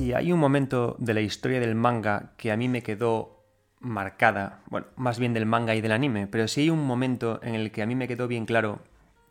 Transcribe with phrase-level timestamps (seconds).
[0.00, 3.44] Si hay un momento de la historia del manga que a mí me quedó
[3.80, 7.54] marcada, bueno, más bien del manga y del anime, pero si hay un momento en
[7.54, 8.78] el que a mí me quedó bien claro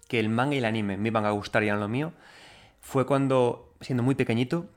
[0.08, 2.14] que el manga y el anime me iban a gustar y eran lo mío,
[2.82, 4.70] fue cuando, siendo muy pequeñito,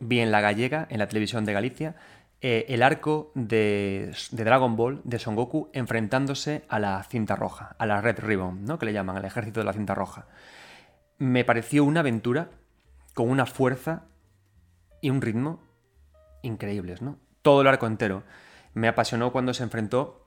[0.00, 1.94] vi en La Gallega, en la televisión de Galicia,
[2.40, 7.76] eh, el arco de, de, Dragon Ball de Son Goku enfrentándose a la cinta roja,
[7.78, 8.78] a la Red Ribbon, ¿no?
[8.78, 10.26] que le llaman, al ejército de la cinta roja.
[11.18, 12.48] Me pareció una aventura
[13.12, 14.04] con una fuerza
[15.04, 15.60] y un ritmo
[16.40, 17.18] increíbles, ¿no?
[17.42, 18.22] Todo el arco entero.
[18.72, 20.26] Me apasionó cuando se enfrentó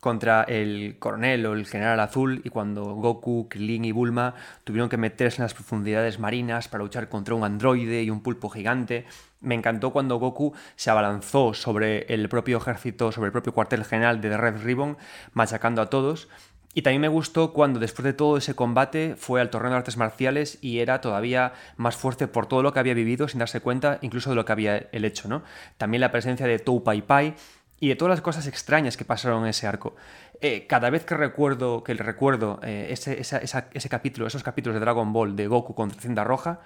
[0.00, 4.34] contra el coronel o el general azul y cuando Goku, Krillin y Bulma
[4.64, 8.48] tuvieron que meterse en las profundidades marinas para luchar contra un androide y un pulpo
[8.48, 9.04] gigante.
[9.42, 14.22] Me encantó cuando Goku se abalanzó sobre el propio ejército, sobre el propio cuartel general
[14.22, 14.96] de Red Ribbon,
[15.34, 16.28] machacando a todos.
[16.74, 19.96] Y también me gustó cuando después de todo ese combate fue al torneo de artes
[19.96, 23.98] marciales y era todavía más fuerte por todo lo que había vivido sin darse cuenta
[24.02, 25.42] incluso de lo que había el hecho, ¿no?
[25.76, 27.34] También la presencia de Tou Pai Pai
[27.80, 29.96] y de todas las cosas extrañas que pasaron en ese arco.
[30.40, 35.12] Eh, cada vez que recuerdo, que recuerdo eh, ese, ese, capítulo, esos capítulos de Dragon
[35.12, 36.60] Ball de Goku contra Cinta Roja,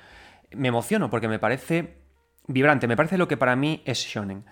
[0.51, 1.97] me emociono porque me parece
[2.49, 4.45] vibrante, me parece lo que para mí es shonen.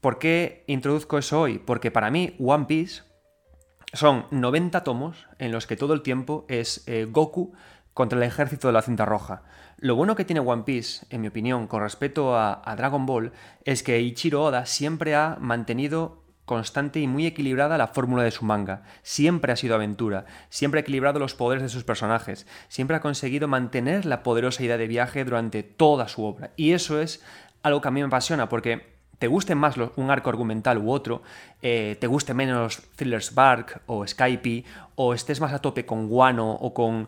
[0.00, 1.58] ¿Por qué introduzco eso hoy?
[1.58, 3.02] Porque para mí One Piece
[3.92, 7.52] son 90 tomos en los que todo el tiempo es eh, Goku
[7.94, 9.42] contra el ejército de la cinta roja.
[9.76, 13.32] Lo bueno que tiene One Piece, en mi opinión, con respecto a, Dragon Ball,
[13.64, 18.44] es que Ichiro Oda siempre ha mantenido constante y muy equilibrada la fórmula de su
[18.44, 18.82] manga.
[19.02, 23.48] Siempre ha sido aventura, siempre ha equilibrado los poderes de sus personajes, siempre ha conseguido
[23.48, 26.52] mantener la poderosa idea de viaje durante toda su obra.
[26.56, 27.22] Y eso es
[27.62, 28.91] algo que a mí me apasiona porque
[29.22, 31.22] te guste más un arco argumental u otro,
[31.62, 34.64] eh, te guste menos Thrillers Bark o Skype,
[34.96, 37.06] o estés más a tope con Guano o con,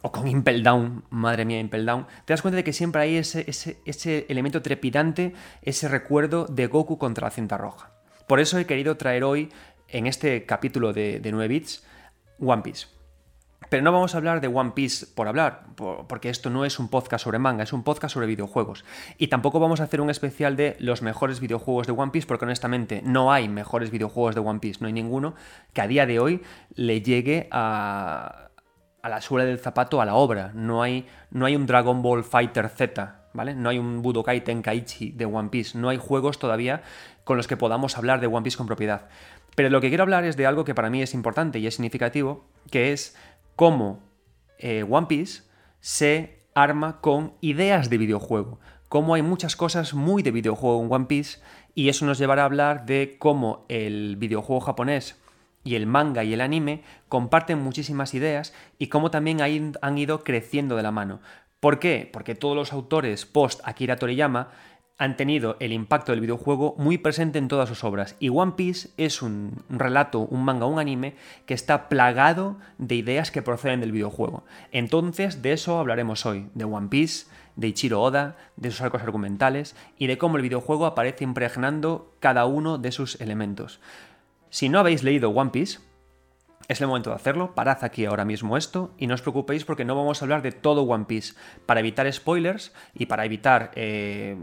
[0.00, 3.16] o con Impel Down, madre mía, Impel Down, te das cuenta de que siempre hay
[3.16, 3.44] ese,
[3.84, 7.90] ese, elemento trepidante, ese recuerdo de Goku contra la cinta roja.
[8.26, 9.50] Por eso he querido traer hoy,
[9.88, 11.84] en este capítulo de, de 9 bits,
[12.40, 12.95] One Piece.
[13.68, 15.66] Pero no vamos a hablar de One Piece por hablar,
[16.08, 18.84] porque esto no es un podcast sobre manga, es un podcast sobre videojuegos.
[19.18, 22.44] Y tampoco vamos a hacer un especial de los mejores videojuegos de One Piece, porque
[22.44, 25.34] honestamente no hay mejores videojuegos de One Piece, no hay ninguno
[25.72, 26.42] que a día de hoy
[26.74, 28.50] le llegue a,
[29.02, 30.52] a la suela del zapato a la obra.
[30.54, 33.54] No hay, no hay un Dragon Ball Fighter Z, ¿vale?
[33.54, 36.82] No hay un Budokai Tenkaichi de One Piece, no hay juegos todavía
[37.24, 39.08] con los que podamos hablar de One Piece con propiedad.
[39.56, 41.76] Pero lo que quiero hablar es de algo que para mí es importante y es
[41.76, 43.16] significativo, que es
[43.56, 44.02] cómo
[44.58, 45.42] eh, One Piece
[45.80, 48.60] se arma con ideas de videojuego.
[48.88, 51.40] Cómo hay muchas cosas muy de videojuego en One Piece
[51.74, 55.20] y eso nos llevará a hablar de cómo el videojuego japonés
[55.64, 59.40] y el manga y el anime comparten muchísimas ideas y cómo también
[59.82, 61.20] han ido creciendo de la mano.
[61.58, 62.08] ¿Por qué?
[62.12, 64.50] Porque todos los autores post Akira Toriyama
[64.98, 68.16] han tenido el impacto del videojuego muy presente en todas sus obras.
[68.18, 71.14] Y One Piece es un relato, un manga, un anime
[71.44, 74.44] que está plagado de ideas que proceden del videojuego.
[74.72, 77.26] Entonces, de eso hablaremos hoy, de One Piece,
[77.56, 82.46] de Ichiro Oda, de sus arcos argumentales y de cómo el videojuego aparece impregnando cada
[82.46, 83.80] uno de sus elementos.
[84.48, 85.80] Si no habéis leído One Piece,
[86.68, 89.84] es el momento de hacerlo, parad aquí ahora mismo esto y no os preocupéis porque
[89.84, 91.34] no vamos a hablar de todo One Piece.
[91.64, 94.36] Para evitar spoilers y para evitar eh,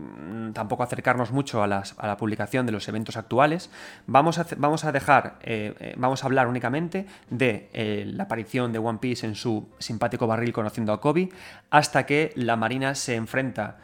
[0.53, 3.69] tampoco acercarnos mucho a, la publicación de los eventos actuales,
[4.07, 9.25] vamos a, dejar, eh, eh, vamos a hablar únicamente de la aparición de One Piece
[9.27, 11.29] en su simpático barril conociendo a Kobe,
[11.69, 13.77] hasta que la Marina se enfrenta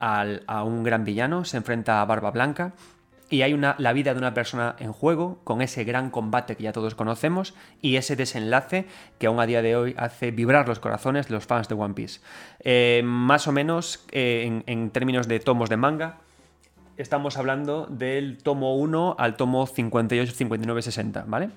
[0.00, 2.72] a un gran villano, se enfrenta a Barba Blanca
[3.30, 6.62] y hay una, la vida de una persona en juego con ese gran combate que
[6.62, 8.86] ya todos conocemos y ese desenlace
[9.18, 11.94] que aún a día de hoy hace vibrar los corazones de los fans de One
[11.94, 12.20] Piece.
[12.60, 16.18] Eh, más o menos eh, en, términos de tomos de manga,
[16.96, 21.50] estamos hablando del tomo 1 al tomo 58, 59, 60, ¿vale?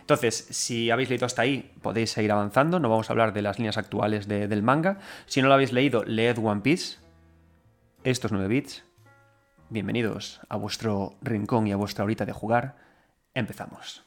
[0.00, 3.58] Entonces, si habéis leído hasta ahí, podéis seguir avanzando, no vamos a hablar de las
[3.58, 4.98] líneas actuales del manga.
[5.24, 6.98] Si no lo habéis leído, leed One Piece,
[8.04, 8.84] estos 9 bits,
[9.74, 12.76] Bienvenidos a vuestro rincón y a vuestra horita de jugar.
[13.34, 14.04] Empezamos.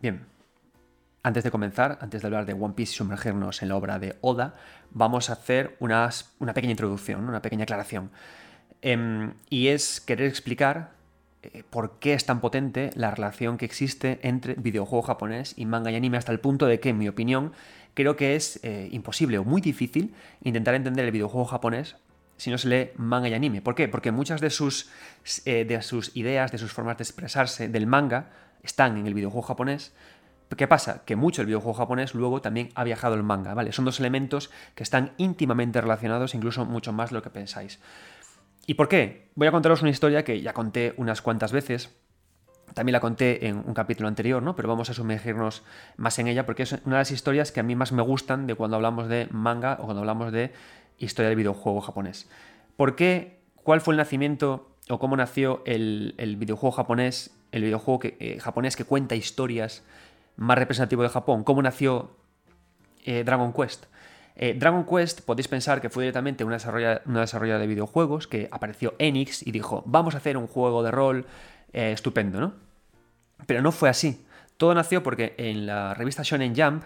[0.00, 0.26] Bien,
[1.22, 4.18] antes de comenzar, antes de hablar de One Piece y sumergirnos en la obra de
[4.22, 4.56] Oda,
[4.90, 6.10] vamos a hacer una
[6.52, 8.10] pequeña introducción, una pequeña aclaración.
[8.86, 10.90] Em, y es querer explicar
[11.42, 15.90] eh, por qué es tan potente la relación que existe entre videojuego japonés y manga
[15.90, 17.54] y anime, hasta el punto de que, en mi opinión,
[17.94, 21.96] creo que es eh, imposible o muy difícil intentar entender el videojuego japonés
[22.36, 23.62] si no se lee manga y anime.
[23.62, 23.88] ¿Por qué?
[23.88, 24.90] Porque muchas de sus,
[25.46, 28.32] eh, de sus ideas, de sus formas de expresarse del manga
[28.62, 29.94] están en el videojuego japonés.
[30.58, 31.04] ¿Qué pasa?
[31.06, 33.72] Que mucho el videojuego japonés luego también ha viajado al manga, ¿vale?
[33.72, 37.80] Son dos elementos que están íntimamente relacionados, incluso mucho más de lo que pensáis.
[38.66, 39.30] ¿Y por qué?
[39.34, 41.90] Voy a contaros una historia que ya conté unas cuantas veces.
[42.72, 44.56] También la conté en un capítulo anterior, ¿no?
[44.56, 45.62] Pero vamos a sumergirnos
[45.96, 48.46] más en ella porque es una de las historias que a mí más me gustan
[48.46, 50.52] de cuando hablamos de manga o cuando hablamos de
[50.98, 52.28] historia del videojuego japonés.
[52.76, 53.40] ¿Por qué?
[53.62, 58.84] ¿Cuál fue el nacimiento o cómo nació el, videojuego japonés, el videojuego eh, japonés que
[58.84, 59.84] cuenta historias
[60.36, 61.44] más representativo de Japón?
[61.44, 62.16] ¿Cómo nació
[63.04, 63.84] eh, Dragon Quest?
[64.36, 69.46] Eh, Dragon Quest podéis pensar que fue directamente una desarrolladora, de videojuegos que apareció Enix
[69.46, 71.26] y dijo, vamos a hacer un juego de rol
[71.72, 72.54] estupendo, ¿no?
[73.46, 74.24] Pero no fue así.
[74.56, 76.84] Todo nació porque en la revista Shonen Jump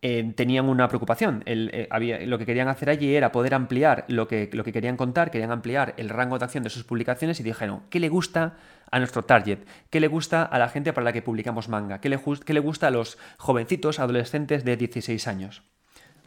[0.00, 1.42] eh, tenían una preocupación.
[1.46, 1.88] Eh,
[2.26, 5.50] lo que querían hacer allí era poder ampliar lo que, lo que querían contar, querían
[5.50, 8.56] ampliar el rango de acción de sus publicaciones y dijeron, ¿qué le gusta
[8.90, 9.58] a nuestro target?
[9.90, 12.00] ¿Qué le gusta a la gente para la que publicamos manga?
[12.00, 15.62] ¿Qué le, qué le gusta a los jovencitos, adolescentes de 16 años?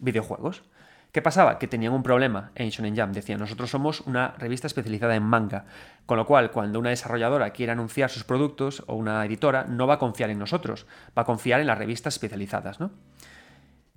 [0.01, 0.63] Videojuegos.
[1.11, 1.59] ¿Qué pasaba?
[1.59, 3.13] Que tenían un problema en Shonen Jump.
[3.13, 5.65] Decían, nosotros somos una revista especializada en manga.
[6.05, 9.95] Con lo cual, cuando una desarrolladora quiere anunciar sus productos o una editora, no va
[9.95, 10.87] a confiar en nosotros,
[11.17, 12.91] va a confiar en las revistas especializadas, ¿no?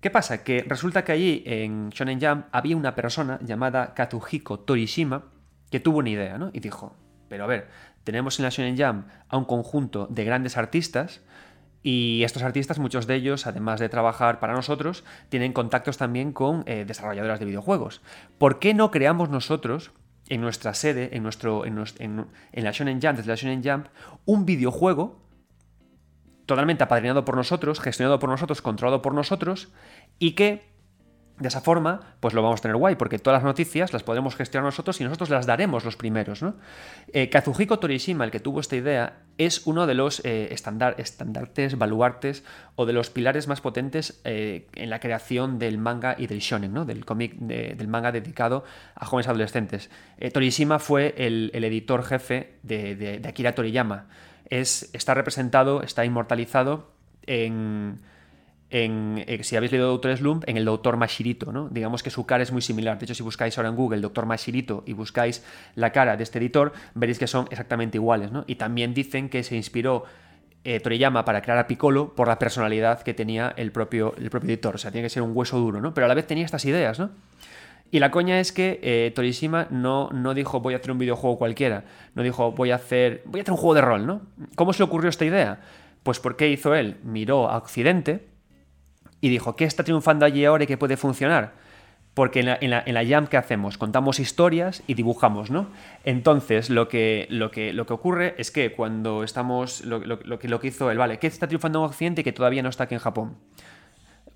[0.00, 0.44] ¿Qué pasa?
[0.44, 5.24] Que resulta que allí en Shonen Jump había una persona llamada Katsuhiko Torishima
[5.70, 6.50] que tuvo una idea, ¿no?
[6.52, 6.94] Y dijo,
[7.28, 7.68] pero a ver,
[8.04, 11.22] tenemos en la Shonen Jump a un conjunto de grandes artistas
[11.86, 16.64] y estos artistas, muchos de ellos, además de trabajar para nosotros, tienen contactos también con
[16.66, 18.00] eh, desarrolladoras de videojuegos.
[18.38, 19.92] ¿Por qué no creamos nosotros
[20.30, 23.88] en nuestra sede, en, nuestro, en, en la Shonen Jump, desde la Shonen Jump,
[24.24, 25.20] un videojuego
[26.46, 29.68] totalmente apadrinado por nosotros, gestionado por nosotros, controlado por nosotros,
[30.18, 30.73] y que
[31.38, 34.36] de esa forma, pues lo vamos a tener guay, porque todas las noticias las podremos
[34.36, 36.42] gestionar nosotros y nosotros las daremos los primeros.
[36.42, 36.54] ¿no?
[37.12, 42.44] Eh, Kazuhiko Torishima, el que tuvo esta idea, es uno de los eh, estandartes, baluartes
[42.76, 46.72] o de los pilares más potentes eh, en la creación del manga y del shonen,
[46.72, 46.84] ¿no?
[46.84, 48.64] del cómic del manga dedicado
[48.94, 49.90] a jóvenes adolescentes.
[50.32, 54.06] Torishima fue el, editor jefe de, de Akira Toriyama
[54.50, 56.90] es, está representado, está inmortalizado
[57.26, 58.00] en,
[58.76, 61.68] eh, si habéis leído Doctor Slump, en el Doctor Mashirito, ¿no?
[61.68, 62.98] Digamos que su cara es muy similar.
[62.98, 65.44] De hecho, si buscáis ahora en Google Doctor Mashirito y buscáis
[65.76, 68.30] la cara de este editor, veréis que son exactamente iguales.
[68.48, 70.04] Y también dicen que se inspiró
[70.64, 74.48] eh, Toriyama para crear a Piccolo por la personalidad que tenía el propio, el propio
[74.48, 74.74] editor.
[74.74, 75.94] O sea, tiene que ser un hueso duro, ¿no?
[75.94, 77.10] Pero a la vez tenía estas ideas, ¿no?
[77.92, 79.14] Y la coña es que eh,
[79.70, 81.84] no, no dijo voy a hacer un videojuego cualquiera,
[82.16, 84.22] no dijo voy a hacer, voy a hacer un juego de rol, ¿no?
[84.56, 85.60] ¿Cómo se le ocurrió esta idea?
[86.02, 88.33] Pues porque hizo él, miró a Occidente
[89.24, 91.52] y dijo, ¿qué está triunfando allí ahora y qué puede funcionar?
[92.12, 93.78] Porque en la, en la, Jam, ¿qué hacemos?
[93.78, 95.68] Contamos historias y dibujamos, ¿no?
[96.04, 99.82] Entonces, lo que, lo que, lo que ocurre es que cuando estamos.
[99.86, 100.00] Lo,
[100.38, 101.18] que, lo que hizo él, ¿vale?
[101.18, 103.38] ¿Qué está triunfando en Occidente y que todavía no está aquí en Japón?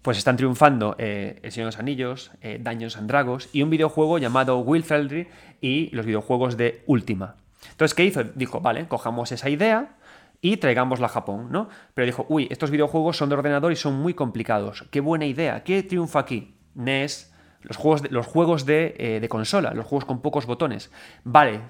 [0.00, 3.68] pues están triunfando eh, El Señor de los Anillos, eh, Dungeons and Dragons y un
[3.68, 5.26] videojuego llamado Wilfeldry
[5.60, 7.34] y los videojuegos de Ultima.
[7.72, 8.24] Entonces, ¿qué hizo?
[8.24, 9.97] Dijo, vale, cojamos esa idea
[10.40, 11.68] y traigámosla a Japón, ¿no?
[11.94, 14.84] Pero dijo, uy, estos videojuegos son de ordenador y son muy complicados.
[14.90, 15.64] Qué buena idea.
[15.64, 16.54] ¿Qué triunfa aquí?
[16.74, 20.92] NES, los juegos de, los juegos eh, de, consola, los juegos con pocos botones.
[21.24, 21.60] Vale,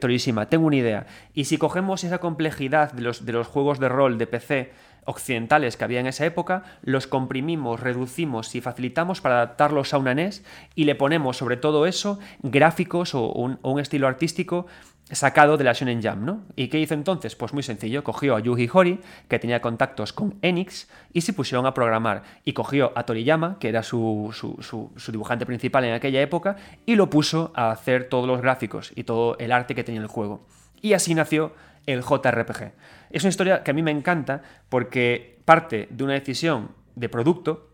[0.00, 1.06] torísima, tengo una idea.
[1.34, 4.72] Y si cogemos esa complejidad de los, de los juegos de rol de PC
[5.04, 10.14] occidentales que había en esa época, los comprimimos, reducimos y facilitamos para adaptarlos a una
[10.14, 14.66] NES y le ponemos sobre todo eso gráficos o un, estilo artístico
[15.10, 16.42] sacado de la Shonen Jump, ¿no?
[16.56, 17.36] ¿Y qué hizo entonces?
[17.36, 21.66] Pues muy sencillo, cogió a Yuji Hori, que tenía contactos con Enix, y se pusieron
[21.66, 22.22] a programar.
[22.44, 26.56] Y cogió a Toriyama, que era su, su, dibujante principal en aquella época,
[26.86, 30.06] y lo puso a hacer todos los gráficos y todo el arte que tenía el
[30.06, 30.46] juego.
[30.80, 31.52] Y así nació
[31.86, 32.72] el JRPG.
[33.10, 37.73] Es una historia que a mí me encanta porque parte de una decisión de producto,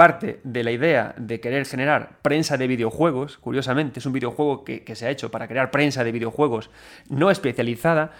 [0.00, 4.82] parte de la idea de querer generar prensa de videojuegos, curiosamente es un videojuego que,
[4.94, 6.70] se ha hecho para crear prensa de videojuegos
[7.10, 8.12] no especializada,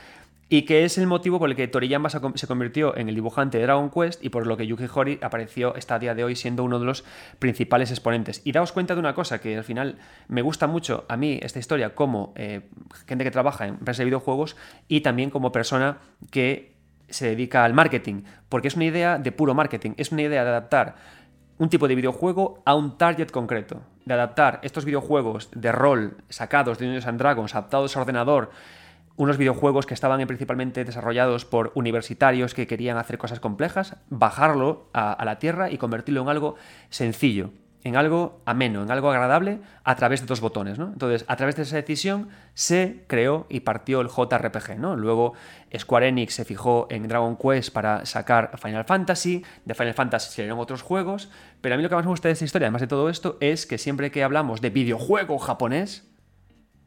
[0.51, 3.65] y que es el motivo por el que Toriyama se convirtió en el dibujante de
[3.65, 6.65] Dragon Quest y por lo que Yuki Horii apareció está a día de hoy siendo
[6.65, 7.03] uno de los
[7.39, 8.43] principales exponentes.
[8.45, 9.97] Y daos cuenta de una cosa, que al final
[10.29, 12.61] me gusta mucho a mí esta historia como eh,
[13.07, 14.55] gente que trabaja en empresas de videojuegos
[14.87, 15.97] y también como persona
[16.31, 16.75] que
[17.09, 20.51] se dedica al marketing, porque es una idea de puro marketing, es una idea de
[20.51, 20.97] adaptar
[21.61, 26.79] un tipo de videojuego a un target concreto, de adaptar estos videojuegos de rol sacados
[26.79, 28.50] de Dungeons and Dragons, adaptados a ordenador,
[29.17, 35.23] unos videojuegos que estaban principalmente desarrollados por universitarios que querían hacer cosas complejas, bajarlo a,
[35.26, 36.57] la tierra y convertirlo en algo
[36.88, 37.50] sencillo.
[37.83, 40.89] En algo ameno, en algo agradable, a través de dos botones, ¿no?
[40.93, 44.97] Entonces, a través de esa decisión se creó y partió el JRPG, ¿no?
[44.97, 45.33] Luego
[45.77, 50.59] Square Enix se fijó en Dragon Quest para sacar Final Fantasy, de Final Fantasy salieron
[50.59, 52.89] otros juegos, pero a mí lo que más me gusta de esta historia, además de
[52.89, 56.07] todo esto, es que siempre que hablamos de videojuego japonés,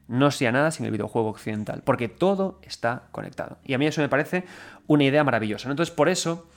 [0.08, 3.58] no sea nada sin el videojuego occidental, porque todo está conectado.
[3.64, 4.44] Y a mí eso me parece
[4.86, 5.70] una idea maravillosa.
[5.70, 6.48] Entonces, por eso,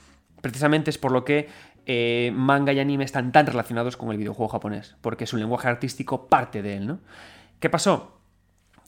[0.41, 1.47] precisamente es por lo que
[1.89, 6.27] eh, manga y anime están tan relacionados con el videojuego japonés, porque su lenguaje artístico
[6.27, 6.99] parte de él, ¿no?
[7.61, 8.19] ¿Qué pasó?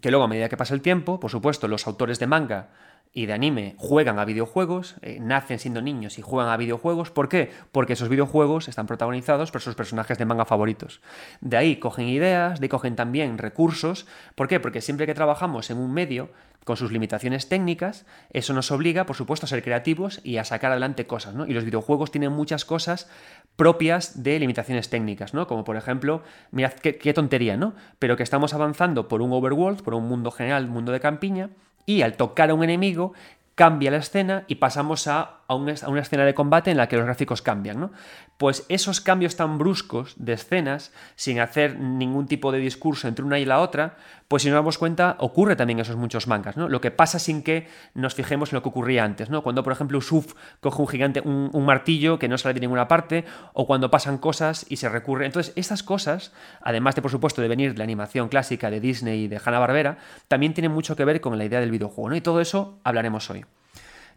[0.01, 2.71] Que luego, a medida que pasa el tiempo, por supuesto, los autores de manga
[3.11, 7.09] y de anime juegan a videojuegos, eh, nacen siendo niños y juegan a videojuegos.
[7.09, 7.51] ¿Por qué?
[7.71, 11.01] Porque esos videojuegos están protagonizados por sus personajes de manga favoritos.
[11.41, 14.05] De ahí cogen ideas, de ahí cogen también recursos.
[14.35, 14.59] ¿Por qué?
[14.59, 16.29] Porque siempre que trabajamos en un medio
[16.65, 20.71] con sus limitaciones técnicas, eso nos obliga, por supuesto, a ser creativos y a sacar
[20.71, 21.47] adelante cosas, ¿no?
[21.47, 23.09] Y los videojuegos tienen muchas cosas
[23.55, 25.47] propias de limitaciones técnicas, ¿no?
[25.47, 27.73] Como por ejemplo, mirad qué, qué tontería, ¿no?
[27.97, 31.49] Pero que estamos avanzando por un overworld, por un mundo general, un mundo de campiña,
[31.89, 33.13] y al tocar a un enemigo
[33.55, 37.41] cambia la escena y pasamos a, una, escena de combate en la que los gráficos
[37.41, 37.79] cambian.
[37.79, 37.91] ¿no?
[38.37, 43.39] Pues esos cambios tan bruscos de escenas, sin hacer ningún tipo de discurso entre una
[43.39, 46.55] y la otra, pues si nos damos cuenta, ocurre también en esos muchos mangas.
[46.55, 46.69] ¿no?
[46.69, 49.29] Lo que pasa sin que nos fijemos en lo que ocurría antes.
[49.29, 49.41] ¿no?
[49.41, 53.25] Cuando, por ejemplo, Usuf coge un gigante, un, martillo que no sale de ninguna parte,
[53.53, 55.25] o cuando pasan cosas y se recurre.
[55.25, 59.23] Entonces, estas cosas, además de, por supuesto, de venir de la animación clásica de Disney
[59.23, 62.09] y de Hanna-Barbera, también tienen mucho que ver con la idea del videojuego.
[62.09, 62.15] ¿no?
[62.15, 63.45] Y todo eso hablaremos hoy.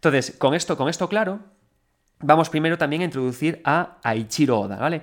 [0.02, 1.38] Entonces, con esto, con esto claro,
[2.18, 5.02] vamos primero también a introducir a Aichiro Oda, ¿vale?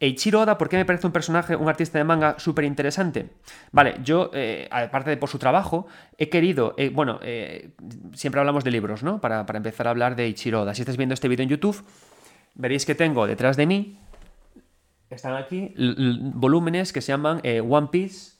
[0.00, 3.30] Eiichiro Oda, ¿por qué me parece un personaje, un artista de manga súper interesante?
[3.70, 5.86] Vale, yo, eh, aparte de por su trabajo,
[6.18, 7.74] he querido, eh, bueno, eh,
[8.14, 9.20] siempre hablamos de libros, ¿no?
[9.20, 10.74] Para, empezar a hablar de Eiichiro Oda.
[10.74, 11.84] Si estáis viendo este vídeo en YouTube,
[12.56, 14.00] veréis que tengo detrás de mí,
[15.10, 15.72] están aquí,
[16.34, 18.33] volúmenes que se llaman One Piece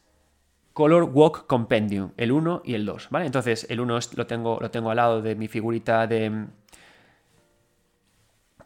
[0.75, 3.27] Color Walk Compendium, el 1 y el 2, ¿vale?
[3.27, 6.47] Entonces, el 1 lo tengo, lo tengo al lado de mi figurita de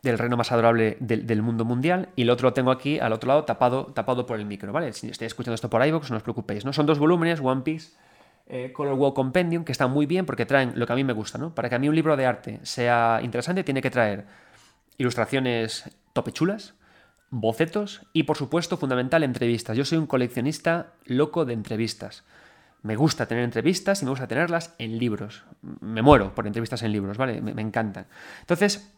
[0.03, 3.29] del reino más adorable del, mundo mundial y el otro lo tengo aquí al otro
[3.29, 4.93] lado tapado, tapado por el micro, ¿vale?
[4.93, 6.73] Si estáis escuchando esto por iVoox, no os preocupéis, ¿no?
[6.73, 7.93] Son dos volúmenes, One Piece,
[8.47, 11.12] eh, Color Walk Compendium, que están muy bien porque traen lo que a mí me
[11.12, 11.55] gusta, ¿no?
[11.55, 14.25] Para que a mí un libro de arte sea interesante tiene que traer
[14.99, 16.75] ilustraciones topechulas,
[17.30, 19.76] bocetos y, por supuesto, fundamental, entrevistas.
[19.76, 22.25] Yo soy un coleccionista loco de entrevistas.
[22.82, 25.44] Me gusta tener entrevistas y me gusta tenerlas en libros.
[25.80, 27.40] Me muero por entrevistas en libros, ¿vale?
[27.40, 28.06] Me, encantan.
[28.40, 28.92] Entonces,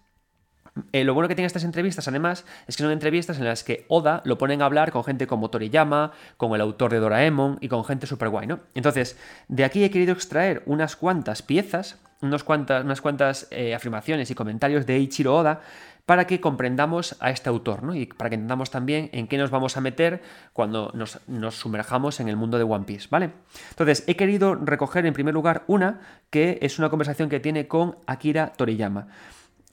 [0.93, 3.87] eh, lo bueno que tienen estas entrevistas, además, es que son entrevistas en las que
[3.89, 7.69] Oda lo ponen a hablar con gente como Toriyama, con el autor de Doraemon y
[7.69, 8.61] con gente súper guay, ¿no?
[8.75, 9.17] Entonces,
[9.49, 14.35] de aquí he querido extraer unas cuantas piezas, unas cuantas, unas cuantas eh, afirmaciones y
[14.35, 15.63] comentarios de Ichiro Oda
[16.07, 17.95] para que comprendamos a este autor ¿no?
[17.95, 21.21] y para que entendamos también en qué nos vamos a meter cuando nos,
[21.55, 23.31] sumerjamos en el mundo de One Piece, ¿vale?
[23.71, 27.97] Entonces, he querido recoger en primer lugar una que es una conversación que tiene con
[28.07, 29.09] Akira Toriyama.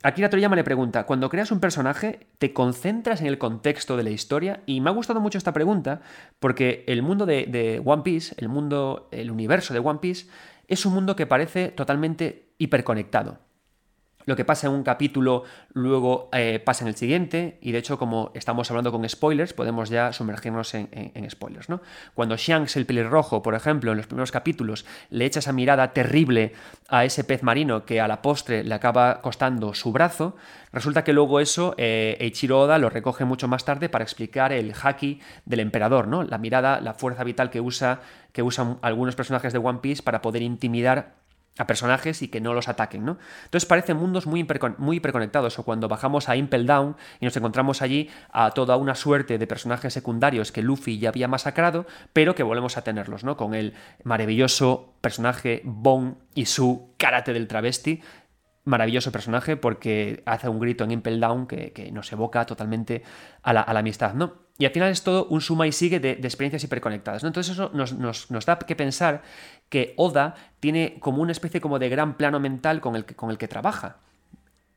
[0.04, 4.12] Akira Toriyama le pregunta, cuando creas un personaje, ¿te concentras en el contexto de la
[4.12, 4.62] historia?
[4.66, 6.02] Y me ha gustado mucho esta pregunta
[6.40, 10.28] porque el mundo de, de One Piece, el mundo, el universo de One Piece,
[10.68, 13.47] es un mundo que parece totalmente hiperconectado
[14.28, 15.44] lo que pasa en un capítulo
[15.74, 19.90] luego eh, pasa en el siguiente, y de hecho, como estamos hablando con spoilers, podemos
[19.90, 21.82] ya sumergirnos en, spoilers, ¿no?
[22.14, 26.52] Cuando Shanks, el pelirrojo, por ejemplo, en los primeros capítulos, le echa esa mirada terrible
[26.90, 30.36] a ese pez marino que a la postre le acaba costando su brazo,
[30.74, 34.74] resulta que luego eso eh, Eiichiro Oda lo recoge mucho más tarde para explicar el
[34.74, 36.24] haki del emperador, ¿no?
[36.24, 38.02] La mirada, la fuerza vital que usa
[38.34, 41.16] que usan algunos personajes de One Piece para poder intimidar
[41.58, 43.18] a personajes y que no los ataquen, ¿no?
[43.46, 44.46] Entonces parecen mundos muy,
[44.78, 48.96] muy hiperconectados, o cuando bajamos a Impel Down y nos encontramos allí a toda una
[48.96, 53.38] suerte de personajes secundarios que Luffy ya había masacrado, pero que volvemos a tenerlos, ¿no?
[53.38, 53.74] Con el
[54.04, 58.02] maravilloso personaje Bon y su karate del travesti,
[58.68, 63.04] maravilloso personaje porque hace un grito en Impel Down que, nos evoca totalmente
[63.42, 64.47] a la, amistad, ¿no?
[64.58, 67.28] Y al final es todo un suma y sigue de, experiencias hiperconectadas, ¿no?
[67.28, 69.22] Entonces eso nos, da que pensar
[69.70, 73.30] que Oda tiene como una especie como de gran plano mental con el que, con
[73.30, 73.98] el que trabaja.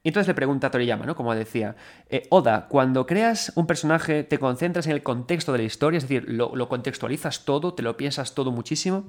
[0.02, 1.14] Y entonces le pregunta a Toriyama, ¿no?
[1.14, 1.76] Como decía,
[2.08, 5.98] eh, Oda, cuando creas un personaje, ¿te concentras en el contexto de la historia?
[5.98, 9.04] Es decir, lo contextualizas todo, te lo piensas todo muchísimo.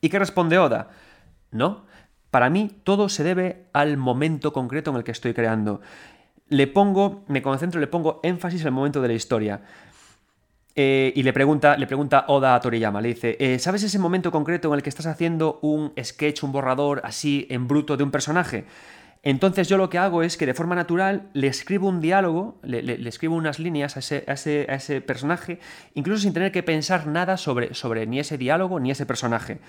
[0.00, 0.90] ¿Y qué responde Oda?
[1.50, 1.86] No,
[2.30, 5.80] para mí todo se debe al momento concreto en el que estoy creando.
[6.48, 9.62] Le pongo, me concentro, le pongo énfasis en el momento de la historia.
[10.76, 14.32] Eh, y le pregunta, le pregunta Oda a Toriyama, le dice, eh, ¿sabes ese momento
[14.32, 18.10] concreto en el que estás haciendo un sketch, un borrador así en bruto de un
[18.10, 18.64] personaje?
[19.22, 23.08] Entonces yo lo que hago es que de forma natural le escribo un diálogo, le,
[23.08, 25.60] escribo unas líneas a ese, a, ese, personaje,
[25.94, 29.60] incluso sin tener que pensar nada sobre, sobre ni ese diálogo ni ese personaje.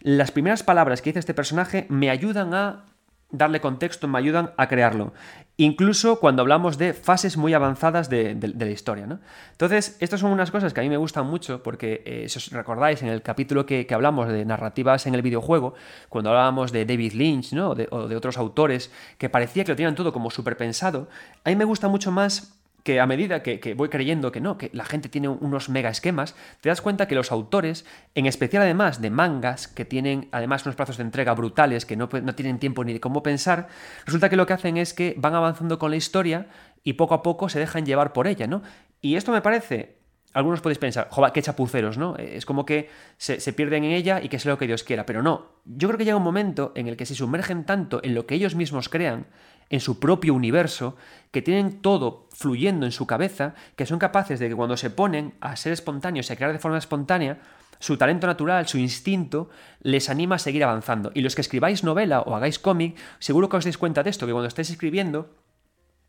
[0.00, 2.84] Las primeras palabras que dice este personaje me ayudan a
[3.32, 5.12] darle contexto, me ayudan a crearlo.
[5.60, 9.06] Incluso cuando hablamos de fases muy avanzadas de, la historia.
[9.06, 9.18] ¿no?
[9.52, 12.50] Entonces, estas son unas cosas que a mí me gustan mucho porque, eh, si os
[12.50, 15.74] recordáis, en el capítulo que, hablamos de narrativas en el videojuego,
[16.08, 17.72] cuando hablábamos de David Lynch ¿no?
[17.90, 21.08] o de otros autores que parecía que lo tenían todo como súper pensado,
[21.44, 24.70] a mí me gusta mucho más que a medida que, voy creyendo que no, que
[24.72, 27.84] la gente tiene unos mega esquemas, te das cuenta que los autores,
[28.14, 32.08] en especial además de mangas, que tienen además unos plazos de entrega brutales, que no,
[32.22, 33.68] no tienen tiempo ni de cómo pensar,
[34.06, 36.48] resulta que lo que hacen es que van avanzando con la historia
[36.82, 38.62] y poco a poco se dejan llevar por ella, ¿no?
[39.00, 40.00] Y esto me parece
[40.32, 42.16] algunos podéis pensar, joder, qué chapuceros, ¿no?
[42.16, 45.04] Es como que se, se, pierden en ella y que sea lo que Dios quiera.
[45.04, 48.14] Pero no, yo creo que llega un momento en el que se sumergen tanto en
[48.14, 49.26] lo que ellos mismos crean,
[49.70, 50.96] en su propio universo,
[51.30, 55.34] que tienen todo fluyendo en su cabeza, que son capaces de que cuando se ponen
[55.40, 57.38] a ser espontáneos a crear de forma espontánea,
[57.78, 59.48] su talento natural, su instinto,
[59.80, 61.12] les anima a seguir avanzando.
[61.14, 64.26] Y los que escribáis novela o hagáis cómic, seguro que os dais cuenta de esto,
[64.26, 65.30] que cuando estáis escribiendo,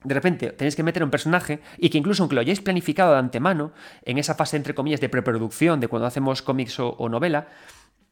[0.03, 3.19] de repente tenéis que meter un personaje y que incluso aunque lo hayáis planificado de
[3.19, 3.71] antemano,
[4.03, 7.47] en esa fase entre comillas de preproducción de cuando hacemos cómics o novela,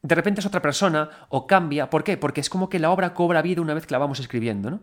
[0.02, 1.90] de repente es otra persona o cambia.
[1.90, 2.16] ¿Por qué?
[2.16, 4.80] Porque es como que la obra cobra vida una vez que la vamos escribiendo, ¿no?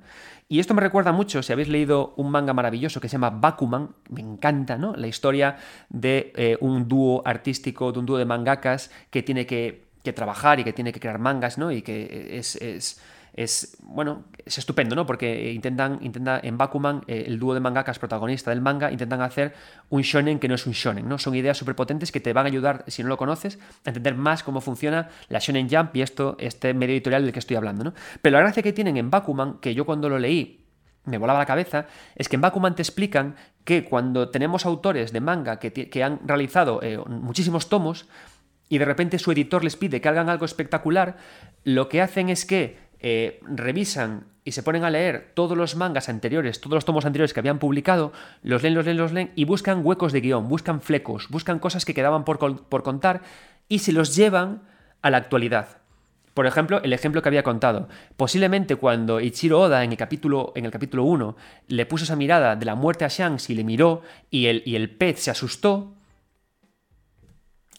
[0.48, 3.90] Y esto me recuerda mucho, si habéis leído un manga maravilloso que se llama Bakuman,
[4.10, 4.96] me encanta, ¿no?
[4.96, 5.58] La historia
[5.90, 10.60] de eh, un dúo artístico, de un dúo de mangakas que tiene que, que, trabajar
[10.60, 11.72] y que tiene que crear mangas, ¿no?
[11.72, 13.02] Y que es, es
[13.38, 15.06] es, bueno, es estupendo, ¿no?
[15.06, 19.54] Porque intentan, intenta, en Bakuman, eh, el dúo de mangakas protagonista del manga, intentan hacer
[19.90, 21.20] un shonen que no es un shonen, ¿no?
[21.20, 24.16] Son ideas súper potentes que te van a ayudar, si no lo conoces, a entender
[24.16, 27.84] más cómo funciona la Shonen Jump y esto, este medio editorial del que estoy hablando,
[27.84, 27.94] ¿no?
[28.24, 30.66] Pero la gracia que tienen en Bakuman, que yo cuando lo leí
[31.06, 35.22] me volaba la cabeza, es que en Bakuman te explican que cuando tenemos autores de
[35.22, 38.08] manga que, han realizado eh, muchísimos tomos
[38.68, 41.18] y de repente su editor les pide que hagan algo espectacular,
[41.64, 46.08] lo que hacen es que eh, revisan y se ponen a leer todos los mangas
[46.08, 49.44] anteriores, todos los tomos anteriores que habían publicado, los leen, los leen, los leen y
[49.44, 53.22] buscan huecos de guion, buscan flecos, buscan cosas que quedaban por, por contar
[53.68, 54.62] y se los llevan
[55.02, 55.80] a la actualidad.
[56.34, 57.90] Por ejemplo, el ejemplo que había contado.
[58.16, 61.36] Posiblemente cuando Ichiro Oda en el capítulo, en el capítulo 1
[61.68, 64.76] le puso esa mirada de la muerte a Shanks y le miró y el, y
[64.76, 65.97] el pez se asustó,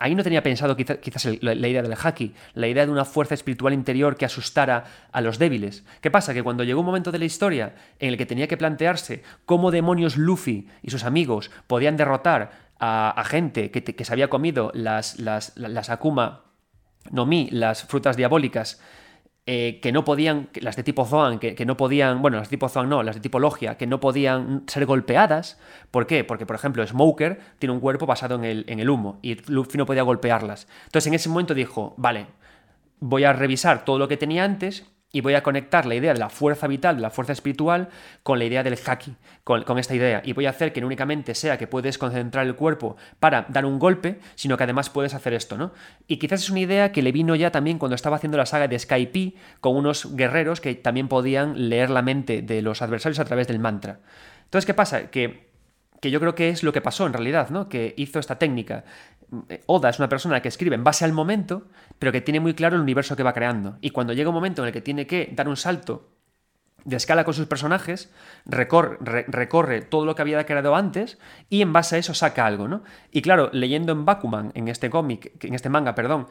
[0.01, 3.75] Ahí no tenía pensado quizás la, idea del haki, la idea de una fuerza espiritual
[3.75, 5.85] interior que asustara a los débiles.
[6.01, 6.33] ¿Qué pasa?
[6.33, 9.73] Que cuando llegó un momento de la historia en el que tenía que plantearse cómo
[9.73, 15.57] demonios Luffy y sus amigos podían derrotar a, gente que, se había comido las, las,
[15.57, 16.45] las Akuma
[17.11, 18.81] no Mi, las frutas diabólicas,
[19.51, 22.69] eh, que no podían, las de tipo Zoan, que, no podían, bueno, las de tipo
[22.69, 25.59] Zoan no, las de tipo Logia, que no podían ser golpeadas.
[25.91, 26.23] ¿Por qué?
[26.23, 29.79] Porque, por ejemplo, Smoker tiene un cuerpo basado en el, en el humo y Luffy
[29.79, 30.69] no podía golpearlas.
[30.85, 32.27] Entonces, en ese momento dijo, vale,
[33.01, 36.19] voy a revisar todo lo que tenía antes y voy a conectar la idea de
[36.19, 37.89] la fuerza vital, de la fuerza espiritual,
[38.23, 40.21] con la idea del haki, con, esta idea.
[40.25, 43.65] Y voy a hacer que no únicamente sea que puedes concentrar el cuerpo para dar
[43.65, 45.73] un golpe, sino que además puedes hacer esto, ¿no?
[46.07, 48.69] Y quizás es una idea que le vino ya también cuando estaba haciendo la saga
[48.69, 53.25] de Skype con unos guerreros que también podían leer la mente de los adversarios a
[53.25, 54.01] través del mantra.
[54.45, 55.11] Entonces, ¿qué pasa?
[55.11, 55.49] Que
[56.01, 57.69] que yo creo que es lo que pasó en realidad, ¿no?
[57.69, 58.85] Que hizo esta técnica.
[59.67, 62.77] Oda es una persona que escribe en base al momento, pero que tiene muy claro
[62.77, 63.79] el universo que va creando.
[63.81, 66.09] Y cuando llega un momento en el que tiene que dar un salto
[66.85, 68.11] de escala con sus personajes,
[68.47, 71.19] recorre, todo lo que había creado antes
[71.51, 72.83] y en base a eso saca algo, ¿no?
[73.11, 76.29] Y claro, leyendo en Bakuman, en este cómic, en este manga, perdón,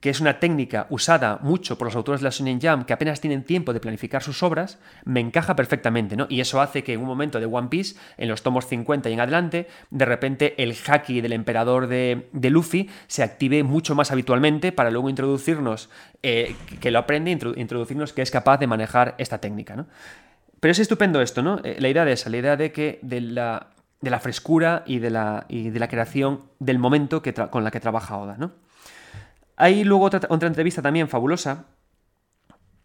[0.00, 3.20] que es una técnica usada mucho por los autores de la Shonen Jam que apenas
[3.20, 6.26] tienen tiempo de planificar sus obras, me encaja perfectamente, ¿no?
[6.28, 9.14] Y eso hace que en un momento de One Piece, en los tomos 50 y
[9.14, 14.70] en adelante, de repente el haki del emperador de, Luffy se active mucho más habitualmente
[14.70, 15.90] para luego introducirnos,
[16.22, 19.86] eh, que lo aprende, introducirnos que es capaz de manejar esta técnica, ¿no?
[20.60, 21.60] Pero es estupendo esto, ¿no?
[21.64, 23.68] Eh, la idea de esa, la idea de que de la,
[24.00, 27.70] de la frescura y de la, y de la creación del momento que con la
[27.70, 28.52] que trabaja Oda, ¿no?
[29.56, 31.66] Hay luego otra, entrevista también fabulosa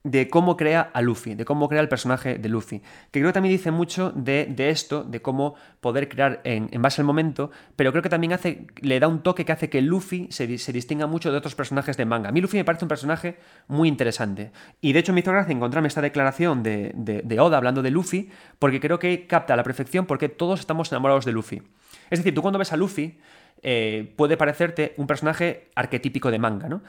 [0.04, 2.80] de cómo crea a Luffy, de cómo crea el personaje de Luffy,
[3.12, 7.06] que creo que también dice mucho de, esto, de cómo poder crear en, base al
[7.06, 10.48] momento, pero creo que también hace, le da un toque que hace que Luffy se,
[10.48, 12.30] distinga mucho de otros personajes de manga.
[12.30, 15.54] A mí Luffy me parece un personaje muy interesante, y de hecho me hizo gracia
[15.54, 19.64] encontrarme esta declaración de, de Oda hablando de Luffy, porque creo que capta a la
[19.64, 21.62] perfección porque todos estamos enamorados de Luffy.
[22.10, 23.20] Es decir, tú cuando ves a Luffy,
[23.62, 26.82] eh, puede parecerte un personaje arquetípico de manga, ¿no?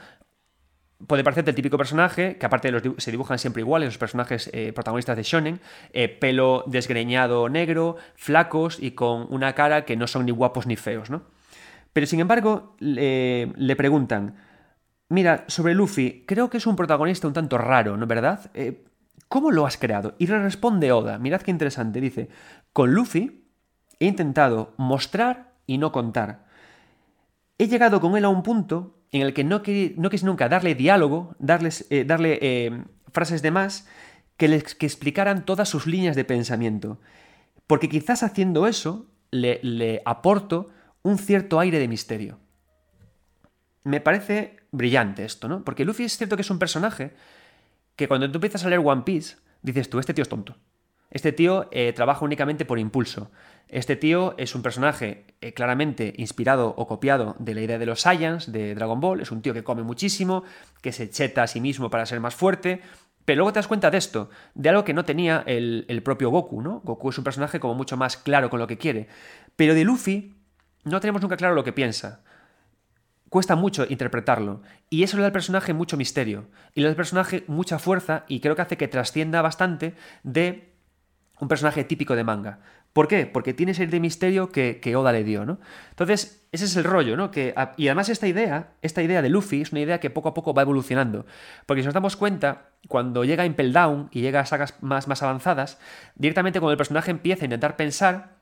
[1.07, 4.49] puede parecerte el típico personaje, que aparte de los se dibujan siempre iguales, los personajes
[4.53, 5.59] eh, protagonistas de Shonen,
[5.91, 10.77] eh, pelo desgreñado negro, flacos y con una cara que no son ni guapos ni
[10.77, 11.23] feos, ¿no?
[11.91, 14.37] Pero sin embargo, le preguntan,
[15.09, 18.49] mira, sobre Luffy, creo que es un protagonista un tanto raro, ¿no verdad?
[19.27, 20.15] ¿Cómo lo has creado?
[20.17, 22.29] Y le responde Oda, mirad qué interesante, dice,
[22.71, 23.47] con Luffy
[23.99, 26.42] he intentado mostrar y no contar.
[27.57, 29.61] He llegado con él a un punto en el que no,
[29.97, 31.35] no quise nunca darle diálogo,
[31.89, 33.87] eh, darle eh, frases de más
[34.37, 36.99] que, que explicaran todas sus líneas de pensamiento.
[37.67, 40.69] Porque quizás haciendo eso le, le aporto
[41.03, 42.39] un cierto aire de misterio.
[43.83, 45.63] Me parece brillante esto, ¿no?
[45.63, 47.13] Porque Luffy es cierto que es un personaje
[47.95, 50.57] que cuando tú empiezas a leer One Piece, dices tú, este tío es tonto.
[51.11, 53.29] Este tío eh, trabaja únicamente por impulso.
[53.67, 58.01] Este tío es un personaje eh, claramente inspirado o copiado de la idea de los
[58.01, 59.21] Saiyans de Dragon Ball.
[59.21, 60.43] Es un tío que come muchísimo,
[60.81, 62.81] que se cheta a sí mismo para ser más fuerte.
[63.25, 66.29] Pero luego te das cuenta de esto, de algo que no tenía el, el propio
[66.29, 66.81] Goku, ¿no?
[66.83, 69.07] Goku es un personaje como mucho más claro con lo que quiere.
[69.55, 70.35] Pero de Luffy
[70.83, 72.21] no tenemos nunca claro lo que piensa
[73.33, 74.61] cuesta mucho interpretarlo.
[74.91, 76.45] Y eso le da al personaje mucho misterio.
[76.75, 80.75] Y le da al personaje mucha fuerza y creo que hace que trascienda bastante de
[81.39, 82.59] un personaje típico de manga.
[82.93, 83.25] ¿Por qué?
[83.25, 85.59] Porque tiene ese de misterio que, Oda le dio, ¿no?
[85.89, 87.31] Entonces, ese es el rollo, ¿no?
[87.75, 90.53] Y además esta idea, esta idea de Luffy es una idea que poco a poco
[90.53, 91.25] va evolucionando.
[91.65, 95.23] Porque si nos damos cuenta, cuando llega Impel Down y llega a sagas más, más
[95.23, 95.79] avanzadas,
[96.15, 98.37] directamente cuando el personaje empieza a intentar pensar,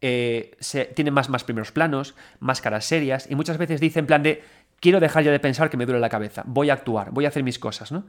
[0.00, 4.06] eh, se, tiene más, más primeros planos, más caras serias, y muchas veces dice en
[4.06, 4.42] plan de,
[4.80, 7.28] quiero dejar ya de pensar que me duele la cabeza, voy a actuar, voy a
[7.28, 8.04] hacer mis cosas, ¿no?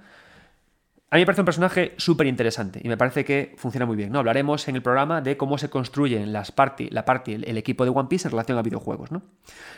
[1.13, 4.11] A mí me parece un personaje súper interesante y me parece que funciona muy bien.
[4.11, 4.17] ¿no?
[4.17, 7.91] Hablaremos en el programa de cómo se construyen las party, la party, el, equipo de
[7.91, 9.11] One Piece en relación a videojuegos.
[9.11, 9.21] ¿no?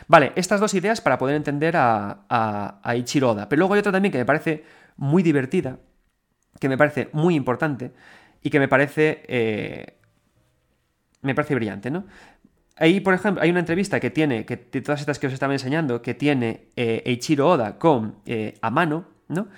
[0.08, 2.24] Vale, estas dos ideas para poder entender a,
[2.82, 3.50] a, Ichiro Oda.
[3.50, 4.64] Pero luego hay otra también que me parece
[4.96, 5.78] muy divertida,
[6.58, 7.92] que me parece muy importante
[8.42, 9.98] y que me parece eh,
[11.20, 12.06] me parece brillante, ¿no?
[12.76, 15.52] Ahí, por ejemplo, hay una entrevista que tiene, que de todas estas que os estaba
[15.52, 19.48] enseñando, que tiene eh, Eiichiro Oda con eh, Amano, ¿no?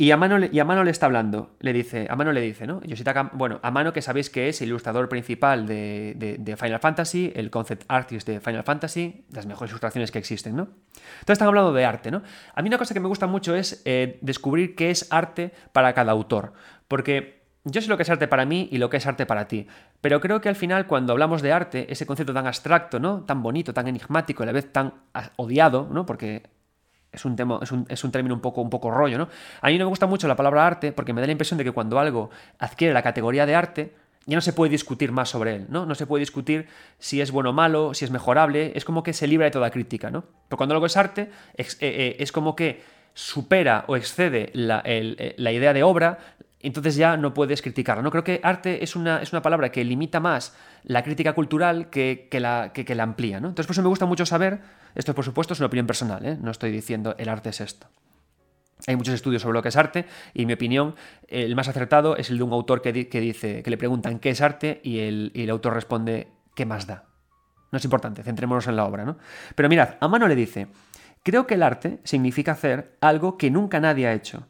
[0.00, 2.80] Y Amano, y le está hablando, le dice, Amano le dice, ¿no?
[2.84, 7.84] Yoshitaka, bueno, Amano que sabéis que es el ilustrador principal de, Final Fantasy, el concept
[7.86, 10.68] artist de Final Fantasy, las mejores ilustraciones que existen, ¿no?
[10.94, 12.22] Entonces están hablando de arte, ¿no?
[12.54, 15.92] A mí una cosa que me gusta mucho es eh, descubrir qué es arte para
[15.92, 16.54] cada autor,
[16.88, 19.48] porque yo sé lo que es arte para mí y lo que es arte para
[19.48, 19.66] ti,
[20.00, 23.24] pero creo que al final cuando hablamos de arte, ese concepto tan abstracto, ¿no?
[23.26, 24.94] Tan bonito, tan enigmático, a la vez tan
[25.36, 26.06] odiado, ¿no?
[26.06, 26.44] Porque
[27.12, 29.28] es un, tema, es un, término un poco, un poco rollo, ¿no?
[29.60, 31.64] A mí no me gusta mucho la palabra arte porque me da la impresión de
[31.64, 33.94] que cuando algo adquiere la categoría de arte,
[34.26, 35.86] ya no se puede discutir más sobre él, ¿no?
[35.86, 36.68] No se puede discutir
[36.98, 39.70] si es bueno o malo, si es mejorable, es como que se libra de toda
[39.70, 40.24] crítica, ¿no?
[40.48, 42.82] Pero cuando algo es arte, es, eh, eh, como que
[43.14, 46.18] supera o excede la, eh, la idea de obra,
[46.60, 48.02] entonces ya no puedes criticarlo.
[48.02, 48.10] ¿no?
[48.10, 52.28] Creo que arte es una, es una palabra que limita más la crítica cultural que,
[52.32, 53.40] la, que, la amplía.
[53.40, 53.48] ¿no?
[53.48, 54.60] Entonces por eso me gusta mucho saber,
[54.94, 56.38] esto por supuesto es una opinión personal, ¿eh?
[56.40, 57.86] no estoy diciendo el arte es esto.
[58.86, 60.94] Hay muchos estudios sobre lo que es arte y en mi opinión
[61.28, 64.40] el más acertado es el de un autor que, dice, que le preguntan qué es
[64.40, 67.04] arte y el, y el autor responde qué más da.
[67.72, 69.04] No es importante, centrémonos en la obra.
[69.04, 69.18] ¿no?
[69.54, 70.68] Pero mirad, a mano le dice,
[71.22, 74.46] creo que el arte significa hacer algo que nunca nadie ha hecho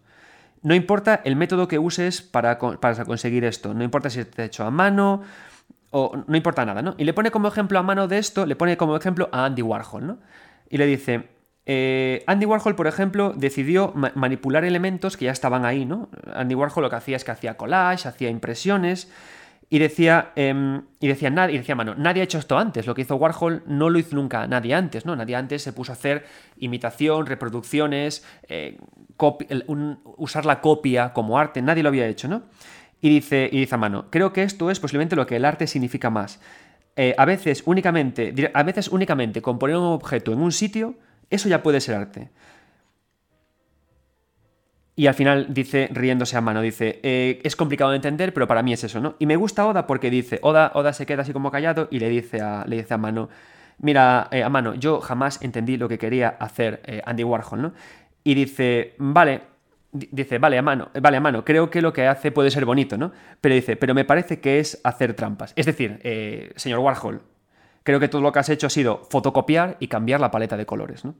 [0.63, 4.71] no importa el método que uses para, conseguir esto, no importa si está hecho a
[4.71, 5.23] mano
[5.91, 6.95] o no importa nada, ¿no?
[6.99, 9.63] Y le pone como ejemplo a mano de esto, le pone como ejemplo a Andy
[9.63, 10.19] Warhol, ¿no?
[10.69, 11.29] Y le dice,
[11.67, 16.09] eh, Andy Warhol, por ejemplo, decidió manipular elementos que ya estaban ahí, ¿no?
[16.33, 19.11] Andy Warhol lo que hacía es que hacía collage, hacía impresiones,
[19.73, 22.89] y decía, em, y decía, nadie, decía, mano, nadie ha hecho esto antes.
[22.89, 25.15] Lo que hizo Warhol no lo hizo nunca nadie antes, ¿no?
[25.15, 26.27] Nadie antes se puso a hacer
[26.59, 28.79] imitación, reproducciones, eh,
[30.17, 31.63] usar la copia como arte.
[31.63, 32.43] Nadie lo había hecho, ¿no?
[33.01, 35.69] Y dice, y dice a mano, creo que esto es posiblemente lo que el arte
[35.69, 36.41] significa más.
[36.97, 40.97] Eh, a veces únicamente, a veces únicamente con poner un objeto en un sitio,
[41.31, 42.31] eso ya puede ser arte.
[45.01, 48.63] Y al final dice, riéndose a mano, dice, eh, es complicado de entender, pero para
[48.63, 49.15] mí es eso, ¿no?
[49.19, 52.11] Y me gusta Oda porque dice, Oda, Oda se queda así como callado y le
[52.11, 53.31] dice a, le dice a mano,
[53.79, 57.73] mira, eh, a mano, yo jamás entendí lo que quería hacer eh, Andy Warhol, ¿no?
[58.25, 59.41] Y dice, vale,
[59.91, 62.99] dice, vale, a mano, vale, a mano, creo que lo que hace puede ser bonito,
[62.99, 63.11] ¿no?
[63.41, 65.55] Pero dice, pero me parece que es hacer trampas.
[65.57, 65.99] Es decir,
[66.57, 67.23] señor Warhol,
[67.85, 70.67] creo que todo lo que has hecho ha sido fotocopiar y cambiar la paleta de
[70.67, 71.15] colores, ¿no?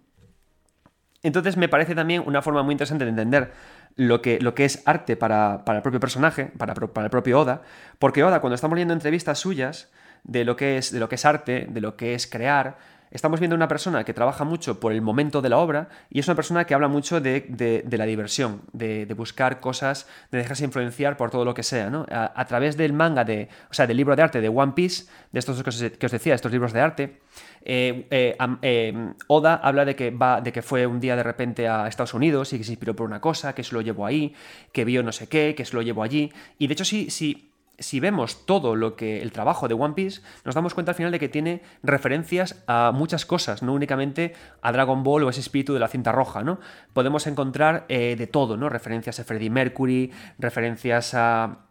[1.23, 3.53] Entonces me parece también una forma muy interesante de entender
[3.97, 7.63] lo que, lo que es arte para, el propio personaje, para, para, el propio Oda,
[7.99, 9.91] porque Oda, cuando estamos leyendo entrevistas suyas
[10.25, 12.77] de lo que es, de lo que es arte, de lo que es crear,
[13.11, 16.29] Estamos viendo una persona que trabaja mucho por el momento de la obra y es
[16.29, 21.31] una persona que habla mucho de, la diversión, de, buscar cosas, de dejarse influenciar por
[21.31, 22.07] todo lo que sea, ¿no?
[22.09, 25.41] A, través del manga, de, o sea, del libro de arte de One Piece, de
[25.41, 27.21] estos que os, decía, estos libros de arte,
[27.63, 31.69] eh, eh, eh, Oda habla de que, va, de que fue un día de repente
[31.69, 34.35] a Estados Unidos y que se inspiró por una cosa, que se lo llevó ahí,
[34.73, 36.33] que vio no sé qué, que se lo llevó allí.
[36.59, 37.47] Y de hecho, sí, sí
[37.79, 41.13] si vemos todo lo que el trabajo de One Piece, nos damos cuenta al final
[41.13, 45.73] de que tiene referencias a muchas cosas, no únicamente a Dragon Ball o ese espíritu
[45.73, 46.61] de la cinta roja, ¿no?
[46.93, 48.69] Podemos encontrar de todo, ¿no?
[48.69, 51.70] Referencias a Freddie Mercury, referencias a,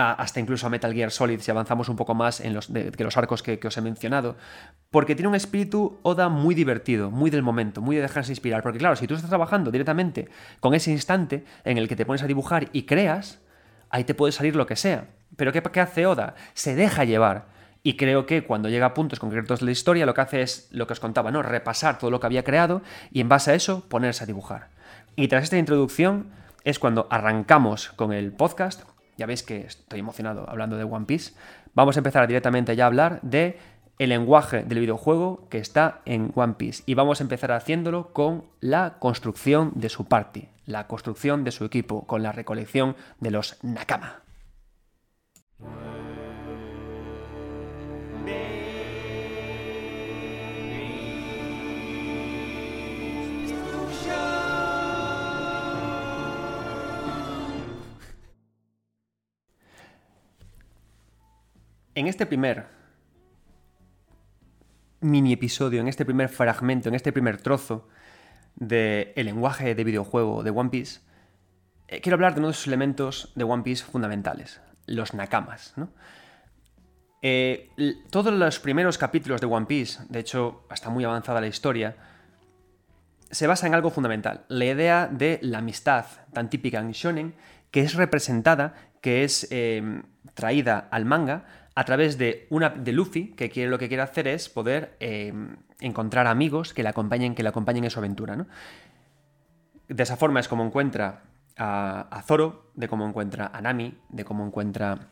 [0.00, 3.16] hasta incluso a Metal Gear Solid, si avanzamos un poco más en los, que los
[3.16, 4.36] arcos que, os he mencionado.
[4.90, 8.62] Porque tiene un espíritu Oda muy divertido, muy del momento, muy de dejarse inspirar.
[8.62, 10.28] Porque claro, si tú estás trabajando directamente
[10.60, 13.40] con ese instante en el que te pones a dibujar y creas,
[13.90, 15.08] ahí te puede salir lo que sea.
[15.36, 16.34] Pero ¿qué, qué hace Oda?
[16.54, 17.46] Se deja llevar.
[17.82, 20.68] Y creo que cuando llega a puntos concretos de la historia, lo que hace es
[20.70, 21.42] lo que os contaba, ¿no?
[21.42, 24.68] Repasar todo lo que había creado y en base a eso ponerse a dibujar.
[25.16, 26.30] Y tras esta introducción
[26.64, 28.82] es cuando arrancamos con el podcast.
[29.20, 31.34] Ya veis que estoy emocionado hablando de One Piece.
[31.74, 33.58] Vamos a empezar directamente ya a hablar de
[33.98, 36.84] el lenguaje del videojuego que está en One Piece.
[36.86, 41.66] Y vamos a empezar haciéndolo con la construcción de su party, la construcción de su
[41.66, 44.22] equipo, con la recolección de los Nakama.
[61.94, 62.66] En este primer
[65.00, 67.88] mini episodio, en este primer fragmento, en este primer trozo
[68.54, 71.00] del lenguaje de videojuego de One Piece,
[71.88, 75.74] eh, quiero hablar de uno de esos elementos de One Piece fundamentales, los nakamas.
[77.22, 77.70] Eh,
[78.10, 81.96] todos los primeros capítulos de One Piece, de hecho, hasta muy avanzada la historia,
[83.32, 87.34] se basa en algo fundamental, la idea de la amistad tan típica en Shonen,
[87.72, 90.02] que es representada, que es eh,
[90.34, 94.28] traída al manga a través de una de Luffy, que quiere, lo que quiere hacer
[94.28, 95.32] es poder eh,
[95.80, 98.36] encontrar amigos que le acompañen, que le acompañen en su aventura.
[98.36, 98.48] ¿no?
[99.88, 101.22] De esa forma es como encuentra
[101.56, 105.08] a, Zoro, de cómo encuentra a Nami, de cómo encuentra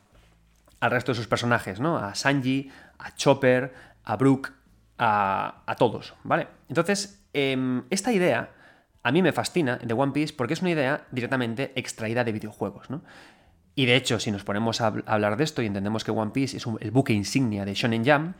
[0.80, 1.96] al resto de sus personajes, ¿no?
[1.96, 3.72] A Sanji, a Chopper,
[4.04, 4.52] a Brook,
[4.98, 6.48] a, todos, ¿vale?
[6.68, 8.50] Entonces, em, esta idea
[9.02, 12.90] a mí me fascina de One Piece porque es una idea directamente extraída de videojuegos,
[12.90, 13.02] ¿no?
[13.78, 16.56] Y de hecho, si nos ponemos a hablar de esto y entendemos que One Piece
[16.56, 18.34] es el buque insignia de Shonen Jam,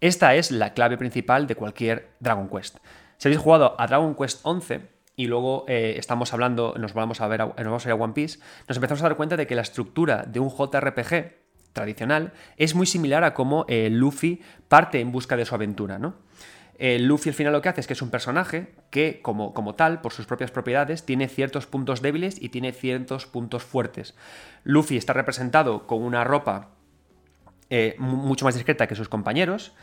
[0.00, 2.78] esta es la clave principal de cualquier Dragon Quest.
[3.16, 4.80] Si habéis jugado a Dragon Quest 11
[5.14, 8.12] y luego eh, estamos hablando, nos vamos a ver, nos vamos a ir a One
[8.12, 11.32] Piece, nos empezamos a dar cuenta de que la estructura de un JRPG
[11.72, 16.16] tradicional es muy similar a cómo eh, Luffy parte en busca de su aventura, ¿no?
[16.82, 20.00] Luffy al final lo que hace es que es un personaje que, como, como tal,
[20.00, 24.16] por sus propias propiedades, tiene ciertos puntos débiles y tiene ciertos puntos fuertes.
[24.64, 26.70] Luffy está representado con una ropa
[27.70, 29.74] eh, mucho más discreta que sus compañeros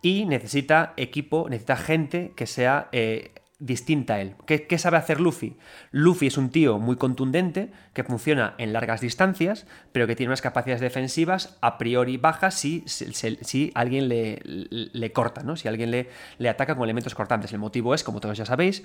[0.00, 4.34] y necesita equipo, necesita gente que sea eh, distinta a él.
[4.44, 5.56] ¿Qué, sabe hacer Luffy?
[5.90, 10.42] Luffy es un tío muy contundente, que funciona en largas distancias, pero que tiene unas
[10.42, 15.56] capacidades defensivas a priori bajas si, si, alguien le, le, corta, ¿no?
[15.56, 17.52] si alguien le, le ataca con elementos cortantes.
[17.52, 18.82] El motivo es, como todos ya sabéis,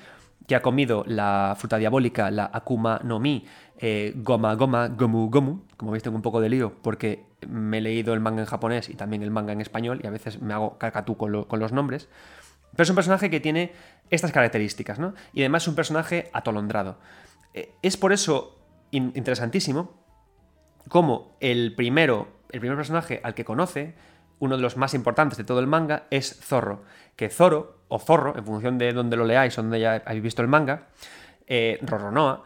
[0.47, 3.45] que ha comido la fruta diabólica, la Akuma no Mi,
[3.77, 5.61] eh, Goma Goma, Gomu Gomu.
[5.75, 8.89] Como veis, tengo un poco de lío porque me he leído el manga en japonés
[8.89, 11.71] y también el manga en español y a veces me hago cacatú con, con los
[11.73, 12.07] nombres.
[12.71, 13.73] Pero es un personaje que tiene
[14.09, 15.13] estas características, ¿no?
[15.33, 16.99] Y además es un personaje atolondrado.
[17.53, 18.57] Eh, es por eso
[18.91, 20.01] interesantísimo
[20.87, 23.95] como el primero, el primer personaje al que conoce,
[24.39, 26.83] uno de los más importantes de todo el manga, es Zorro.
[27.15, 30.41] Que Zoro, o Zorro, en función de donde lo leáis o donde ya habéis visto
[30.41, 30.87] el manga,
[31.47, 32.43] eh, Roronoa,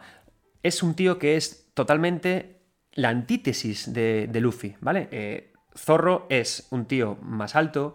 [0.62, 2.60] es un tío que es totalmente
[2.92, 5.08] la antítesis de, Luffy, ¿vale?
[5.10, 7.94] Eh, Zorro es un tío más alto,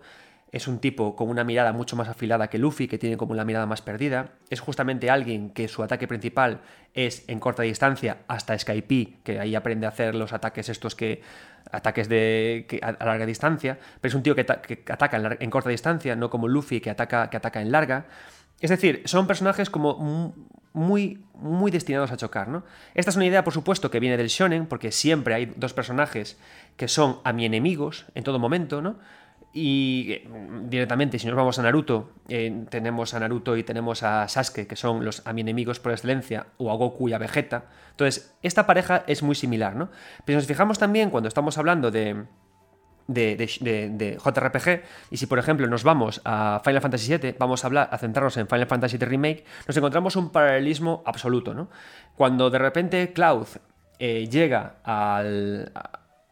[0.51, 3.45] es un tipo con una mirada mucho más afilada que Luffy, que tiene como la
[3.45, 4.31] mirada más perdida.
[4.49, 6.59] Es justamente alguien que su ataque principal
[6.93, 11.21] es en corta distancia hasta Skype, que ahí aprende a hacer los ataques estos que
[11.71, 16.29] ataques de a, larga distancia, pero es un tío que, ataca en, corta distancia, no
[16.29, 18.07] como Luffy que ataca, que ataca en larga.
[18.59, 20.33] Es decir, son personajes como
[20.73, 22.63] muy, muy destinados a chocar, ¿no?
[22.93, 26.37] Esta es una idea, por supuesto, que viene del shonen, porque siempre hay dos personajes
[26.75, 28.97] que son a mi enemigos en todo momento, ¿no?
[29.53, 30.29] Y eh,
[30.63, 34.75] directamente, si nos vamos a Naruto, eh, tenemos a Naruto y tenemos a Sasuke, que
[34.75, 37.65] son los a mi enemigos por excelencia, o a Goku y a Vegeta.
[37.91, 39.89] Entonces, esta pareja es muy similar, ¿no?
[40.25, 42.25] Pero si nos fijamos también cuando estamos hablando de,
[43.13, 44.83] de, JRPG.
[45.11, 48.37] Y si, por ejemplo, nos vamos a Final Fantasy VII, vamos a hablar, a centrarnos
[48.37, 51.69] en Final Fantasy VII Remake, nos encontramos un paralelismo absoluto, ¿no?
[52.15, 53.47] Cuando de repente Cloud
[53.99, 55.71] eh, llega al,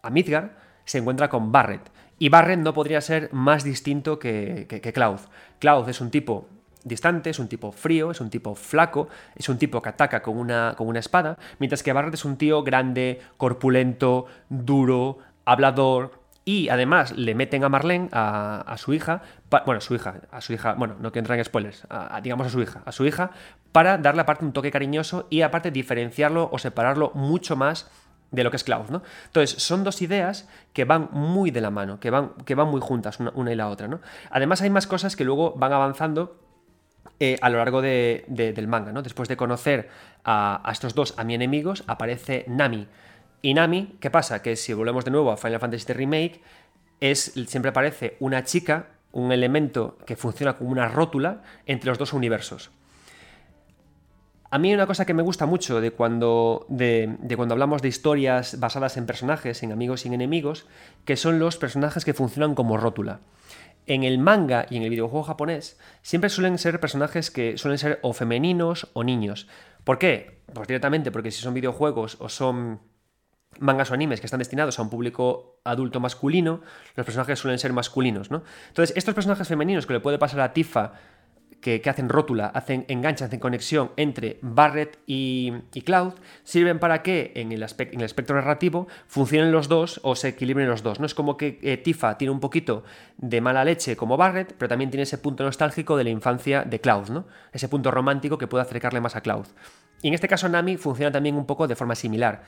[0.02, 1.82] a, Midgar, se encuentra con Barret.
[2.20, 5.22] Y Barret no podría ser más distinto que, que Cloud.
[5.60, 6.48] Cloud es un tipo
[6.84, 10.38] distante, es un tipo frío, es un tipo flaco, es un tipo que ataca con
[10.38, 16.70] una, con una espada, mientras que Barret es un tío grande, corpulento, duro, hablador, y
[16.70, 19.22] además le meten a Marlene, a, su hija,
[19.66, 21.86] bueno, su hija, a su hija, bueno, no que entrar en spoilers,
[22.24, 23.32] digamos a su hija, a su hija,
[23.72, 27.92] para darle aparte un toque cariñoso y aparte diferenciarlo o separarlo mucho más
[28.32, 29.02] de lo que es Cloud, ¿no?
[29.26, 32.82] Entonces, son dos ideas que van muy de la mano, que van, que van muy
[32.82, 34.02] juntas una, y la otra, ¿no?
[34.30, 36.40] Además, hay más cosas que luego van avanzando
[37.20, 39.02] eh, a lo largo del manga, ¿no?
[39.02, 39.90] Después de conocer
[40.24, 42.88] a, estos dos, a mi enemigos, aparece Nami,
[43.42, 44.42] y Nami, ¿qué pasa?
[44.42, 46.42] Que si volvemos de nuevo a Final Fantasy Remake,
[47.00, 52.14] es, siempre aparece una chica, un elemento que funciona como una rótula entre los dos
[52.14, 52.70] universos.
[54.52, 58.60] A mí una cosa que me gusta mucho de cuando, de, cuando hablamos de historias
[58.60, 60.66] basadas en personajes, en amigos y en enemigos,
[61.06, 63.20] que son los personajes que funcionan como rótula.
[63.86, 68.00] En el manga y en el videojuego japonés siempre suelen ser personajes que suelen ser
[68.02, 69.48] o femeninos o niños.
[69.84, 70.42] ¿Por qué?
[70.54, 72.82] Pues directamente porque si son videojuegos o son
[73.60, 76.62] mangas o animes que están destinados a un público adulto masculino,
[76.96, 78.44] los personajes suelen ser masculinos, ¿no?
[78.68, 80.94] Entonces, estos personajes femeninos que le puede pasar a Tifa,
[81.62, 85.54] que, hacen rótula, hacen enganche, hacen conexión entre Barret y,
[85.86, 90.84] Cloud, sirven para que en el, espectro narrativo funcionen los dos o se equilibren los
[90.84, 91.00] dos.
[91.00, 92.84] No es como que eh, Tifa tiene un poquito
[93.18, 96.80] de mala leche como Barret, pero también tiene ese punto nostálgico de la infancia de
[96.80, 97.26] Cloud, ¿no?
[97.52, 99.48] Ese punto romántico que puede acercarle más a Cloud.
[100.02, 102.44] Y en este caso Nami funciona también un poco de forma similar.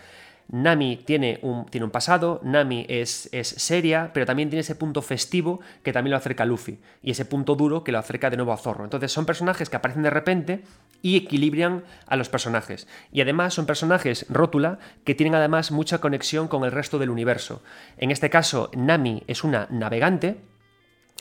[0.52, 5.02] Nami tiene un, tiene un pasado, Nami es, es, seria, pero también tiene ese punto
[5.02, 8.36] festivo que también lo acerca a Luffy, y ese punto duro que lo acerca de
[8.36, 8.84] nuevo a Zorro.
[8.84, 10.64] Entonces son personajes que aparecen de repente
[11.02, 12.88] y equilibran a los personajes.
[13.12, 17.64] Y además son personajes rótula que tienen además mucha conexión con el resto del universo.
[17.98, 20.38] En este caso, Nami es una navegante,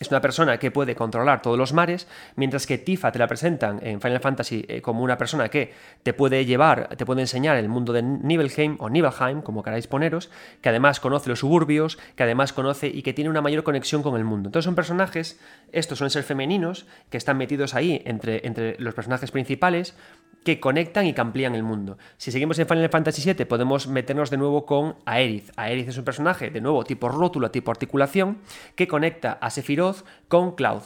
[0.00, 3.80] es una persona que puede controlar todos los mares, mientras que Tifa te la presentan
[3.82, 7.68] en Final Fantasy eh, como una persona que te puede llevar, te puede enseñar el
[7.68, 10.30] mundo de Nibelheim o Nibelheim, como queráis poneros,
[10.62, 14.16] que además conoce los suburbios, que además conoce y que tiene una mayor conexión con
[14.16, 14.48] el mundo.
[14.48, 15.38] Entonces son personajes,
[15.70, 19.94] estos suelen ser femeninos, que están metidos ahí entre, entre los personajes principales,
[20.44, 21.98] que conectan y que amplían el mundo.
[22.16, 25.50] Si seguimos en Final Fantasy VII, podemos meternos de nuevo con Aerith.
[25.56, 28.38] Aerith es un personaje, de nuevo, tipo rótulo, tipo articulación,
[28.74, 30.82] que conecta a Sephiroth con Cloud.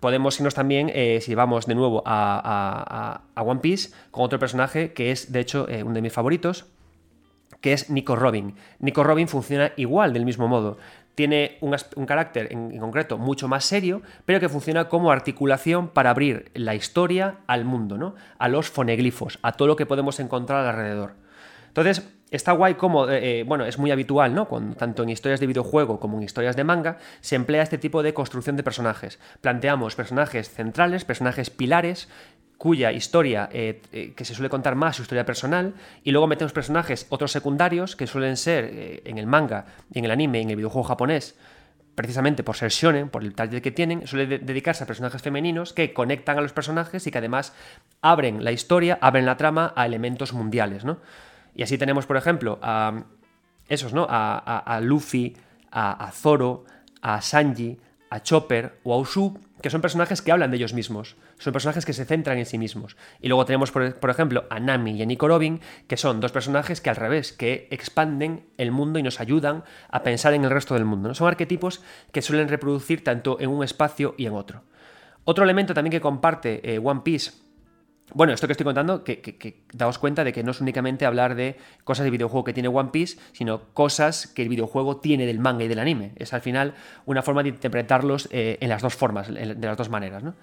[0.00, 5.10] Podemos irnos también, eh, si vamos de nuevo a, One Piece, con otro personaje que
[5.10, 6.66] es, de hecho, eh, uno de mis favoritos,
[7.60, 8.54] que es Nico Robin.
[8.78, 10.78] Nico Robin funciona igual, del mismo modo
[11.20, 16.50] tiene un, carácter en, concreto mucho más serio, pero que funciona como articulación para abrir
[16.54, 18.14] la historia al mundo, ¿no?
[18.38, 21.12] A los foneglifos, a todo lo que podemos encontrar alrededor.
[21.68, 24.48] Entonces, está guay como, eh, eh, bueno, es muy habitual, ¿no?
[24.78, 28.14] tanto en historias de videojuego como en historias de manga, se emplea este tipo de
[28.14, 29.18] construcción de personajes.
[29.42, 32.08] Planteamos personajes centrales, personajes pilares,
[32.60, 35.72] cuya historia eh, eh, que se suele contar más su historia personal
[36.04, 40.10] y luego metemos personajes otros secundarios que suelen ser eh, en el manga en el
[40.10, 41.38] anime en el videojuego japonés
[41.94, 45.94] precisamente por ser shonen, por el taller que tienen, suele dedicarse a personajes femeninos que
[45.94, 47.54] conectan a los personajes y que además
[48.02, 50.98] abren la historia, abren la trama a elementos mundiales, ¿no?
[51.54, 53.04] Y así tenemos, por ejemplo, a
[53.68, 54.06] esos, ¿no?
[54.08, 55.36] A, Luffy,
[55.70, 56.64] a, a Zoro,
[57.02, 61.16] a Sanji, a Chopper o a Usopp, que son personajes que hablan de ellos mismos,
[61.38, 62.96] son personajes que se centran en sí mismos.
[63.20, 66.80] Y luego tenemos, por, ejemplo, a Nami y a Nico Robin, que son dos personajes
[66.80, 70.74] que al revés, que expanden el mundo y nos ayudan a pensar en el resto
[70.74, 71.08] del mundo.
[71.08, 71.14] ¿no?
[71.14, 74.62] Son arquetipos que suelen reproducir tanto en un espacio y en otro.
[75.24, 77.32] Otro elemento también que comparte eh, One Piece
[78.14, 81.56] bueno, esto que estoy contando, que, daos cuenta de que no es únicamente hablar de
[81.84, 85.64] cosas de videojuego que tiene One Piece, sino cosas que el videojuego tiene del manga
[85.64, 86.12] y del anime.
[86.16, 86.74] Es al final
[87.06, 90.22] una forma de interpretarlos eh, en las dos formas, de las dos maneras.
[90.22, 90.34] ¿no?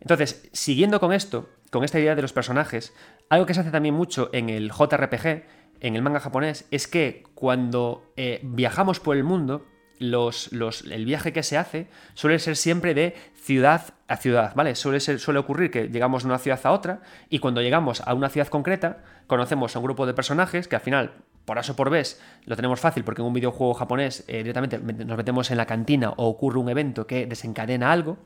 [0.00, 2.94] Entonces, siguiendo con esto, con esta idea de los personajes,
[3.28, 5.44] algo que se hace también mucho en el JRPG,
[5.80, 9.66] en el manga japonés, es que cuando eh, viajamos por el mundo,
[10.00, 14.74] el viaje que se hace suele ser siempre de ciudad a ciudad, ¿vale?
[14.74, 18.30] Suele, suele ocurrir que llegamos de una ciudad a otra y cuando llegamos a una
[18.30, 21.12] ciudad concreta conocemos a un grupo de personajes que al final,
[21.44, 25.16] por eso por vez, lo tenemos fácil porque en un videojuego japonés eh, directamente nos
[25.16, 28.16] metemos en la cantina o ocurre un evento que desencadena algo,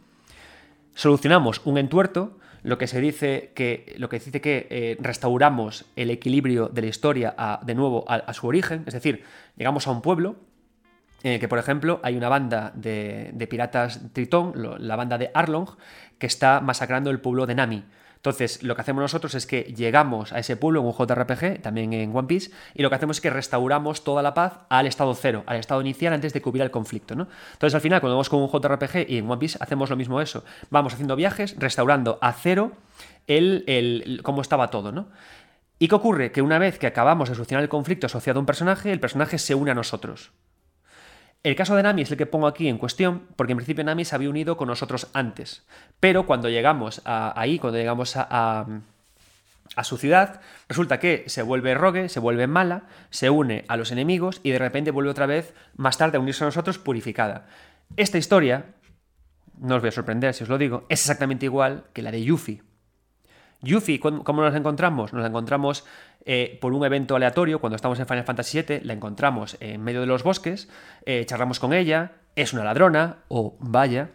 [0.95, 6.11] solucionamos un entuerto, lo que se dice que, lo que, dice que eh, restauramos el
[6.11, 9.25] equilibrio de la historia de nuevo a su origen, es decir,
[9.57, 10.37] llegamos a un pueblo,
[11.23, 15.69] el que, por ejemplo, hay una banda de, piratas Tritón, la banda de Arlong,
[16.19, 17.85] que está masacrando el pueblo de Nami.
[18.17, 21.93] Entonces, lo que hacemos nosotros es que llegamos a ese pueblo en un JRPG, también
[21.93, 25.13] en One Piece, y lo que hacemos es que restauramos toda la paz al estado
[25.17, 27.27] cero, al estado inicial antes de que hubiera el conflicto, ¿no?
[27.55, 30.21] Entonces, al final, cuando vamos con un JRPG y en One Piece hacemos lo mismo
[30.21, 30.45] eso.
[30.71, 32.71] Vamos haciendo viajes, restaurando a cero
[33.27, 35.09] el, el cómo estaba todo, ¿no?
[35.81, 36.31] ¿Y qué ocurre?
[36.31, 39.37] Que una vez que acabamos de solucionar el conflicto asociado a un personaje, el personaje
[39.39, 40.31] se une a nosotros.
[41.43, 44.05] El caso de Nami es el que pongo aquí en cuestión, porque en principio Nami
[44.05, 45.65] se había unido con nosotros antes.
[45.99, 48.67] Pero cuando llegamos ahí, cuando llegamos a,
[49.75, 53.91] a, su ciudad, resulta que se vuelve rogue, se vuelve mala, se une a los
[53.91, 57.49] enemigos y de repente vuelve otra vez, más tarde, a unirse a nosotros purificada.
[57.97, 58.67] Esta historia,
[59.59, 62.23] no os voy a sorprender si os lo digo, es exactamente igual que la de
[62.23, 62.63] Yuffie.
[63.63, 65.13] Yuffie, ¿cómo nos encontramos?
[65.13, 65.85] Nos la encontramos
[66.25, 70.01] eh, por un evento aleatorio, cuando estamos en Final Fantasy VII, la encontramos en medio
[70.01, 70.69] de los bosques,
[71.07, 74.11] eh, charlamos con ella, es una ladrona, o vaya,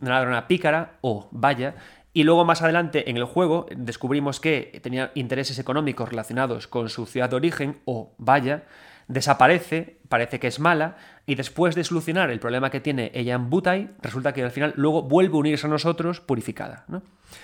[0.00, 1.74] una ladrona pícara, o vaya,
[2.12, 7.06] y luego más adelante en el juego descubrimos que tenía intereses económicos relacionados con su
[7.06, 8.64] ciudad de origen, o vaya,
[9.08, 10.96] desaparece, parece que es mala,
[11.26, 14.74] y después de solucionar el problema que tiene ella en Butai, resulta que al final
[14.76, 16.84] luego vuelve a unirse a nosotros purificada.
[16.88, 17.02] ¿no?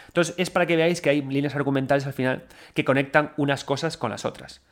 [0.09, 3.97] Entonces es para que veáis que hay líneas argumentales al final que conectan unas cosas
[3.97, 4.63] con las otras.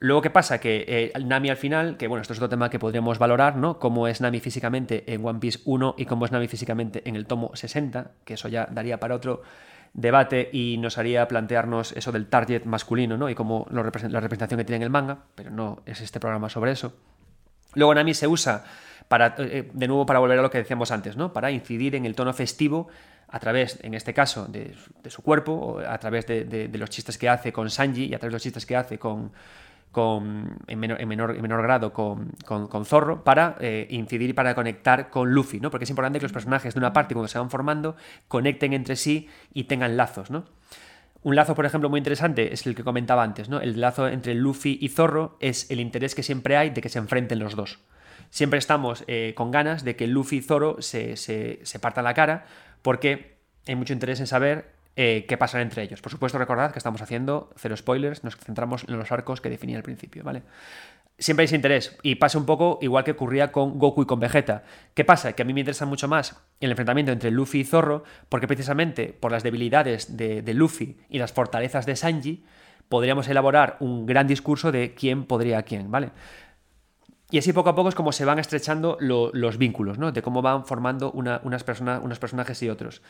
[0.00, 0.58] Luego, ¿qué pasa?
[0.58, 3.78] Que eh, Nami al final, que bueno, esto es otro tema que podríamos valorar, ¿no?
[3.78, 7.26] Cómo es Nami físicamente en One Piece 1 y cómo es Nami físicamente en el
[7.26, 9.42] tomo 60, que eso ya daría para otro
[9.94, 13.30] debate y nos haría plantearnos eso del target masculino, ¿no?
[13.30, 16.72] Y cómo la representación que tiene en el manga, pero no es este programa sobre
[16.72, 16.94] eso.
[17.74, 18.64] Luego Nami se usa
[19.08, 21.32] para, eh, de nuevo para volver a lo que decíamos antes, ¿no?
[21.32, 22.88] Para incidir en el tono festivo
[23.28, 24.74] a través, en este caso, de,
[25.06, 28.32] su cuerpo, o a través de, los chistes que hace con Sanji y a través
[28.32, 29.32] de los chistes que hace con,
[29.90, 35.10] con, en, menor, en, menor, grado con, con, Zorro, para eh, incidir y para conectar
[35.10, 35.70] con Luffy, ¿no?
[35.70, 37.96] Porque es importante que los personajes de una parte, cuando se van formando,
[38.28, 40.44] conecten entre sí y tengan lazos, ¿no?
[41.24, 43.60] Un lazo, por ejemplo, muy interesante es el que comentaba antes, ¿no?
[43.60, 46.98] El lazo entre Luffy y Zorro es el interés que siempre hay de que se
[46.98, 47.80] enfrenten los dos.
[48.28, 52.12] Siempre estamos eh, con ganas de que Luffy y Zorro se, se, se partan la
[52.12, 52.44] cara
[52.82, 56.02] porque hay mucho interés en saber eh, qué pasa entre ellos.
[56.02, 59.74] Por supuesto, recordad que estamos haciendo cero spoilers, nos centramos en los arcos que definí
[59.74, 60.42] al principio, ¿vale?
[61.16, 64.18] Siempre hay ese interés y pasa un poco igual que ocurría con Goku y con
[64.18, 64.64] Vegeta.
[64.94, 65.34] ¿Qué pasa?
[65.34, 69.16] Que a mí me interesa mucho más el enfrentamiento entre Luffy y Zorro, porque precisamente
[69.18, 72.44] por las debilidades de, Luffy y las fortalezas de Sanji,
[72.88, 76.10] podríamos elaborar un gran discurso de quién podría a quién, ¿vale?
[77.30, 80.10] Y así poco a poco es como se van estrechando los vínculos, ¿no?
[80.10, 83.02] De cómo van formando unas personajes y otros.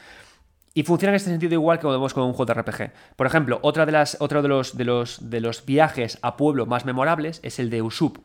[0.77, 2.91] Y funciona en este sentido igual que cuando vemos con un JRPG.
[3.15, 6.67] Por ejemplo, otra de las, otro de los, de, los, de los viajes a pueblo
[6.67, 8.19] más memorables es el de Usup.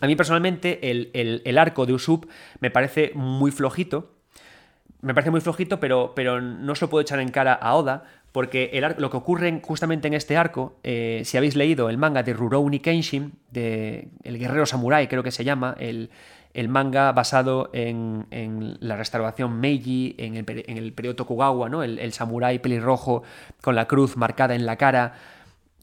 [0.00, 1.10] A mí personalmente el,
[1.44, 2.26] el, arco de Usup
[2.60, 4.14] me parece muy flojito.
[5.02, 8.04] Me parece muy flojito, pero, pero no se lo puedo echar en cara a Oda,
[8.32, 12.22] porque el lo que ocurre justamente en este arco, eh, si habéis leído el manga
[12.22, 16.10] de Rurouni Kenshin, de El Guerrero Samurai, creo que se llama, el,
[16.66, 18.26] manga basado en,
[18.80, 21.84] la restauración Meiji, en el, periodo Tokugawa, ¿no?
[21.84, 23.22] el, el samurái pelirrojo
[23.60, 25.14] con la cruz marcada en la cara,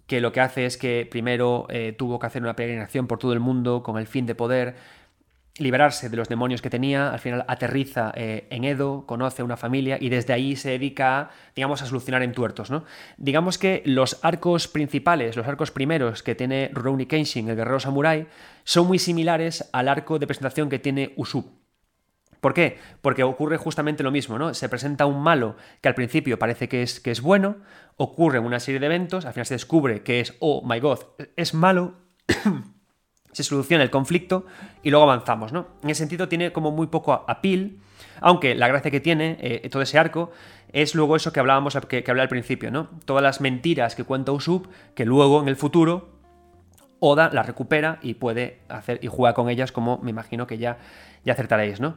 [0.08, 3.34] que lo que hace es que primero eh, tuvo que hacer una peregrinación por todo
[3.34, 4.76] el mundo con el fin de poder
[5.58, 9.56] liberarse de los demonios que tenía, al final aterriza eh, en Edo, conoce a una
[9.56, 12.84] familia y desde ahí se dedica, digamos, a solucionar entuertos, ¿no?
[13.18, 18.28] Digamos que los arcos principales, los arcos primeros que tiene Rurouni Kenshin, el guerrero samurai,
[18.66, 21.46] son muy similares al arco de presentación que tiene Usopp.
[22.42, 22.78] ¿Por qué?
[23.02, 24.54] Porque ocurre justamente lo mismo, ¿no?
[24.54, 27.58] Se presenta un malo que al principio parece que es, que es bueno,
[27.96, 31.00] ocurre una serie de eventos, al final se descubre que es, oh my god,
[31.38, 31.96] es malo,
[33.32, 34.46] se soluciona el conflicto
[34.84, 35.70] y luego avanzamos, ¿no?
[35.82, 37.80] En ese sentido tiene como muy poco apil,
[38.22, 40.32] aunque la gracia que tiene eh, todo ese arco
[40.72, 42.90] es luego eso que hablábamos, que, que hablé al principio, ¿no?
[43.06, 46.15] Todas las mentiras que cuenta Usopp, que luego en el futuro
[47.00, 50.78] Oda las recupera y puede hacer y juega con ellas como me imagino que ya,
[51.24, 51.96] ya acertaréis, ¿no?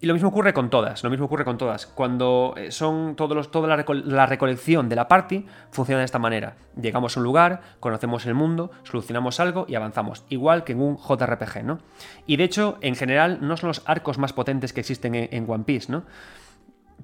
[0.00, 1.86] Y lo mismo ocurre con todas, lo mismo ocurre con todas.
[1.86, 6.54] Cuando eh, son todos los, toda la, recolección de la party, funciona de esta manera.
[6.80, 10.24] Llegamos a un lugar, conocemos el mundo, solucionamos algo y avanzamos.
[10.28, 11.80] Igual que en un JRPG, ¿no?
[12.26, 15.64] Y de hecho, en general, no son los arcos más potentes que existen en, One
[15.64, 16.04] Piece, ¿no?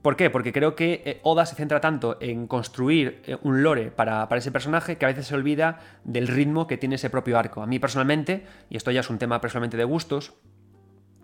[0.03, 0.29] ¿Por qué?
[0.29, 4.39] Porque creo que eh, Oda se centra tanto en construir eh, un lore para, para,
[4.39, 7.63] ese personaje que a veces se olvida del ritmo que tiene ese propio arco.
[7.63, 10.35] A mí personalmente, y esto ya es un tema personalmente de gustos,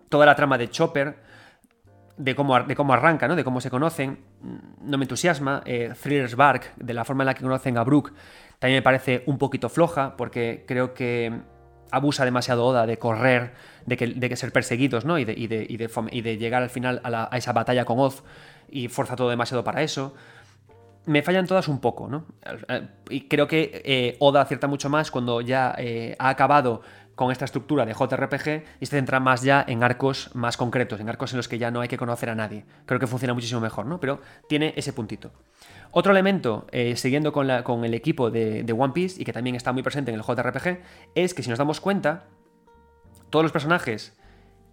[0.09, 1.15] toda la trama de Chopper
[2.17, 3.35] de cómo, de cómo arranca, ¿no?
[3.35, 4.19] de cómo se conocen,
[4.81, 5.63] no me entusiasma.
[5.65, 8.13] Eh, Thrillers Bark, de la forma en la que conocen a Brooke,
[8.59, 11.33] también me parece un poquito floja, porque creo que
[11.91, 13.53] abusa demasiado Oda de correr,
[13.85, 15.17] de que, de que ser perseguidos, ¿no?
[15.17, 15.65] Y de, y de,
[16.11, 18.23] y de, llegar al final a, esa batalla con Oz
[18.71, 20.13] y fuerza todo demasiado para eso.
[21.05, 22.25] Me fallan todas un poco, ¿no?
[23.09, 26.81] Y creo que eh, Oda acierta mucho más cuando ya eh, ha acabado
[27.15, 31.09] con esta estructura de JRPG y se centra más ya en arcos más concretos, en
[31.09, 32.65] arcos en los que ya no hay que conocer a nadie.
[32.85, 33.99] Creo que funciona muchísimo mejor, ¿no?
[33.99, 35.31] Pero tiene ese puntito.
[35.91, 39.55] Otro elemento, eh, siguiendo con, la, con, el equipo de, One Piece y que también
[39.55, 40.79] está muy presente en el JRPG,
[41.13, 42.25] es que si nos damos cuenta,
[43.29, 44.17] todos los personajes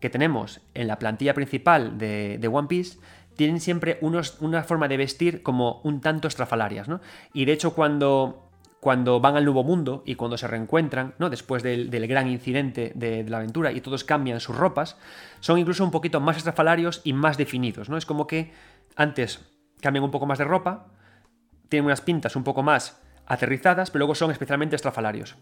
[0.01, 2.99] que tenemos en la plantilla principal de, de One Piece
[3.39, 7.01] tienen siempre unos, una forma de vestir como un tanto estrafalarias, ¿no?
[7.32, 11.30] Y de hecho cuando cuando van al nuevo mundo y cuando se reencuentran, ¿no?
[11.30, 14.97] después del, gran incidente de, la aventura y todos cambian sus ropas,
[15.41, 17.89] son incluso un poquito más estrafalarios y más definidos.
[17.89, 17.97] ¿no?
[17.97, 18.53] Es como que
[18.95, 19.41] antes
[19.80, 20.86] cambian un poco más de ropa,
[21.68, 25.34] tienen unas pintas un poco más aterrizadas, pero luego son especialmente estrafalarios.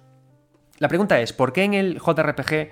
[0.79, 2.71] La pregunta es, ¿por qué en el JRPG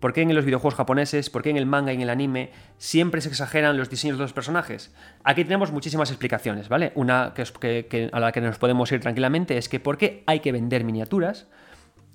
[0.00, 2.52] ¿Por qué en los videojuegos japoneses, por qué en el manga y en el anime
[2.76, 4.94] siempre se exageran los diseños de los personajes?
[5.24, 6.92] Aquí tenemos muchísimas explicaciones, ¿vale?
[6.94, 10.52] Una que, a la que nos podemos ir tranquilamente es que por qué hay que
[10.52, 11.48] vender miniaturas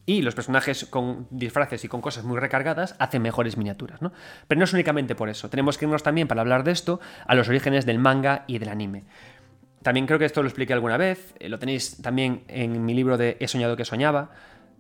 [0.06, 4.12] y los personajes con disfraces y con cosas muy recargadas hacen mejores miniaturas, ¿no?
[4.48, 5.50] Pero no es únicamente por eso.
[5.50, 8.70] Tenemos que irnos también, para hablar de esto, a los orígenes del manga y del
[8.70, 9.04] anime.
[9.82, 13.18] También creo que esto lo expliqué alguna vez, eh, lo tenéis también en mi libro
[13.18, 14.32] de He soñado que soñaba.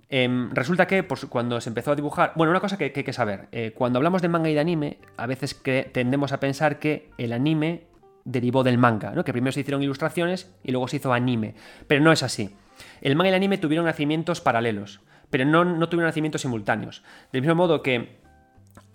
[0.10, 2.34] Em, resulta que pues, cuando se empezó a dibujar.
[2.36, 3.47] Bueno, una cosa que, hay que saber.
[3.51, 7.10] Eh, cuando hablamos de manga y de anime, a veces que tendemos a pensar que
[7.18, 7.84] el anime
[8.26, 9.24] derivó del manga, ¿no?
[9.24, 11.56] Que primero se hicieron ilustraciones y luego se hizo anime.
[11.88, 12.56] Pero no es así.
[13.01, 17.04] El manga y el anime tuvieron nacimientos paralelos, pero no, no tuvieron nacimientos simultáneos.
[17.32, 18.24] Del mismo modo que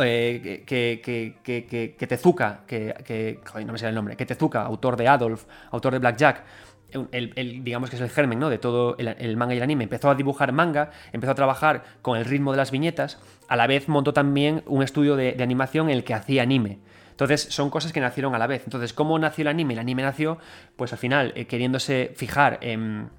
[0.01, 5.09] eh, que, que, que, Tezuka, que, no me sé el nombre, que Tezuka, autor de
[5.09, 6.45] Adolf, autor de Blackjack,
[6.93, 8.49] el, digamos que es el germen ¿no?
[8.51, 12.19] de todo el, manga y el anime, empezó a dibujar manga, empezó a trabajar con
[12.19, 13.19] el ritmo de las viñetas,
[13.49, 16.79] a la vez montó también un estudio de, animación en el que hacía anime.
[17.11, 18.63] Entonces son cosas que nacieron a la vez.
[18.65, 19.75] Entonces, ¿cómo nació el anime?
[19.75, 20.39] El anime nació,
[20.77, 23.11] pues al final, eh, queriéndose fijar en,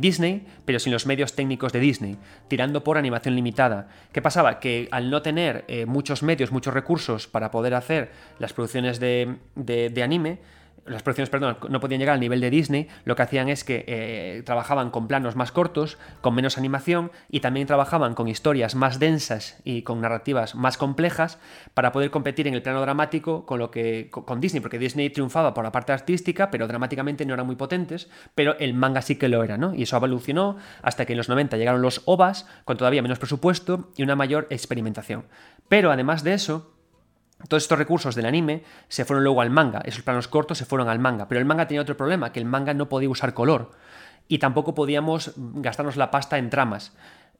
[0.00, 2.16] Disney, pero sin los medios técnicos de Disney,
[2.48, 3.86] tirando por animación limitada.
[4.10, 4.58] ¿Qué pasaba?
[4.58, 8.10] Que al no tener eh, muchos medios, muchos recursos para poder hacer
[8.40, 10.40] las producciones de anime,
[10.86, 13.84] las producciones, perdón, no podían llegar al nivel de Disney, lo que hacían es que
[13.86, 18.98] eh, trabajaban con planos más cortos, con menos animación y también trabajaban con historias más
[18.98, 21.38] densas y con narrativas más complejas
[21.74, 25.54] para poder competir en el plano dramático con lo que con Disney, porque Disney triunfaba
[25.54, 29.28] por la parte artística, pero dramáticamente no eran muy potentes, pero el manga sí que
[29.28, 29.74] lo era, ¿no?
[29.74, 33.90] Y eso evolucionó hasta que en los 90 llegaron los OVAs con todavía menos presupuesto
[33.96, 35.24] y una mayor experimentación.
[35.68, 36.75] Pero además de eso,
[37.48, 40.88] todos estos recursos del anime se fueron luego al manga, esos planos cortos se fueron
[40.88, 43.70] al manga, pero el manga tenía otro problema, que el manga no podía usar color
[44.28, 46.92] y tampoco podíamos gastarnos la pasta en tramas.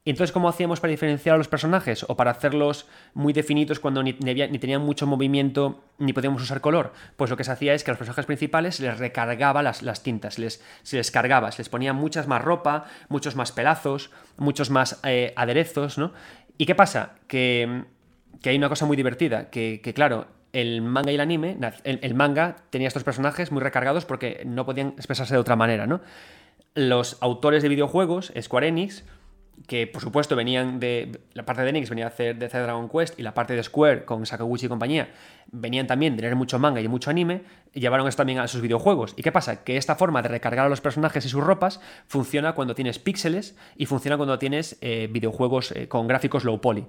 [0.05, 4.13] Entonces, ¿cómo hacíamos para diferenciar a los personajes o para hacerlos muy definidos cuando ni,
[4.13, 6.93] tenían mucho movimiento ni podíamos usar color?
[7.17, 10.03] Pues lo que se hacía es que a los personajes principales se les recargaba las,
[10.03, 14.09] tintas, se les, se les cargaba, se les ponía muchas más ropa, muchos más pelazos,
[14.37, 16.13] muchos más eh, aderezos, ¿no?
[16.57, 17.15] ¿Y qué pasa?
[17.27, 17.83] Que
[18.41, 22.57] que hay una cosa muy divertida, que, claro, el manga y el anime, el, manga
[22.69, 26.01] tenía estos personajes muy recargados porque no podían expresarse de otra manera, ¿no?
[26.73, 29.03] Los autores de videojuegos, Square Enix,
[29.65, 31.19] que por supuesto venían de.
[31.33, 33.63] La parte de Enix venía de hacer, de hacer Dragon Quest y la parte de
[33.63, 35.09] Square con Sakaguchi y compañía
[35.51, 37.41] venían también de tener mucho manga y mucho anime
[37.73, 39.13] llevaron esto también a sus videojuegos.
[39.17, 39.63] ¿Y qué pasa?
[39.63, 43.55] Que esta forma de recargar a los personajes y sus ropas funciona cuando tienes píxeles
[43.75, 46.85] y funciona cuando tienes eh, videojuegos eh, con gráficos low poly.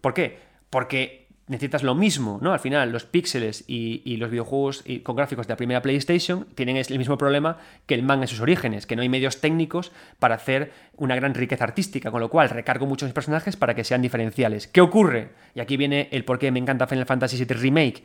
[0.00, 0.51] ¿Por qué?
[0.72, 2.54] Porque necesitas lo mismo, ¿no?
[2.54, 6.98] Al final, los píxeles y, los videojuegos con gráficos de la primera PlayStation tienen el
[6.98, 10.72] mismo problema que el manga en sus orígenes, que no hay medios técnicos para hacer
[10.96, 14.66] una gran riqueza artística, con lo cual recargo muchos personajes para que sean diferenciales.
[14.66, 15.32] ¿Qué ocurre?
[15.54, 18.02] Y aquí viene el por qué me encanta Final Fantasy VII Remake,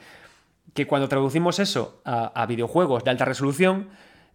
[0.73, 3.87] que cuando traducimos eso a videojuegos de alta resolución,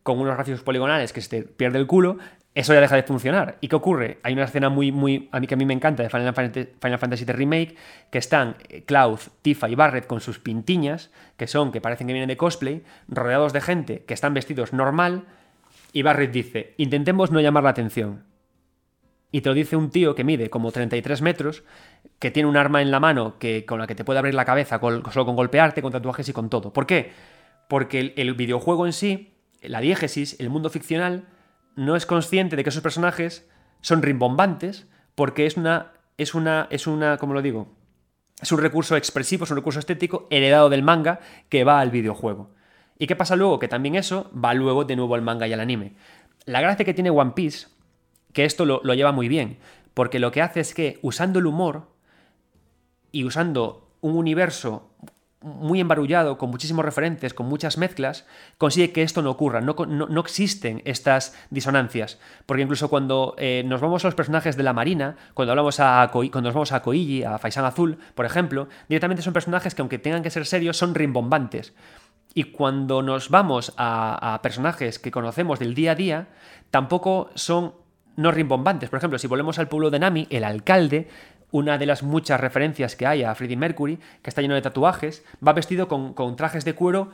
[0.02, 2.16] con unos gráficos poligonales que se te pierde el culo,
[2.54, 3.56] eso ya deja de funcionar.
[3.60, 4.18] ¿Y qué ocurre?
[4.22, 6.68] Hay una escena muy, muy, a mí que a mí me encanta de Final Fantasy,
[6.80, 7.76] Final Fantasy Remake,
[8.10, 12.12] que están eh, Cloud, Tifa y Barret con sus pintiñas, que son, que parecen que
[12.12, 15.24] vienen de cosplay, rodeados de gente que están vestidos normal,
[15.94, 18.24] y Barret dice, intentemos no llamar la atención.
[19.30, 21.64] Y te lo dice un tío que mide como 33 metros,
[22.18, 24.44] que tiene un arma en la mano que, con la que te puede abrir la
[24.44, 26.70] cabeza solo con golpearte, con tatuajes y con todo.
[26.70, 27.12] ¿Por qué?
[27.66, 29.32] Porque el videojuego en sí,
[29.62, 31.24] la diégesis, el mundo ficcional,
[31.76, 33.48] no es consciente de que esos personajes
[33.80, 37.68] son rimbombantes porque es una, es una, es una, ¿cómo lo digo?
[38.40, 42.50] Es un recurso expresivo, es un recurso estético heredado del manga que va al videojuego.
[42.98, 43.58] ¿Y qué pasa luego?
[43.58, 45.94] Que también eso va luego de nuevo al manga y al anime.
[46.44, 47.68] La gracia que tiene One Piece,
[48.32, 49.58] que esto lo, lo lleva muy bien,
[49.94, 51.88] porque lo que hace es que usando el humor
[53.12, 54.91] y usando un universo
[55.42, 58.26] muy embarullado, con muchísimos referentes, con muchas mezclas,
[58.58, 62.18] consigue que esto no ocurra, no, no, existen estas disonancias.
[62.46, 66.08] Porque incluso cuando eh, nos vamos a los personajes de la Marina, cuando, hablamos a
[66.12, 70.22] cuando nos vamos a a Faisan Azul, por ejemplo, directamente son personajes que aunque tengan
[70.22, 71.74] que ser serios, son rimbombantes.
[72.34, 76.28] Y cuando nos vamos a, personajes que conocemos del día a día,
[76.70, 77.74] tampoco son
[78.16, 78.90] no rimbombantes.
[78.90, 81.08] Por ejemplo, si volvemos al pueblo de Nami, el alcalde,
[81.52, 85.24] una de las muchas referencias que hay a Freddie Mercury, que está lleno de tatuajes,
[85.46, 87.10] va vestido con, trajes de cuero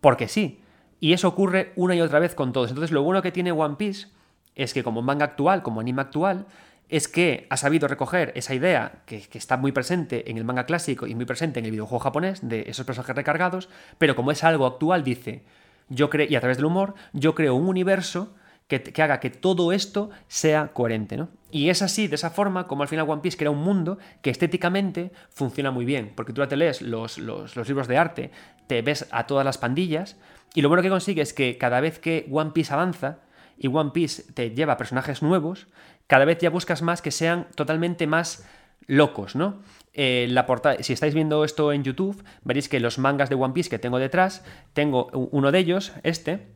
[0.00, 0.60] porque sí.
[1.00, 2.70] Y eso ocurre una y otra vez con todos.
[2.70, 4.08] Entonces, lo bueno que tiene One Piece
[4.54, 6.46] es que como manga actual, como anime actual,
[6.88, 11.06] es que ha sabido recoger esa idea que, está muy presente en el manga clásico
[11.06, 13.68] y muy presente en el videojuego japonés de esos personajes recargados,
[13.98, 15.42] pero como es algo actual, dice,
[15.88, 18.34] yo creo, y a través del humor, yo creo un universo
[18.68, 21.28] que, haga que todo esto sea coherente, ¿no?
[21.50, 24.30] Y es así, de esa forma, como al final One Piece crea un mundo que
[24.30, 28.30] estéticamente funciona muy bien, porque tú te lees los, los libros de arte,
[28.66, 30.16] te ves a todas las pandillas,
[30.54, 33.18] y lo bueno que consigue es que cada vez que One Piece avanza,
[33.56, 35.66] y One Piece te lleva personajes nuevos,
[36.06, 38.46] cada vez ya buscas más que sean totalmente más
[38.86, 39.62] locos, ¿no?
[39.92, 40.46] Eh, la
[40.80, 43.98] si estáis viendo esto en YouTube, veréis que los mangas de One Piece que tengo
[43.98, 46.48] detrás, tengo uno de ellos, este,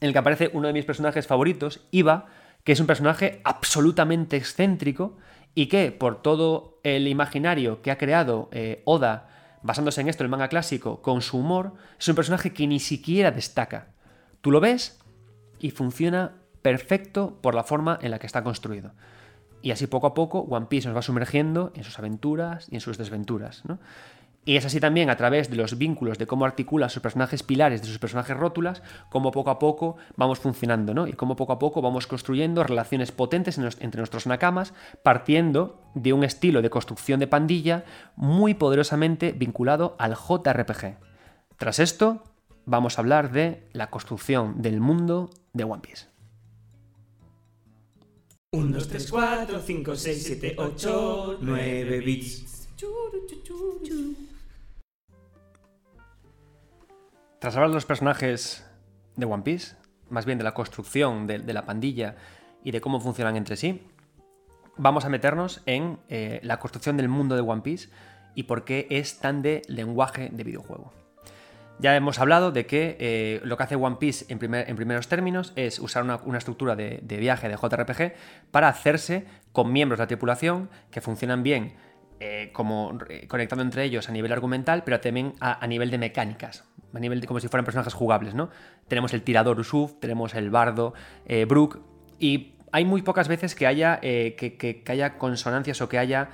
[0.00, 2.26] en el que aparece uno de mis personajes favoritos, Iva,
[2.64, 5.16] que es un personaje absolutamente excéntrico
[5.54, 9.28] y que por todo el imaginario que ha creado eh, Oda,
[9.62, 13.30] basándose en esto, el manga clásico, con su humor, es un personaje que ni siquiera
[13.30, 13.88] destaca.
[14.40, 14.98] Tú lo ves
[15.58, 16.32] y funciona
[16.62, 18.92] perfecto por la forma en la que está construido.
[19.62, 22.80] Y así poco a poco One Piece nos va sumergiendo en sus aventuras y en
[22.80, 23.62] sus desventuras.
[24.44, 27.82] Y es así también a través de los vínculos de cómo articula sus personajes pilares
[27.82, 31.06] de sus personajes rótulas, cómo poco a poco vamos funcionando, ¿no?
[31.06, 34.72] Y cómo poco a poco vamos construyendo relaciones potentes entre nuestros nakamas,
[35.02, 37.84] partiendo de un estilo de construcción de pandilla
[38.16, 40.96] muy poderosamente vinculado al JRPG.
[41.58, 42.24] Tras esto,
[42.64, 46.06] vamos a hablar de la construcción del mundo de One Piece.
[48.52, 52.50] 1, 2, 3, 4, 5, 6, 7, 8, 9 bits.
[57.40, 58.68] Tras hablar de los personajes
[59.16, 59.74] de One Piece,
[60.10, 62.16] más bien de la construcción de, la pandilla
[62.62, 63.80] y de cómo funcionan entre sí,
[64.76, 67.88] vamos a meternos en eh, la construcción del mundo de One Piece
[68.34, 70.92] y por qué es tan de lenguaje de videojuego.
[71.78, 75.78] Ya hemos hablado de que eh, lo que hace One Piece en, primeros términos es
[75.78, 81.00] usar una, estructura de, viaje de JRPG para hacerse con miembros de la tripulación que
[81.00, 81.72] funcionan bien
[82.22, 86.64] eh, como conectando entre ellos a nivel argumental, pero también a, nivel de mecánicas,
[86.94, 88.50] a nivel de como si fueran personajes jugables, ¿no?
[88.88, 90.94] Tenemos el tirador Usuf, tenemos el bardo
[91.48, 91.80] Brook,
[92.18, 96.28] y hay muy pocas veces que haya, que, haya consonancias o que haya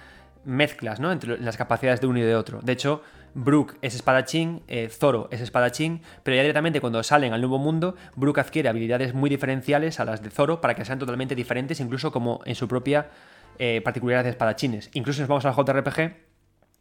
[0.47, 1.13] mezclas ¿no?
[1.13, 2.61] entre las capacidades de uno y de otro.
[2.63, 3.03] De hecho,
[3.35, 7.97] Brook es espadachín, eh, Zoro es espadachín, pero ya directamente cuando salen al nuevo mundo,
[8.15, 12.11] Brook adquiere habilidades muy diferenciales a las de Zoro para que sean totalmente diferentes, incluso
[12.11, 13.11] como en su propia
[13.59, 14.89] eh, particularidad de espadachines.
[14.95, 16.17] Incluso si nos vamos al JRPG,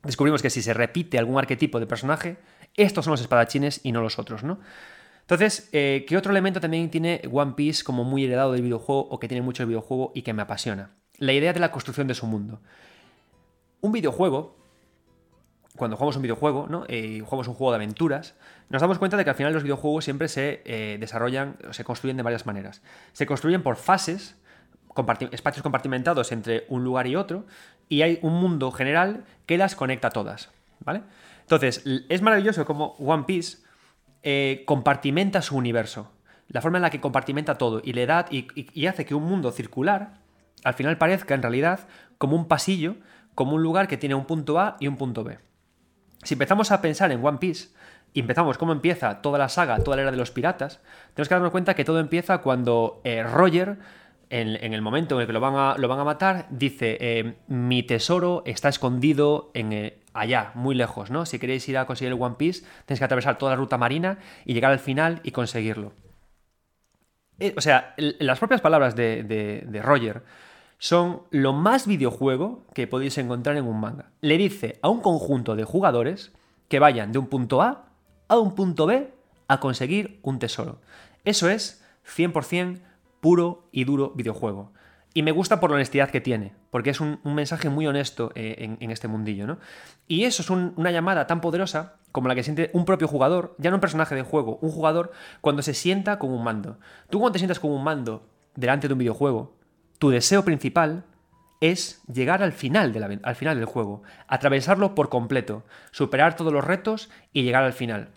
[0.04, 2.38] descubrimos que si se repite algún arquetipo de personaje,
[2.78, 4.60] estos son los espadachines y no los otros, ¿no?
[5.22, 9.20] Entonces, eh, ¿qué otro elemento también tiene One Piece como muy heredado del videojuego o
[9.20, 10.92] que tiene mucho el videojuego y que me apasiona?
[11.18, 12.60] La idea de la construcción de su mundo.
[13.82, 14.56] Un videojuego
[15.76, 16.86] cuando jugamos un videojuego, ¿no?
[16.88, 18.36] y jugamos un juego de aventuras,
[18.70, 22.18] nos damos cuenta de que al final los videojuegos siempre se eh, desarrollan, se construyen
[22.18, 22.82] de varias maneras.
[23.14, 24.36] Se construyen por fases,
[25.32, 27.46] espacios compartimentados entre un lugar y otro,
[27.90, 30.50] y hay un mundo general que las conecta todas,
[30.80, 31.02] ¿vale?
[31.46, 33.60] Entonces, es maravilloso cómo One Piece
[34.24, 36.12] eh, compartimenta su universo,
[36.48, 39.52] la forma en la que compartimenta todo, y le da, y hace que un mundo
[39.52, 40.16] circular,
[40.64, 41.82] al final parezca en realidad
[42.18, 42.96] como un pasillo,
[43.36, 45.38] como un lugar que tiene un punto A y un punto B.
[46.24, 47.70] Si empezamos a pensar en One Piece
[48.14, 50.82] y empezamos cómo empieza toda la saga, toda la era de los piratas,
[51.14, 53.78] tenemos que darnos cuenta que todo empieza cuando eh, Roger,
[54.32, 58.70] en, el momento en el que lo van a, matar, dice, eh, mi tesoro está
[58.70, 61.26] escondido en, allá, muy lejos, ¿no?
[61.26, 64.20] Si queréis ir a conseguir el One Piece, tenéis que atravesar toda la ruta marina
[64.46, 65.94] y llegar al final y conseguirlo.
[67.56, 70.24] o sea, las propias palabras de Roger
[70.78, 74.12] son lo más videojuego que podéis encontrar en un manga.
[74.22, 76.32] Le dice a un conjunto de jugadores
[76.68, 77.86] que vayan de un punto A
[78.28, 79.12] a un punto B
[79.48, 80.80] a conseguir un tesoro.
[81.24, 82.82] Eso es 100%
[83.20, 84.72] puro y duro videojuego.
[85.18, 88.76] Y me gusta por la honestidad que tiene, porque es un, mensaje muy honesto eh,
[88.78, 89.60] en, este mundillo, ¿no?
[90.10, 93.70] Y eso es una llamada tan poderosa como la que siente un propio jugador, ya
[93.70, 96.80] no un personaje de juego, un jugador cuando se sienta con un mando.
[97.10, 99.56] Tú cuando te sientas con un mando delante de un videojuego,
[100.00, 101.06] tu deseo principal
[101.62, 107.10] es llegar al final, al final del juego, atravesarlo por completo, superar todos los retos
[107.32, 108.10] y llegar al final.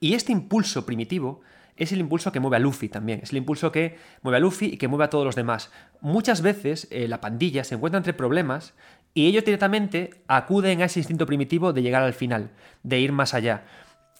[0.00, 1.42] Y este impulso primitivo
[1.78, 4.66] es el impulso que mueve a Luffy también, es el impulso que mueve a Luffy
[4.66, 5.70] y que mueve a todos los demás.
[6.00, 8.74] Muchas veces eh, la pandilla se encuentra entre problemas
[9.14, 12.50] y ellos directamente acuden a ese instinto primitivo de llegar al final,
[12.82, 13.64] de ir más allá.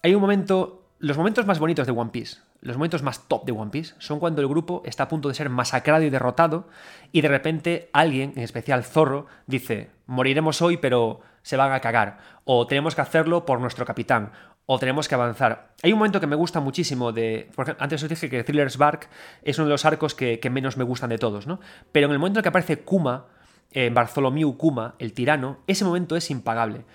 [0.01, 3.51] Hay un momento, los momentos más bonitos de One Piece, los momentos más top de
[3.51, 6.67] One Piece, son cuando el grupo está a punto de ser masacrado y derrotado
[7.11, 12.19] y de repente alguien, en especial Zorro, dice, moriremos hoy pero se van a cagar,
[12.43, 14.31] o tenemos que hacerlo por nuestro capitán,
[14.71, 15.73] o tenemos que avanzar.
[15.81, 17.49] Hay un momento que me gusta muchísimo de...
[17.55, 19.09] Porque antes os dije que Thriller's Bark
[19.41, 21.59] es uno de los arcos que, menos me gustan de todos, ¿no?
[21.91, 23.25] Pero en el momento en que aparece Kuma,
[23.71, 26.85] eh, Bartholomew Kuma, el tirano, ese momento es impagable.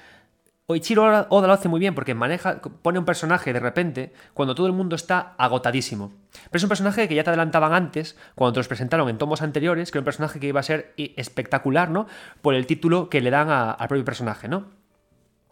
[0.66, 4.68] Oichiro Oda lo hace muy bien porque maneja, pone un personaje de repente cuando todo
[4.68, 6.12] el mundo está agotadísimo.
[6.50, 9.42] Pero es un personaje que ya te adelantaban antes, cuando te los presentaron en tomos
[9.42, 12.06] anteriores, que era un personaje que iba a ser espectacular, ¿no?
[12.40, 14.66] Por el título que le dan al propio personaje, ¿no?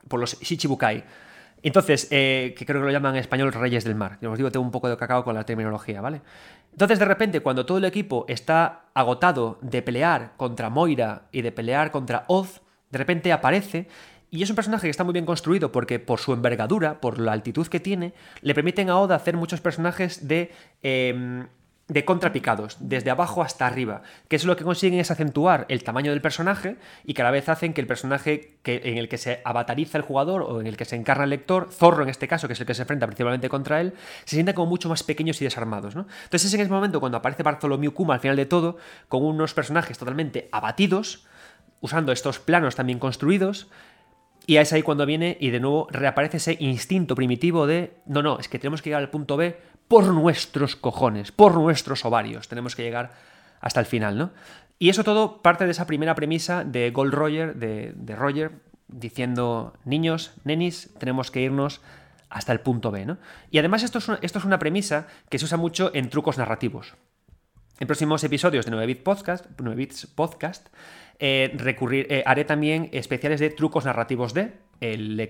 [0.07, 1.05] Por los Shichibukai.
[1.63, 4.19] Entonces, eh, que creo que lo llaman en español Reyes del Mar.
[4.21, 6.21] Yo os digo, tengo un poco de cacao con la terminología, ¿vale?
[6.73, 11.53] Entonces, de repente, cuando todo el equipo está agotado de pelear contra Moira y de
[11.53, 13.89] pelear contra Oz, de repente aparece
[14.31, 17.33] y es un personaje que está muy bien construido porque por su envergadura, por la
[17.33, 20.51] altitud que tiene, le permiten a Oda hacer muchos personajes de...
[20.83, 21.47] Em,
[21.89, 26.11] de contrapicados, desde abajo hasta arriba, que es lo que consiguen es acentuar el tamaño
[26.11, 29.19] del personaje y que a la vez hacen que el personaje que, en el que
[29.19, 32.29] se avatariza el jugador o en el que se encarna el lector, Zorro en este
[32.29, 35.03] caso, que es el que se enfrenta principalmente contra él, se sienta como mucho más
[35.03, 35.95] pequeños y desarmados.
[35.95, 36.07] ¿no?
[36.25, 38.79] Entonces es en ese momento cuando aparece Bartholomew Kuma al final de todo,
[39.09, 41.27] con unos personajes totalmente abatidos,
[41.81, 43.69] usando estos planos también construidos,
[44.47, 48.39] y es ahí cuando viene y de nuevo reaparece ese instinto primitivo de, no, no,
[48.39, 49.57] es que tenemos que llegar al punto B
[49.89, 53.13] por nuestros cojones, por nuestros ovarios, tenemos que llegar
[53.61, 54.31] hasta el final, ¿no?
[54.79, 58.51] Y eso todo parte de esa primera premisa de Gold Roger, de, Roger,
[58.89, 61.81] diciendo, niños, nenis, tenemos que irnos
[62.29, 63.19] hasta el punto B, ¿no?
[63.51, 66.39] Y además esto es, una, esto es una premisa que se usa mucho en trucos
[66.39, 66.95] narrativos.
[67.79, 70.69] En próximos episodios de 9 Bits Podcast, 9 Bits Podcast
[71.21, 74.55] eh, recurrir, eh, haré también especiales de trucos narrativos de.
[74.83, 75.21] El,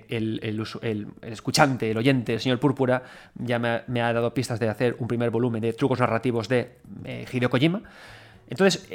[1.23, 3.03] escuchante, el oyente, el señor Púrpura,
[3.35, 7.27] ya me ha, dado pistas de hacer un primer volumen de trucos narrativos de eh,
[7.31, 7.83] Hideo Kojima.
[8.49, 8.89] Entonces,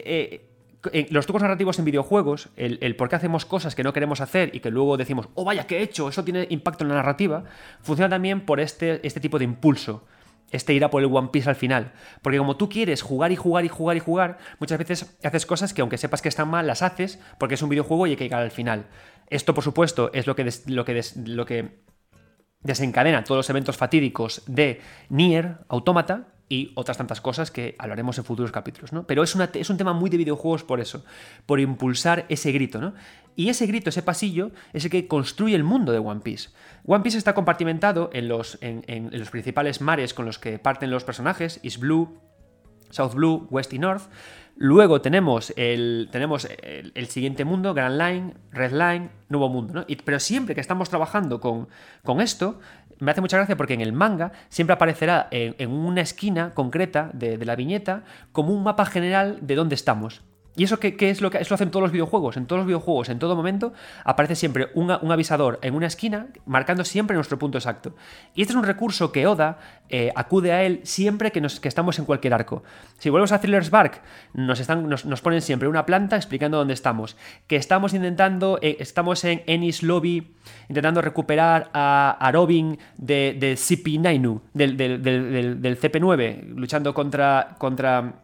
[1.09, 4.59] los trucos narrativos en videojuegos, el, por qué hacemos cosas que no queremos hacer y
[4.59, 6.09] que luego decimos, oh vaya, ¿qué he hecho?
[6.09, 7.43] Eso tiene impacto en la narrativa,
[7.81, 10.03] funciona también por este, este tipo de impulso
[10.51, 11.91] este irá por el One Piece al final.
[12.21, 15.73] Porque como tú quieres jugar y jugar y jugar y jugar, muchas veces haces cosas
[15.73, 18.25] que aunque sepas que están mal, las haces porque es un videojuego y hay que
[18.25, 18.85] llegar al final.
[19.29, 21.81] Esto, por supuesto, es lo que, lo que, lo que
[22.61, 28.23] desencadena todos los eventos fatídicos de Nier Automata, y otras tantas cosas que hablaremos en
[28.23, 29.05] futuros capítulos, ¿no?
[29.05, 31.03] Pero es, es un tema muy de videojuegos por eso,
[31.45, 32.93] por impulsar ese grito, ¿no?
[33.35, 36.49] Y ese grito, ese pasillo, es el que construye el mundo de One Piece.
[36.85, 41.03] One Piece está compartimentado en los, en, los principales mares con los que parten los
[41.03, 42.17] personajes, East Blue,
[42.89, 44.03] South Blue, West y North.
[44.59, 49.73] Luego tenemos el, tenemos el, siguiente mundo, Grand Line, Red Line, Nuevo Mundo.
[49.73, 49.85] ¿no?
[50.03, 51.67] pero siempre que estamos trabajando con,
[52.03, 52.59] con esto,
[52.99, 57.37] me hace mucha gracia porque en el manga siempre aparecerá en, una esquina concreta de,
[57.45, 60.23] la viñeta como un mapa general de dónde estamos.
[60.57, 62.35] ¿Y eso qué, es lo que eso lo hacen todos los videojuegos?
[62.35, 66.83] En todos los videojuegos, en todo momento, aparece siempre un, avisador en una esquina marcando
[66.83, 67.95] siempre nuestro punto exacto.
[68.33, 71.99] Y este es un recurso que Oda eh, acude a él siempre que, nos, estamos
[71.99, 72.63] en cualquier arco.
[72.97, 74.01] Si volvemos a Thriller's Bark,
[74.33, 77.17] nos, están, nos, ponen siempre una planta explicando dónde estamos.
[77.45, 80.33] Que estamos intentando, eh, estamos en Ennis Lobby,
[80.69, 85.03] intentando recuperar a, Robin de, de CP9, del, del,
[85.61, 87.55] del, CP9, luchando contra...
[87.59, 88.23] contra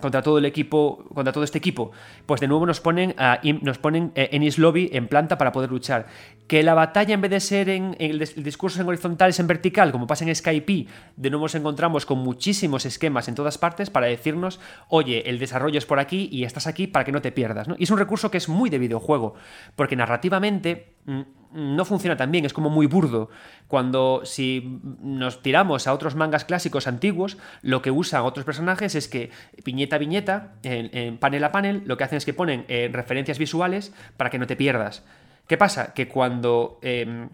[0.00, 1.92] contra todo el equipo, contra todo este equipo,
[2.26, 5.70] pues de nuevo nos ponen, a, nos ponen eh, en Lobby en planta para poder
[5.70, 6.06] luchar.
[6.50, 9.92] Que la batalla en vez de ser en, el, discurso en horizontal es en vertical,
[9.92, 14.08] como pasa en Skype, de nuevo nos encontramos con muchísimos esquemas en todas partes para
[14.08, 17.68] decirnos, oye, el desarrollo es por aquí y estás aquí para que no te pierdas.
[17.78, 19.34] Y es un recurso que es muy de videojuego,
[19.76, 21.20] porque narrativamente mm,
[21.52, 23.30] no funciona tan bien, es como muy burdo.
[23.68, 29.06] Cuando si nos tiramos a otros mangas clásicos antiguos, lo que usan otros personajes es
[29.06, 29.30] que
[29.64, 33.38] viñeta a viñeta, en, panel a panel, lo que hacen es que ponen eh, referencias
[33.38, 35.04] visuales para que no te pierdas.
[35.50, 35.94] ¿Qué pasa?
[35.94, 37.28] Que cuando em,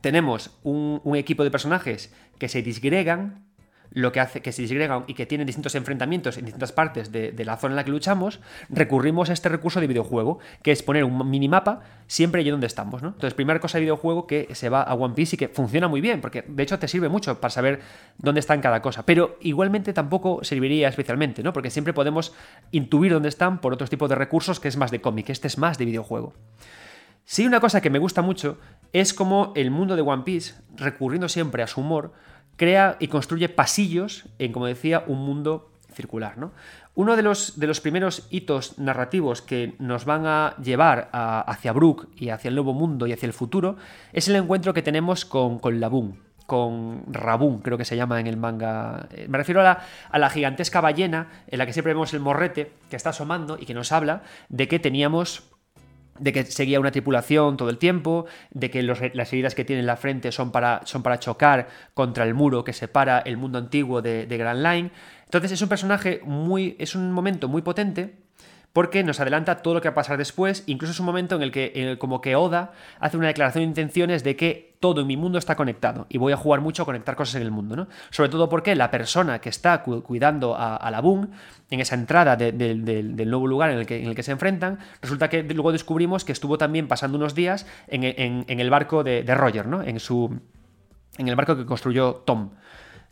[0.00, 3.46] tenemos un, equipo de personajes que se disgregan,
[3.92, 7.32] lo que hace que se disgregan y que tienen distintos enfrentamientos en distintas partes de,
[7.44, 11.04] la zona en la que luchamos, recurrimos a este recurso de videojuego, que es poner
[11.04, 13.00] un minimapa siempre allí donde estamos.
[13.00, 16.00] Entonces, primera cosa de videojuego que se va a One Piece y que funciona muy
[16.00, 17.78] bien, porque de hecho te sirve mucho para saber
[18.18, 21.52] dónde está en cada cosa, pero igualmente tampoco serviría especialmente, ¿no?
[21.52, 22.34] Porque siempre podemos
[22.72, 25.58] intuir dónde están por otros tipos de recursos que es más de cómic, este es
[25.58, 26.34] más de videojuego.
[27.28, 28.56] Sí, una cosa que me gusta mucho
[28.92, 32.12] es como el mundo de One Piece, recurriendo siempre a su humor,
[32.54, 36.38] crea y construye pasillos en, como decía, un mundo circular.
[36.38, 36.52] ¿no?
[36.94, 42.08] Uno de los, de los, primeros hitos narrativos que nos van a llevar hacia Brook
[42.16, 43.76] y hacia el nuevo mundo y hacia el futuro
[44.12, 48.28] es el encuentro que tenemos con, con Labun, con Rabun, creo que se llama en
[48.28, 49.08] el manga.
[49.10, 52.20] Eh, me refiero a la, a la, gigantesca ballena en la que siempre vemos el
[52.20, 55.42] morrete que está asomando y que nos habla de que teníamos
[56.18, 59.86] de que seguía una tripulación todo el tiempo, de que las heridas que tiene en
[59.86, 64.02] la frente son para, son para chocar contra el muro que separa el mundo antiguo
[64.02, 64.90] de, de Grand Line.
[65.24, 66.76] Entonces es un personaje muy.
[66.78, 68.14] es un momento muy potente
[68.76, 71.42] porque nos adelanta todo lo que va a pasar después, incluso es un momento en
[71.42, 75.16] el que como que Oda hace una declaración de intenciones de que todo en mi
[75.16, 77.88] mundo está conectado y voy a jugar mucho a conectar cosas en el mundo, ¿no?
[78.10, 81.30] Sobre todo porque la persona que está cuidando a, la Boom
[81.70, 85.72] en esa entrada del nuevo lugar en el, que, en se enfrentan, resulta que luego
[85.72, 88.04] descubrimos que estuvo también pasando unos días en,
[88.48, 89.82] el barco de Roger, ¿no?
[89.82, 90.40] En su
[91.18, 92.50] en el barco que construyó Tom.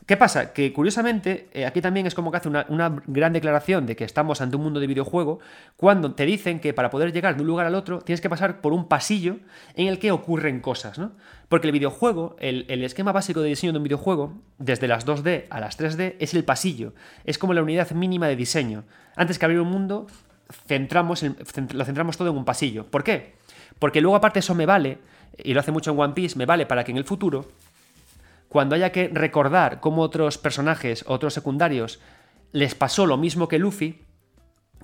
[0.07, 0.53] ¿Qué pasa?
[0.53, 4.43] Que curiosamente, eh, aquí también es como que hace una, gran declaración de que estamos
[4.43, 5.41] ante un mundo de videojuego,
[5.79, 8.61] cuando te dicen que para poder llegar de un lugar al otro tienes que pasar
[8.61, 9.39] por un pasillo
[9.75, 11.13] en el que ocurren cosas, ¿no?
[11.49, 15.61] Porque el videojuego, el, esquema básico de diseño de un videojuego, desde las 2D a
[15.61, 16.93] las 3D, es el pasillo,
[17.25, 18.85] es como la unidad mínima de diseño.
[19.17, 20.07] Antes que abrir un mundo,
[20.67, 22.85] centramos lo centramos todo en un pasillo.
[22.87, 23.37] ¿Por qué?
[23.79, 24.99] Porque luego aparte eso me vale,
[25.43, 27.47] y lo hace mucho en One Piece, me vale para que en el futuro
[28.55, 31.99] cuando haya que recordar cómo otros personajes, otros secundarios,
[32.53, 34.05] les pasó lo mismo que Luffy,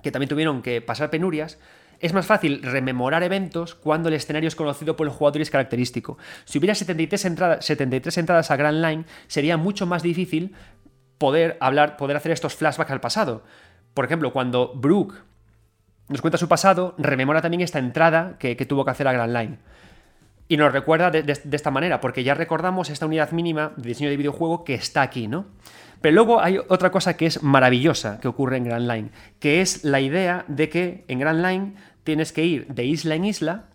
[0.03, 1.57] que también tuvieron que pasar penurias,
[2.01, 5.49] es más fácil rememorar eventos cuando el escenario es conocido por el jugador y es
[5.49, 6.17] característico.
[6.43, 10.53] Si hubiera 73 entradas, 73 entradas a Grand Line, sería mucho más difícil
[11.17, 13.45] poder hablar, poder hacer estos flashbacks al pasado.
[13.93, 15.15] Por ejemplo, cuando Brooke
[16.09, 19.33] nos cuenta su pasado, rememora también esta entrada que, que tuvo que hacer a Grand
[19.33, 19.59] Line.
[20.51, 24.17] Y nos recuerda de, esta manera, porque ya recordamos esta unidad mínima de diseño de
[24.17, 25.45] videojuego que está aquí, ¿no?
[26.01, 29.85] Pero luego hay otra cosa que es maravillosa que ocurre en Grand Line, que es
[29.85, 33.69] la idea de que en Grand Line tienes que ir de isla en isla,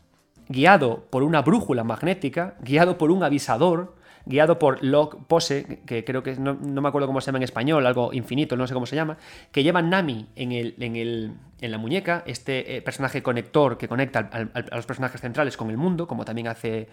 [0.51, 3.97] guiado por una brújula magnética, guiado por un avisador,
[4.27, 7.87] guiado por Log Pose, que creo que no, me acuerdo cómo se llama en español,
[7.87, 9.17] algo infinito, no sé cómo se llama,
[9.53, 13.89] que lleva Nami en, el, en, el, en la muñeca, este eh, personaje conector que
[13.89, 16.89] conecta a los personajes centrales con el mundo, como también hace,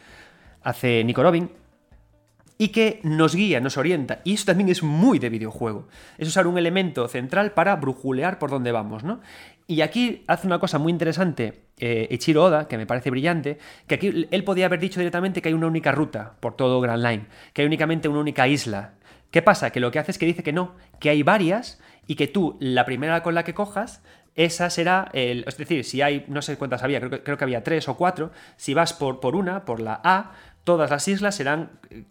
[0.62, 1.50] hace Nico Robin
[2.58, 4.22] y que nos guía, nos orienta.
[4.24, 5.88] Y eso también es muy de videojuego.
[6.18, 9.22] Es usar un elemento central para brujulear por dónde vamos, ¿no?
[9.68, 13.58] Y aquí hace una cosa muy interesante eh, Ichiro Oda, que me parece brillante,
[13.88, 17.04] que aquí él podía haber dicho directamente que hay una única ruta por todo Grand
[17.04, 18.94] Line, que hay únicamente una única isla.
[19.32, 19.72] ¿Qué pasa?
[19.72, 22.58] Que lo que hace es que dice que no, que hay varias y que tú,
[22.60, 24.04] la primera con la que cojas,
[24.36, 25.44] esa será el.
[25.48, 28.32] Es decir, si hay, no sé cuántas había, creo, creo que había tres o cuatro,
[28.58, 30.34] si vas por, por una, por la A,
[30.64, 31.42] todas las islas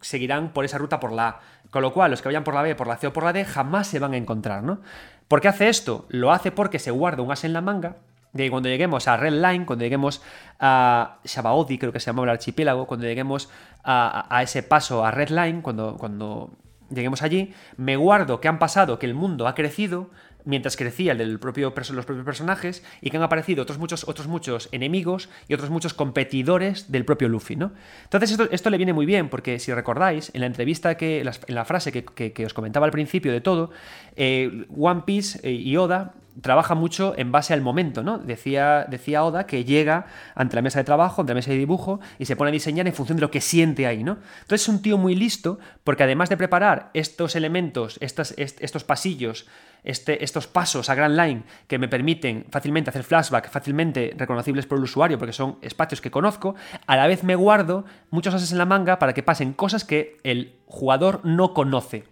[0.01, 1.39] seguirán por esa ruta por la A.
[1.69, 3.33] Con lo cual, los que vayan por la B, por la C o por la
[3.33, 4.81] D jamás se van a encontrar, ¿no?
[5.27, 6.05] ¿Por qué hace esto?
[6.09, 7.97] Lo hace porque se guarda un as en la manga
[8.33, 10.21] de cuando lleguemos a Red Line, cuando lleguemos
[10.59, 13.49] a Shabaodi, creo que se llama el archipiélago, cuando lleguemos
[13.83, 16.51] a, ese paso a Red Line, cuando, cuando
[16.89, 20.09] lleguemos allí, me guardo que han pasado, que el mundo ha crecido,
[20.45, 24.27] mientras crecía el del propio, los propios personajes y que han aparecido otros muchos, otros
[24.27, 27.71] muchos enemigos y otros muchos competidores del propio Luffy, ¿no?
[28.03, 31.65] Entonces esto, le viene muy bien porque si recordáis, en la entrevista, que, en la
[31.65, 33.71] frase que, os comentaba al principio de todo,
[34.15, 38.17] eh, One Piece eh, y Oda trabaja mucho en base al momento, ¿no?
[38.17, 40.05] Decía, decía Oda que llega
[40.35, 42.87] ante la mesa de trabajo, ante la mesa de dibujo y se pone a diseñar
[42.87, 44.17] en función de lo que siente ahí, ¿no?
[44.41, 49.47] Entonces es un tío muy listo porque además de preparar estos elementos, estos, pasillos,
[49.83, 54.77] este, estos pasos a Grand Line que me permiten fácilmente hacer flashback, fácilmente reconocibles por
[54.77, 56.55] el usuario, porque son espacios que conozco,
[56.87, 60.17] a la vez me guardo muchos ases en la manga para que pasen cosas que
[60.23, 62.05] el jugador no conoce.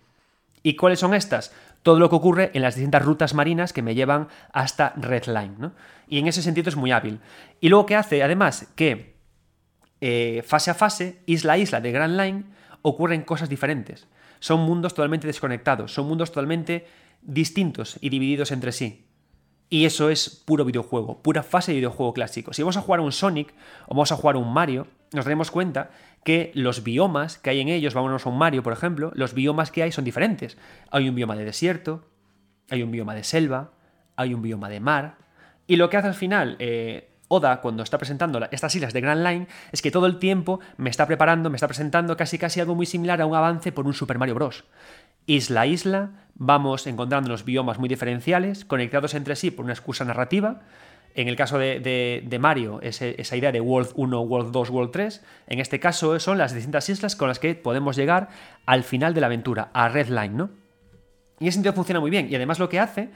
[0.63, 1.51] ¿Y cuáles son estas?
[1.83, 5.53] Todo lo que ocurre en las distintas rutas marinas que me llevan hasta Red Line.
[5.57, 5.73] ¿no?
[6.07, 7.19] Y en ese sentido es muy hábil.
[7.59, 9.15] Y luego que hace, además, que
[9.99, 12.43] eh, fase a fase, isla a isla de Grand Line,
[12.81, 14.07] ocurren cosas diferentes.
[14.39, 16.87] Son mundos totalmente desconectados, son mundos totalmente
[17.21, 19.05] distintos y divididos entre sí.
[19.69, 22.51] Y eso es puro videojuego, pura fase de videojuego clásico.
[22.51, 23.53] Si vamos a jugar un Sonic
[23.85, 25.91] o vamos a jugar un Mario, nos daremos cuenta
[26.23, 29.71] que los biomas que hay en ellos, vámonos a un Mario, por ejemplo, los biomas
[29.71, 30.57] que hay son diferentes.
[30.91, 32.05] Hay un bioma de desierto,
[32.69, 33.71] hay un bioma de selva,
[34.15, 35.17] hay un bioma de mar,
[35.67, 39.25] y lo que hace al final eh, Oda, cuando está presentando estas islas de Grand
[39.25, 42.75] Line, es que todo el tiempo me está preparando, me está presentando casi casi algo
[42.75, 44.65] muy similar a un avance por un Super Mario Bros.
[45.27, 50.03] Isla a isla, vamos encontrando los biomas muy diferenciales, conectados entre sí por una excusa
[50.03, 50.63] narrativa.
[51.15, 55.23] En el caso de, Mario, esa idea de World 1, World 2, World 3.
[55.47, 58.29] En este caso son las distintas islas con las que podemos llegar
[58.65, 60.49] al final de la aventura, a Red Line, ¿no?
[61.39, 62.27] Y ese sentido funciona muy bien.
[62.29, 63.09] Y además lo que hace,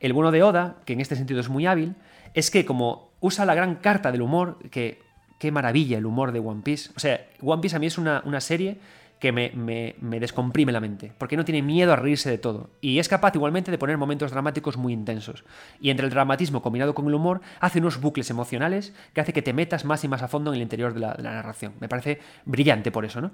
[0.00, 1.96] el bueno de Oda, que en este sentido es muy hábil,
[2.34, 5.00] es que como usa la gran carta del humor, que
[5.42, 6.90] qué maravilla el humor de One Piece.
[6.94, 8.78] O sea, One Piece a mí es una, serie
[9.22, 9.52] que me,
[10.00, 12.70] me, descomprime la mente, porque no tiene miedo a reírse de todo.
[12.80, 15.44] Y es capaz igualmente de poner momentos dramáticos muy intensos.
[15.80, 19.40] Y entre el dramatismo combinado con el humor, hace unos bucles emocionales que hace que
[19.40, 21.72] te metas más y más a fondo en el interior de la, narración.
[21.78, 23.30] Me parece brillante por eso, ¿no?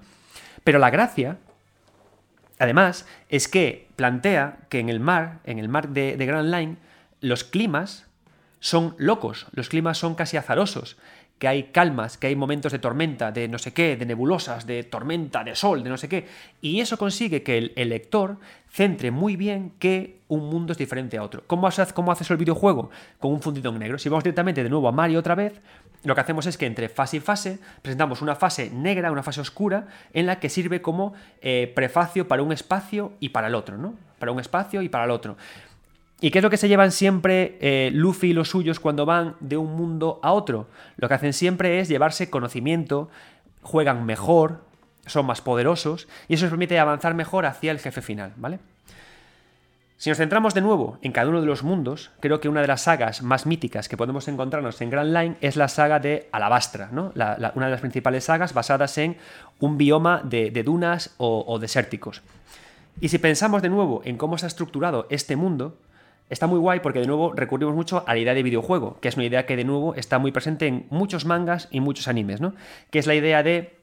[0.63, 1.39] Pero la gracia,
[2.59, 6.77] además, es que plantea que en el mar, en el mar de, de Grand Line,
[7.23, 8.09] los climas
[8.61, 10.99] son locos, los climas son casi azarosos,
[11.39, 14.83] que hay calmas, que hay momentos de tormenta, de no sé qué, de nebulosas, de
[14.85, 16.27] tormenta, de sol, de no sé qué.
[16.61, 21.23] Y eso consigue que el, lector centre muy bien que un mundo es diferente a
[21.23, 21.45] otro.
[21.47, 22.91] ¿Cómo, haces, ¿Cómo el videojuego?
[23.19, 23.99] Con un fundido en negro.
[23.99, 25.61] Si vamos directamente de nuevo a Mario otra vez,
[26.05, 29.41] lo que hacemos es que entre fase y fase presentamos una fase negra, una fase
[29.41, 33.79] oscura, en la que sirve como eh, prefacio para un espacio y para el otro,
[33.79, 33.95] ¿no?
[34.19, 35.37] Para un espacio y para el otro.
[36.21, 39.37] ¿Y qué es lo que se llevan siempre eh, Luffy y los suyos cuando van
[39.39, 40.67] de un mundo a otro?
[40.97, 43.09] Lo que hacen siempre es llevarse conocimiento,
[43.63, 44.65] juegan mejor,
[45.07, 48.59] son más poderosos y eso les permite avanzar mejor hacia el jefe final, ¿vale?
[49.97, 52.69] Si nos centramos de nuevo en cada uno de los mundos, creo que una de
[52.69, 56.89] las sagas más míticas que podemos encontrarnos en Grand Line es la saga de Alabastra,
[56.93, 57.13] ¿no?
[57.17, 59.17] una de las principales sagas basadas en
[59.59, 62.23] un bioma de, dunas o, o desérticos.
[63.01, 65.77] Y si pensamos de nuevo en cómo se ha estructurado este mundo,
[66.31, 69.17] Está muy guay porque de nuevo recurrimos mucho a la idea de videojuego, que es
[69.17, 72.55] una idea que de nuevo está muy presente en muchos mangas y muchos animes, ¿no?
[72.91, 73.79] Que es la idea de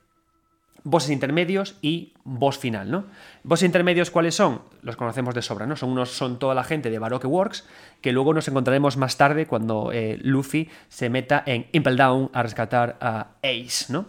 [0.85, 3.05] bosses intermedios y boss final, ¿no?
[3.43, 4.61] Bosses intermedios, ¿cuáles son?
[4.83, 5.75] Los conocemos de sobra, ¿no?
[5.75, 7.65] Son unos, son toda la gente de Baroque Works,
[8.01, 12.43] que luego nos encontraremos más tarde cuando eh, Luffy se meta en Impel Down a
[12.43, 14.05] rescatar a Ace, ¿no?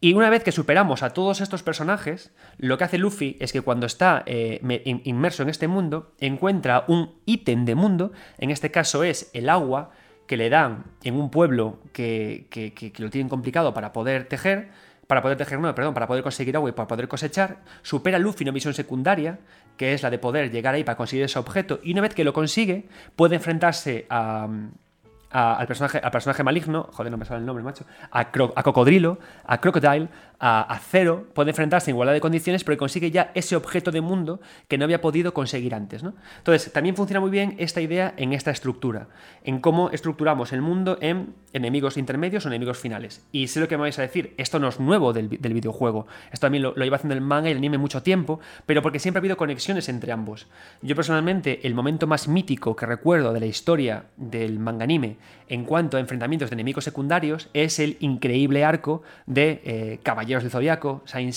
[0.00, 3.62] Y una vez que superamos a todos estos personajes, lo que hace Luffy es que
[3.62, 4.60] cuando está eh,
[5.04, 9.92] inmerso en este mundo, encuentra un ítem de mundo, en este caso es el agua
[10.26, 14.70] que le dan en un pueblo que, que, lo tienen complicado para poder tejer,
[15.06, 18.44] para poder tejer, no, perdón, para poder conseguir agua y para poder cosechar, supera Luffy
[18.44, 19.38] una misión secundaria,
[19.76, 22.24] que es la de poder llegar ahí para conseguir ese objeto, y una vez que
[22.24, 24.48] lo consigue, puede enfrentarse a,
[25.34, 29.18] al, personaje, al personaje maligno, joder, no me sale el nombre, macho, a, a Cocodrilo,
[29.44, 30.08] a Crocodile,
[30.46, 34.42] a, Cero, puede enfrentarse en igualdad de condiciones, pero consigue ya ese objeto de mundo
[34.68, 36.04] que no había podido conseguir antes.
[36.36, 39.08] Entonces, también funciona muy bien esta idea en esta estructura,
[39.42, 43.24] en cómo estructuramos el mundo en enemigos intermedios o enemigos finales.
[43.32, 46.46] Y sé lo que me vais a decir, esto no es nuevo del, videojuego, esto
[46.46, 49.20] también lo, lo, iba haciendo el manga y el anime mucho tiempo, pero porque siempre
[49.20, 50.46] ha habido conexiones entre ambos.
[50.82, 55.16] Yo personalmente, el momento más mítico que recuerdo de la historia del manga anime
[55.48, 60.00] en cuanto a enfrentamientos de enemigos secundarios es el increíble arco de eh,
[60.34, 61.34] Caballeros del Zodiaco, Saint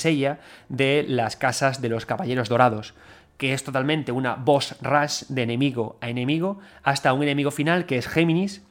[0.69, 2.93] de las casas de los Caballeros Dorados
[3.37, 7.99] que es totalmente una boss rush de enemigo a enemigo, hasta un enemigo final que
[7.99, 8.63] es Géminis,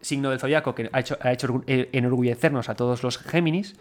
[0.00, 3.76] signo del zodiaco que ha hecho, ha hecho enorgullecernos a todos los Géminis,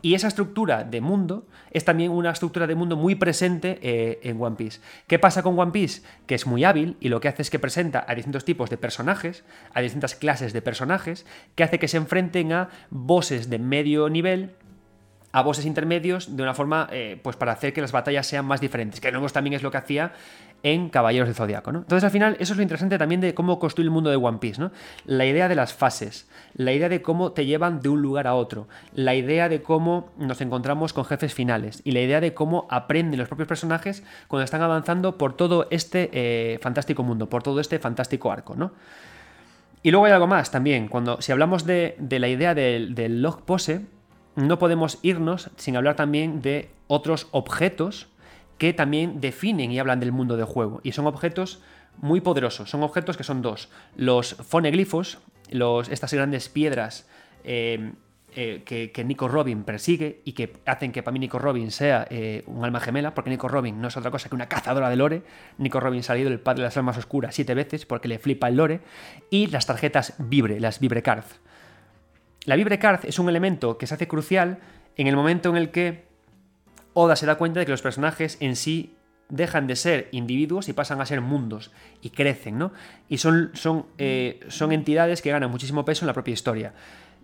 [0.00, 4.40] y esa estructura de mundo es también una estructura de mundo muy presente eh, en
[4.40, 4.80] One Piece.
[5.08, 6.02] ¿Qué pasa con One Piece?
[6.26, 8.78] Que es muy hábil y lo que hace es que presenta a distintos tipos de
[8.78, 9.44] personajes,
[9.74, 14.52] a distintas clases de personajes, que hace que se enfrenten a bosses de medio nivel
[15.32, 18.60] a bosses intermedios de una forma eh, pues para hacer que las batallas sean más
[18.60, 20.12] diferentes, que luego también es lo que hacía
[20.62, 21.70] en Caballeros del Zodiaco.
[21.70, 21.80] ¿no?
[21.80, 24.38] Entonces al final eso es lo interesante también de cómo construir el mundo de One
[24.38, 24.72] Piece, ¿no?
[25.04, 28.34] la idea de las fases, la idea de cómo te llevan de un lugar a
[28.34, 32.66] otro, la idea de cómo nos encontramos con jefes finales y la idea de cómo
[32.70, 37.60] aprenden los propios personajes cuando están avanzando por todo este eh, fantástico mundo, por todo
[37.60, 38.56] este fantástico arco.
[38.56, 38.72] ¿no?
[39.82, 43.42] Y luego hay algo más también, cuando si hablamos de, la idea del, del log
[43.42, 43.82] pose,
[44.38, 48.06] no podemos irnos sin hablar también de otros objetos
[48.56, 50.80] que también definen y hablan del mundo del juego.
[50.84, 51.60] Y son objetos
[51.96, 52.70] muy poderosos.
[52.70, 53.68] Son objetos que son dos.
[53.96, 55.18] Los foneglifos,
[55.50, 57.08] los, estas grandes piedras
[57.42, 57.92] eh,
[58.36, 62.44] eh, que, Nico Robin persigue y que hacen que para mí Nico Robin sea eh,
[62.46, 65.22] un alma gemela, porque Nico Robin no es otra cosa que una cazadora de lore.
[65.56, 68.46] Nico Robin ha salido el padre de las almas oscuras siete veces porque le flipa
[68.48, 68.80] el lore.
[69.30, 71.02] Y las tarjetas Vibre, las Vibre
[72.48, 74.56] La vibrecard es un elemento que se hace crucial
[74.96, 76.06] en el momento en el que
[76.94, 78.96] Oda se da cuenta de que los personajes en sí
[79.28, 82.72] dejan de ser individuos y pasan a ser mundos y crecen, ¿no?
[83.06, 86.72] Y son, son, eh, son entidades que ganan muchísimo peso en la propia historia.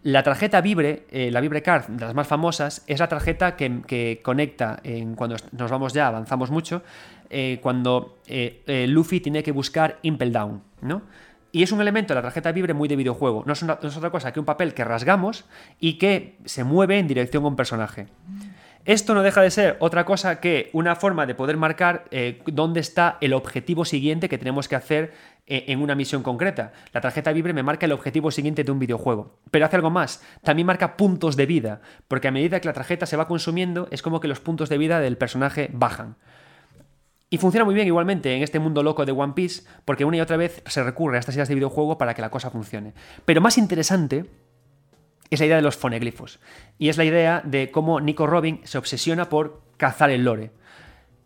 [0.03, 4.21] La tarjeta Vibre, eh, la Vibre Card, de las más famosas, es la tarjeta que,
[4.23, 6.83] conecta en, cuando nos vamos ya, avanzamos mucho,
[7.31, 8.19] eh, cuando
[8.67, 11.01] Luffy tiene que buscar Impel Down, ¿no?
[11.55, 13.45] Y es un elemento de la tarjeta Vibre muy de videojuego.
[13.47, 15.45] No es, otra cosa que un papel que rasgamos
[15.79, 18.09] y que se mueve en dirección a un personaje.
[18.85, 22.81] Esto no deja de ser otra cosa que una forma de poder marcar eh, dónde
[22.81, 25.13] está el objetivo siguiente que tenemos que hacer
[25.47, 26.73] eh, en una misión concreta.
[26.93, 29.39] La tarjeta Vibre me marca el objetivo siguiente de un videojuego.
[29.53, 33.07] Pero hace algo más, también marca puntos de vida, porque a medida que la tarjeta
[33.07, 36.17] se va consumiendo es como que los puntos de vida del personaje bajan.
[37.35, 40.21] Y funciona muy bien igualmente en este mundo loco de One Piece, porque una y
[40.21, 42.95] otra vez se recurre a estas ideas de videojuego para que la cosa funcione.
[43.25, 44.27] Pero más interesante
[45.31, 46.39] es la idea de los foneglifos.
[46.79, 50.53] Y es la idea de cómo Nico Robin se obsesiona por cazar el lore.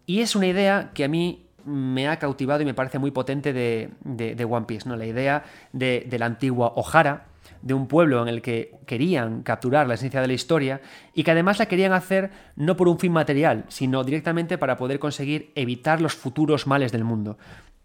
[0.06, 3.52] Y es una idea que a mí me ha cautivado y me parece muy potente
[3.52, 4.96] de, One Piece, ¿no?
[4.96, 5.44] La idea
[5.74, 7.26] de, de, la antigua Ohara,
[7.62, 10.80] de un pueblo en el que querían capturar la esencia de la historia
[11.14, 14.98] y que además la querían hacer no por un fin material, sino directamente para poder
[14.98, 17.38] conseguir evitar los futuros males del mundo.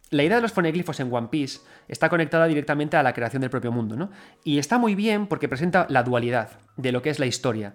[0.10, 3.50] La idea de los foneglifos en One Piece está conectada directamente a la creación del
[3.50, 4.12] propio mundo, ¿no?
[4.44, 7.74] Y está muy bien porque presenta la dualidad de lo que es la historia.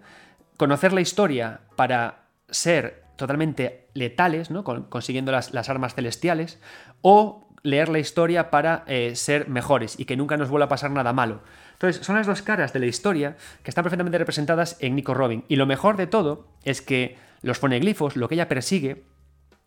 [0.57, 4.62] Conocer la historia para ser totalmente letales, ¿no?
[4.64, 6.61] consiguiendo las, armas celestiales,
[7.03, 10.92] o leer la historia para eh, ser mejores y que nunca nos vuelva a pasar
[10.92, 11.42] nada malo.
[11.79, 15.45] Entonces, son las dos caras de la historia que están perfectamente representadas en Nico Robin.
[15.47, 19.05] Y lo mejor de todo es que los foneglifos, lo que ella persigue,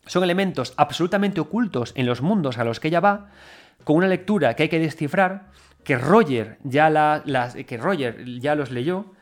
[0.04, 3.30] son elementos absolutamente ocultos en los mundos a los que ella va,
[3.84, 5.48] con una lectura que hay que descifrar,
[5.84, 7.22] que Roger ya, la,
[7.66, 9.14] que Roger ya los leyó,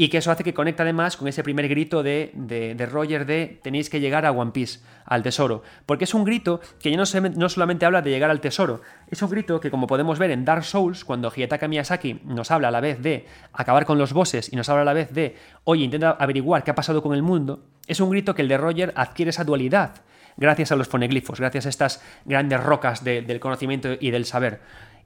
[0.00, 3.58] y que eso hace que conecte además con ese primer grito de, de, Roger de
[3.64, 5.64] tenéis que llegar a One Piece, al tesoro.
[5.86, 7.02] Porque es un grito que ya no,
[7.34, 10.44] no, solamente habla de llegar al tesoro, es un grito que como podemos ver en
[10.44, 14.52] Dark Souls, cuando Hiyataka Miyazaki nos habla a la vez de acabar con los bosses
[14.52, 15.34] y nos habla a la vez de,
[15.64, 18.56] oye, intenta averiguar qué ha pasado con el mundo, es un grito que el de
[18.56, 20.02] Roger adquiere esa dualidad
[20.36, 24.60] gracias a los foneglifos, gracias a estas grandes rocas del conocimiento y del saber.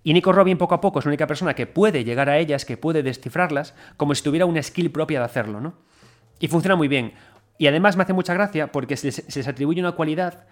[0.05, 2.65] Y Nico Robin poco a poco es la única persona que puede llegar a ellas,
[2.65, 5.75] que puede descifrarlas, como si tuviera una skill propia de hacerlo, ¿no?
[6.41, 7.13] Y funciona muy bien.
[7.59, 10.47] Y además me hace mucha gracia porque se les, atribuye una cualidad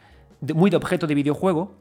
[0.54, 1.74] muy de objeto de videojuego,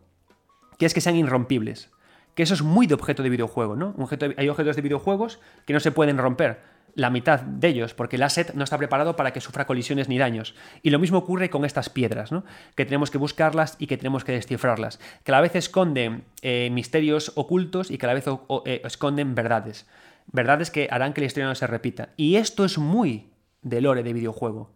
[0.80, 1.92] que es que sean irrompibles.
[2.34, 3.96] Que eso es muy de objeto de videojuego, ¿no?
[4.38, 6.62] hay objetos de videojuegos que no se pueden romper
[6.96, 10.18] la mitad de ellos, porque el asset no está preparado para que sufra colisiones ni
[10.18, 10.56] daños.
[10.84, 12.44] Y lo mismo ocurre con estas piedras, ¿no?
[12.76, 16.70] que tenemos que buscarlas y que tenemos que descifrarlas, que a la vez esconden eh,
[16.72, 18.26] misterios ocultos y que a la vez
[18.66, 19.88] eh, esconden verdades.
[20.32, 22.10] Verdades que harán que la historia no se repita.
[22.16, 23.30] Y esto es muy
[23.62, 24.72] de lore de videojuego.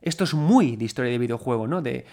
[0.00, 1.82] Esto es muy de historia de videojuego, ¿no?
[1.82, 2.04] De,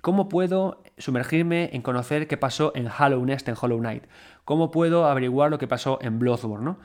[0.00, 4.04] cómo puedo sumergirme en conocer qué pasó en Hollow Nest, en Hollow Knight.
[4.44, 6.78] Cómo puedo averiguar lo que pasó en Bloodborne, ¿no?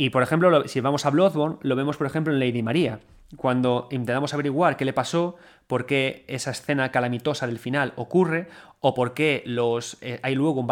[0.00, 3.00] Y por ejemplo, si vamos a Bloodborne, lo vemos por ejemplo en Lady María.
[3.36, 5.34] Cuando intentamos averiguar qué le pasó,
[5.66, 8.46] por qué esa escena calamitosa del final ocurre,
[8.78, 10.64] o por qué los, eh, hay luego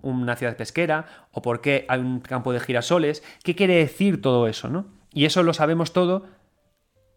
[0.00, 4.46] una ciudad pesquera, o por qué hay un campo de girasoles, qué quiere decir todo
[4.46, 4.86] eso, ¿no?
[5.12, 6.24] Y eso lo sabemos todo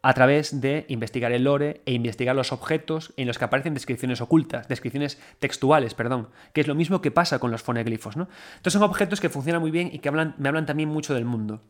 [0.02, 4.22] a través de investigar el lore e investigar los objetos en los que aparecen descripciones
[4.22, 8.16] ocultas, descripciones textuales, perdón, que es lo mismo que pasa con los foneglifos.
[8.16, 8.30] ¿no?
[8.52, 11.62] Entonces son objetos que funcionan muy bien y que me hablan también mucho del mundo.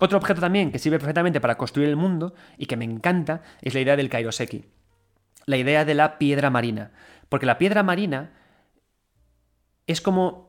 [0.00, 3.74] Otro objeto también que sirve perfectamente para construir el mundo y que me encanta es
[3.74, 4.66] la idea del Kairoseki,
[5.46, 6.90] la idea de la piedra marina,
[7.28, 8.32] porque la piedra marina
[9.86, 10.43] es como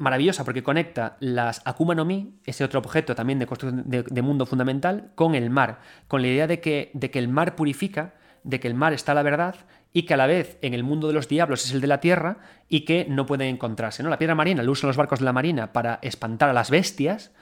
[0.00, 4.46] maravillosa porque conecta las Akuma no Mi, ese otro objeto también de construcción de, mundo
[4.46, 8.58] fundamental, con el mar, con la idea de que, de que el mar purifica, de
[8.60, 9.56] que el mar está la verdad
[9.92, 12.00] y que a la vez en el mundo de los diablos es el de la
[12.00, 12.38] tierra
[12.68, 14.02] y que no pueden encontrarse.
[14.02, 14.08] ¿no?
[14.08, 17.32] La piedra marina lo usan los barcos de la marina para espantar a las bestias.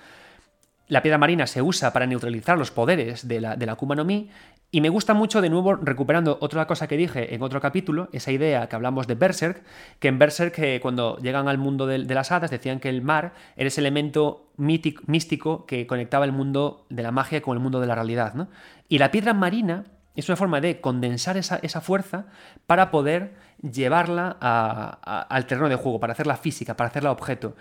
[0.88, 4.04] La piedra marina se usa para neutralizar los poderes de la, de la Akuma no
[4.04, 4.30] Mi
[4.70, 8.32] y me gusta mucho, de nuevo, recuperando otra cosa que dije en otro capítulo, esa
[8.32, 9.62] idea que hablamos de Berserk,
[9.98, 13.32] que en Berserk, eh, cuando llegan al mundo de, las hadas, decían que el mar
[13.56, 17.86] era ese elemento místico que conectaba el mundo de la magia con el mundo de
[17.86, 18.34] la realidad.
[18.34, 18.48] ¿no?
[18.90, 19.84] Y la piedra marina
[20.14, 22.26] es una forma de condensar esa, fuerza
[22.66, 27.56] para poder llevarla al terreno de juego, para hacerla física, para hacerla objeto.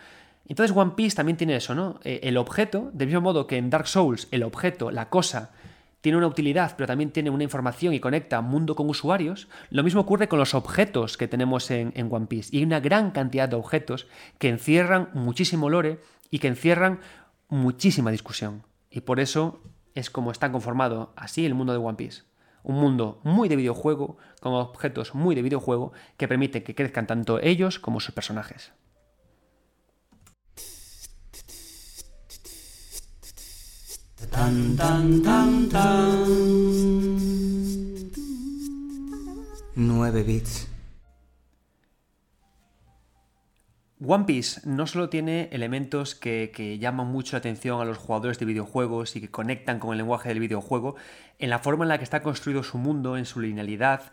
[0.49, 1.99] Entonces One Piece también tiene eso, ¿no?
[2.03, 5.51] Eh, el objeto, del mismo modo que en Dark Souls, el objeto, la cosa,
[6.02, 10.02] tiene una utilidad, pero también tiene una información y conecta mundo con usuarios, lo mismo
[10.02, 12.56] ocurre con los objetos que tenemos en, One Piece.
[12.56, 14.07] Y hay una gran cantidad de objetos
[14.38, 15.99] que encierran muchísimo lore
[16.30, 16.99] y que encierran
[17.49, 18.64] muchísima discusión.
[18.91, 19.61] Y por eso
[19.95, 22.24] es como está conformado así el mundo de One Piece.
[22.64, 27.40] Un mundo muy de videojuego, con objetos muy de videojuego, que permite que crezcan tanto
[27.41, 28.74] ellos como sus personajes.
[34.32, 36.26] Tan, tan, tan, tan.
[39.76, 40.68] 9 bits.
[43.99, 48.38] One Piece no solo tiene elementos que, que, llaman mucho la atención a los jugadores
[48.38, 50.95] de videojuegos y que conectan con el lenguaje del videojuego,
[51.40, 54.12] en la forma en la que está construido su mundo, en su linealidad,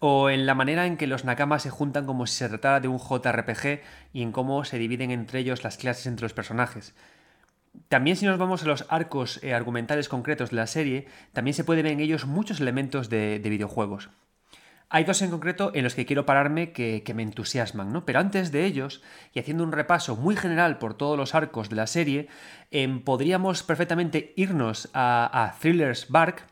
[0.00, 2.88] o en la manera en que los nakamas se juntan como si se tratara de
[2.88, 3.80] un JRPG
[4.12, 6.94] y en cómo se dividen entre ellos las clases entre los personajes.
[7.88, 11.64] También si nos vamos a los arcos eh, argumentales concretos de la serie, también se
[11.64, 14.10] puede ver en ellos muchos elementos de, de videojuegos.
[14.92, 18.04] Hay dos en concreto en los que quiero pararme que, me entusiasman, ¿no?
[18.04, 19.02] Pero antes de ellos,
[19.32, 22.26] y haciendo un repaso muy general por todos los arcos de la serie,
[22.72, 26.44] eh, podríamos perfectamente irnos a, Thriller's Bark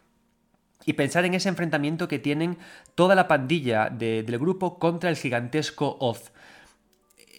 [0.86, 2.58] y pensar en ese enfrentamiento que tienen
[2.94, 6.30] toda la pandilla de, del grupo contra el gigantesco Oz.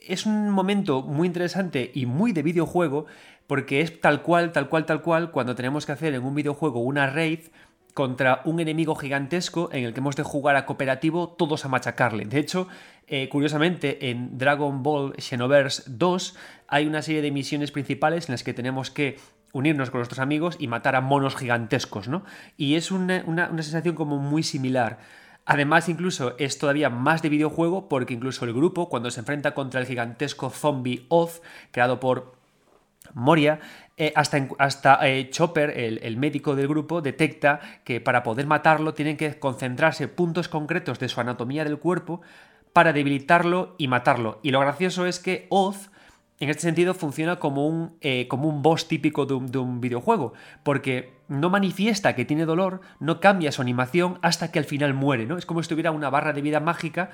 [0.05, 3.05] Es un momento muy interesante y muy de videojuego
[3.49, 6.81] porque es tal cual, tal cual, tal cual cuando tenemos que hacer en un videojuego
[6.81, 7.39] una raid
[7.95, 12.25] contra un enemigo gigantesco en el que hemos de jugar a cooperativo todos a machacarle.
[12.25, 12.67] De hecho,
[13.07, 18.43] eh, curiosamente, en Dragon Ball Xenoverse 2 hay una serie de misiones principales en las
[18.43, 19.17] que tenemos que
[19.51, 22.23] unirnos con nuestros amigos y matar a monos gigantescos, ¿no?
[22.55, 24.99] Y es una, una, una sensación como muy similar.
[25.45, 29.81] Además, incluso es todavía más de videojuego porque incluso el grupo, cuando se enfrenta contra
[29.81, 32.38] el gigantesco zombie Oz, creado por
[33.13, 33.59] Moria,
[33.97, 38.93] eh, hasta, hasta eh, Chopper, el, el, médico del grupo, detecta que para poder matarlo
[38.93, 42.21] tienen que concentrarse puntos concretos de su anatomía del cuerpo
[42.73, 44.39] para debilitarlo y matarlo.
[44.43, 45.89] Y lo gracioso es que Oz,
[46.39, 49.81] en este sentido, funciona como un, eh, como un boss típico de un, de un
[49.81, 50.33] videojuego,
[50.63, 55.25] porque no manifiesta que tiene dolor, no cambia su animación hasta que al final muere,
[55.25, 55.37] ¿no?
[55.37, 57.09] Es como si tuviera una barra de vida mágica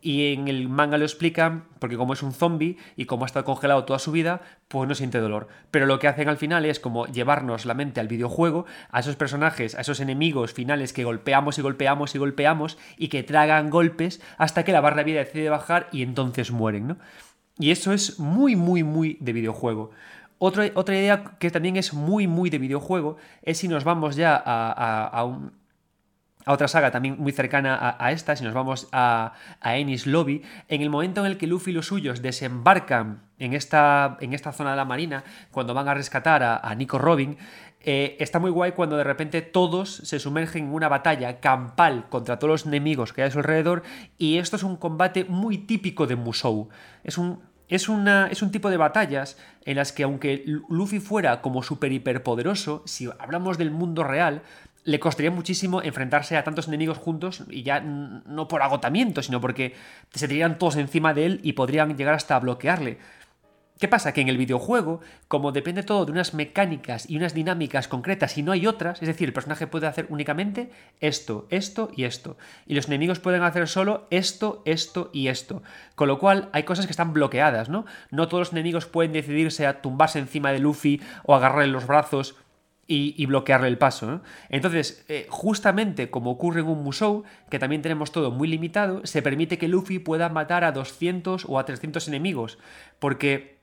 [0.00, 3.44] y en el manga lo explican, porque como es un zombie y como ha estado
[3.44, 5.48] congelado toda su vida, pues no siente dolor.
[5.70, 9.16] Pero lo que hacen al final es como llevarnos la mente al videojuego, a esos
[9.16, 14.20] personajes, a esos enemigos finales que golpeamos y golpeamos y golpeamos y que tragan golpes
[14.36, 16.96] hasta que la barra de vida decide bajar y entonces mueren, ¿no?
[17.58, 19.90] Y eso es muy, muy, muy de videojuego.
[20.38, 24.36] Otra, otra idea que también es muy, muy de videojuego es si nos vamos ya
[24.36, 25.52] a, a, a un,
[26.48, 30.42] a otra saga también muy cercana a, esta, si nos vamos a, a Ennis Lobby,
[30.68, 34.52] en el momento en el que Luffy y los suyos desembarcan en esta, en esta
[34.52, 37.36] zona de la marina, cuando van a rescatar a, a Nico Robin,
[37.80, 42.38] eh, está muy guay cuando de repente todos se sumergen en una batalla campal contra
[42.38, 43.82] todos los enemigos que hay a su alrededor,
[44.16, 46.70] y esto es un combate muy típico de Musou.
[47.04, 51.42] Es un es, una, es, un tipo de batallas en las que aunque Luffy fuera
[51.42, 54.42] como super hiperpoderoso, si hablamos del mundo real,
[54.84, 59.74] le costaría muchísimo enfrentarse a tantos enemigos juntos y ya no por agotamiento, sino porque
[60.12, 62.98] se tirarían todos encima de él y podrían llegar hasta bloquearle.
[63.78, 64.12] ¿Qué pasa?
[64.12, 68.42] Que en el videojuego, como depende todo de unas mecánicas y unas dinámicas concretas y
[68.42, 72.36] no hay otras, es decir, el personaje puede hacer únicamente esto, esto y esto.
[72.66, 75.62] Y los enemigos pueden hacer solo esto, esto y esto.
[75.94, 77.86] Con lo cual hay cosas que están bloqueadas, ¿no?
[78.10, 82.34] No todos los enemigos pueden decidirse a tumbarse encima de Luffy o agarrarle los brazos
[82.90, 84.06] y, bloquearle el paso.
[84.06, 84.22] ¿no?
[84.48, 89.20] Entonces, eh, justamente como ocurre en un Musou, que también tenemos todo muy limitado, se
[89.20, 92.58] permite que Luffy pueda matar a 200 o a 300 enemigos,
[92.98, 93.58] porque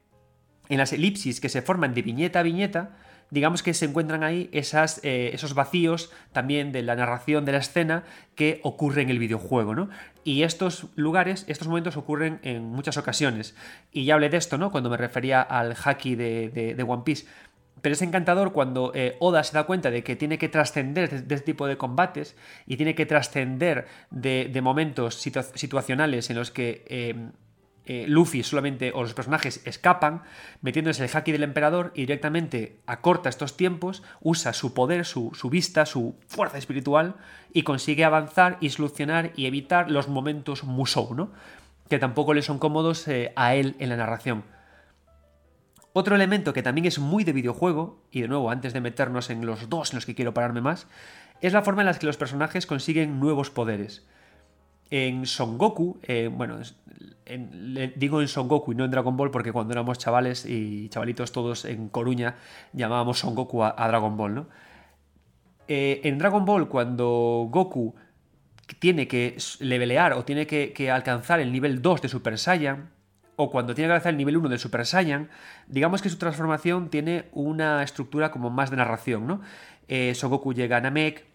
[0.69, 2.97] en las elipsis que se forman de viñeta a viñeta,
[3.31, 7.57] digamos que se encuentran ahí esas, eh, esos vacíos también de la narración de la
[7.57, 8.03] escena
[8.35, 9.89] que ocurre en el videojuego, ¿no?
[10.23, 13.55] Y estos lugares, estos momentos ocurren en muchas ocasiones.
[13.91, 14.71] Y ya hablé de esto, ¿no?
[14.71, 17.25] Cuando me refería al haki de One Piece.
[17.81, 21.35] Pero es encantador cuando eh, Oda se da cuenta de que tiene que trascender de,
[21.35, 22.35] este tipo de combates
[22.65, 27.31] y tiene que trascender de, momentos situ situacionales en los que eh,
[27.87, 30.23] eh, Luffy solamente o los personajes escapan,
[30.61, 35.51] metiéndose el haki del emperador y directamente acorta estos tiempos, usa su poder, su, su,
[35.51, 37.15] vista, su fuerza espiritual
[37.53, 41.31] y consigue avanzar y solucionar y evitar los momentos Musou, ¿no?
[41.87, 44.43] Que tampoco le son cómodos eh, a él en la narración.
[45.97, 49.45] Otro elemento que también es muy de videojuego, y de nuevo, antes de meternos en
[49.45, 50.87] los dos en los que quiero pararme más,
[51.39, 54.05] es la forma en la que los personajes consiguen nuevos poderes.
[54.89, 56.59] En Son Goku, eh, bueno,
[57.95, 61.31] digo en Son Goku y no en Dragon Ball porque cuando éramos chavales y chavalitos
[61.31, 62.35] todos en Coruña
[62.73, 64.47] llamábamos Son Goku a, a Dragon Ball, ¿no?
[65.69, 67.95] Eh, en Dragon Ball cuando Goku
[68.79, 72.89] tiene que levelear o tiene que, que alcanzar el nivel 2 de Super Saiyan,
[73.35, 75.29] o cuando tiene que alcanzar el nivel 1 del Super Saiyan,
[75.67, 79.41] digamos que su transformación tiene una estructura como más de narración, ¿no?
[79.87, 81.25] Eh, Son Goku llega a Namek,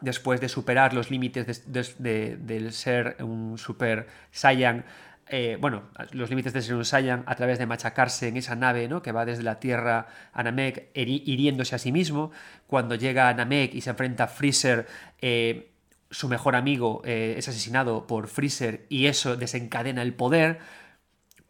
[0.00, 4.84] después de superar los límites del ser un Super Saiyan,
[5.28, 8.88] eh, bueno, los límites de ser un Saiyan a través de machacarse en esa nave,
[8.88, 9.00] ¿no?
[9.00, 12.32] Que va desde la Tierra a Namek, hiriéndose a sí mismo.
[12.66, 14.86] Cuando llega a Namek y se enfrenta a Freezer,
[15.20, 15.70] eh,
[16.10, 20.58] su mejor amigo es asesinado por Freezer y eso desencadena el poder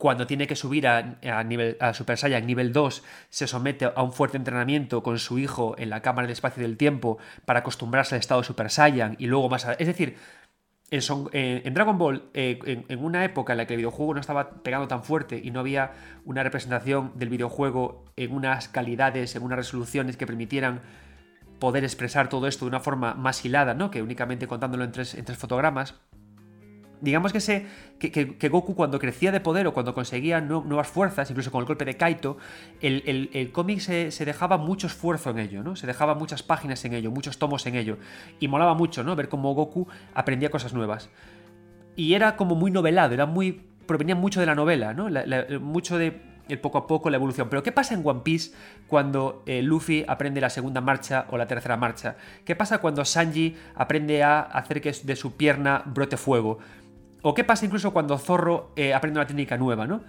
[0.03, 4.13] cuando tiene que subir a, nivel, a Super Saiyan nivel 2, se somete a un
[4.13, 8.19] fuerte entrenamiento con su hijo en la cámara del espacio del tiempo para acostumbrarse al
[8.19, 9.65] estado Super Saiyan y luego más...
[9.79, 10.17] Es decir,
[10.91, 14.89] en, Dragon Ball, eh, en, una época en la que el videojuego no estaba pegando
[14.89, 15.93] tan fuerte y no había
[16.25, 20.81] una representación del videojuego en unas calidades, en unas resoluciones que permitieran
[21.61, 23.93] poder expresar todo esto de una forma más hilada, ¿no?
[23.93, 25.95] que únicamente contándolo en tres, en tres fotogramas,
[27.03, 27.67] digamos que, se,
[27.99, 31.85] que, Goku cuando crecía de poder o cuando conseguía nuevas fuerzas, incluso con el golpe
[31.85, 32.39] de Kaito,
[32.81, 35.77] el, cómic se, dejaba mucho esfuerzo en ello, ¿no?
[35.77, 37.99] Se dejaba muchas páginas en ello, muchos tomos en ello.
[38.39, 39.17] Y molaba mucho, ¿no?
[39.17, 41.11] Ver cómo Goku aprendía cosas nuevas.
[41.97, 43.67] Y era como muy novelado, era muy.
[43.87, 45.09] provenía mucho de la novela, ¿no?
[45.61, 47.49] mucho de el poco a poco la evolución.
[47.49, 48.53] Pero ¿qué pasa en One Piece
[48.87, 52.17] cuando eh, Luffy aprende la segunda marcha o la tercera marcha?
[52.45, 56.59] ¿Qué pasa cuando Sanji aprende a hacer que de su pierna brote fuego?
[57.23, 60.03] O qué pasa incluso cuando Zorro eh, aprende una técnica nueva, ¿no?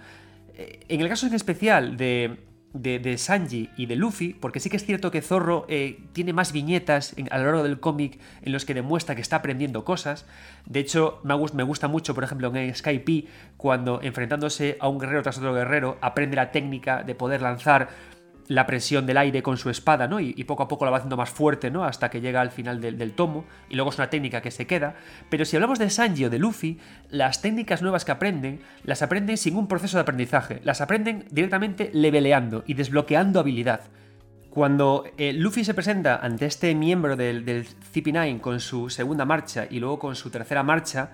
[0.56, 2.38] Eh, en el caso en especial de,
[2.72, 6.52] de, Sanji y de Luffy, porque sí que es cierto que Zorro eh, tiene más
[6.52, 10.26] viñetas a lo largo del cómic en los que demuestra que está aprendiendo cosas.
[10.66, 13.26] De hecho, me, me gusta mucho, por ejemplo, en Skype,
[13.56, 17.88] cuando enfrentándose a un guerrero tras otro guerrero, aprende la técnica de poder lanzar
[18.48, 20.20] la presión del aire con su espada, ¿no?
[20.20, 21.84] Y, poco a poco la va haciendo más fuerte, ¿no?
[21.84, 24.94] Hasta que llega al final del, tomo, y luego es una técnica que se queda.
[25.30, 26.78] Pero si hablamos de Sanji o de Luffy,
[27.10, 31.90] las técnicas nuevas que aprenden, las aprenden sin un proceso de aprendizaje, las aprenden directamente
[31.92, 33.80] leveleando y desbloqueando habilidad.
[34.50, 39.66] Cuando eh, Luffy se presenta ante este miembro del, del CP9 con su segunda marcha
[39.68, 41.10] y luego con su tercera marcha,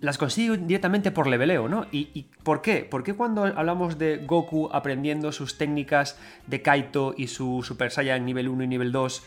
[0.00, 1.86] las consigo directamente por leveleo, ¿no?
[1.90, 2.86] ¿Y, por qué?
[2.88, 8.26] ¿Por qué cuando hablamos de Goku aprendiendo sus técnicas de Kaito y su Super Saiyan
[8.26, 9.22] nivel 1 y nivel 2,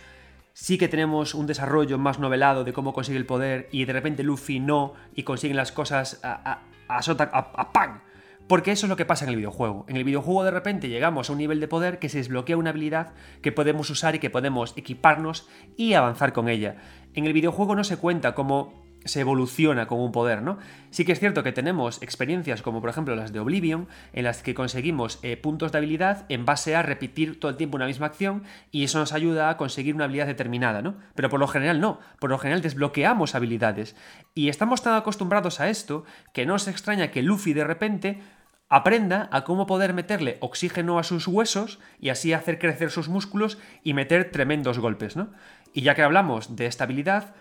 [0.54, 4.24] sí que tenemos un desarrollo más novelado de cómo consigue el poder y de repente
[4.24, 8.02] Luffy no y consiguen las cosas a, a, a?
[8.48, 9.86] Porque eso es lo que pasa en el videojuego.
[9.90, 12.70] En el videojuego de repente llegamos a un nivel de poder que se desbloquea una
[12.70, 16.78] habilidad que podemos usar y que podemos equiparnos y avanzar con ella.
[17.14, 20.58] En el videojuego no se cuenta como se evoluciona con un poder, ¿no?
[20.90, 24.44] Sí que es cierto que tenemos experiencias como por ejemplo las de Oblivion, en las
[24.44, 28.08] que conseguimos eh, puntos de habilidad en base a repetir todo el tiempo una misma
[28.08, 30.96] acción y eso nos ayuda a conseguir una habilidad determinada, ¿no?
[31.16, 33.96] Pero por lo general no, por lo general desbloqueamos habilidades
[34.34, 36.04] y estamos tan acostumbrados a esto
[36.34, 38.22] que no se extraña que Luffy de repente
[38.70, 43.58] aprenda a cómo poder meterle oxígeno a sus huesos y así hacer crecer sus músculos
[43.84, 45.32] y meter tremendos golpes, ¿no?
[45.74, 47.36] Y ya que hablamos de estabilidad,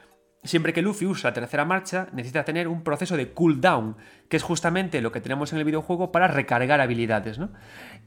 [0.47, 3.97] Siempre que Luffy usa la tercera marcha, necesita tener un proceso de cooldown,
[4.29, 7.51] que es justamente lo que tenemos en el videojuego para recargar habilidades, ¿no?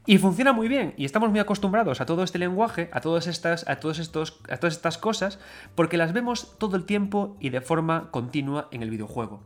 [0.06, 3.68] Y funciona muy bien, y estamos muy acostumbrados a todo este lenguaje, a todas estas,
[3.68, 5.38] a todos estos, a todas estas cosas,
[5.74, 9.42] porque las vemos todo el tiempo y de forma continua en el videojuego.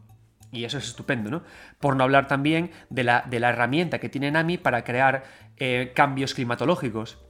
[0.53, 1.43] Y eso es estupendo, ¿no?
[1.81, 5.25] Por no hablar también de la, de la herramienta que tiene Nami para crear
[5.57, 7.24] eh, cambios climatológicos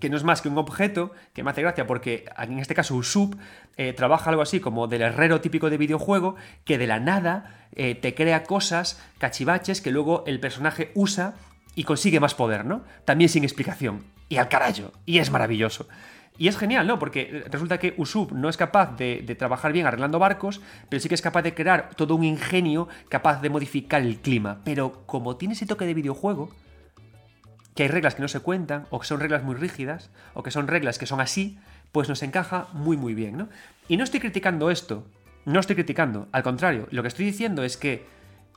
[0.00, 2.94] que no es más que un objeto, que me hace gracia porque en este caso
[2.94, 3.36] Usup
[3.76, 7.94] eh, trabaja algo así como del herrero típico de videojuego, que de la nada eh,
[7.94, 11.34] te crea cosas, cachivaches, que luego el personaje usa
[11.74, 12.82] y consigue más poder, ¿no?
[13.04, 14.04] También sin explicación.
[14.28, 14.92] Y al carajo.
[15.06, 15.88] Y es maravilloso.
[16.36, 16.98] Y es genial, ¿no?
[16.98, 21.08] Porque resulta que Usup no es capaz de, de, trabajar bien arreglando barcos, pero sí
[21.08, 24.58] que es capaz de crear todo un ingenio capaz de modificar el clima.
[24.64, 26.50] Pero como tiene ese toque de videojuego,
[27.78, 30.50] que hay reglas que no se cuentan, o que son reglas muy rígidas, o que
[30.50, 31.60] son reglas que son así,
[31.92, 33.48] pues nos encaja muy muy bien, ¿no?
[33.86, 35.06] Y no estoy criticando esto,
[35.44, 38.04] no estoy criticando, al contrario, lo que estoy diciendo es que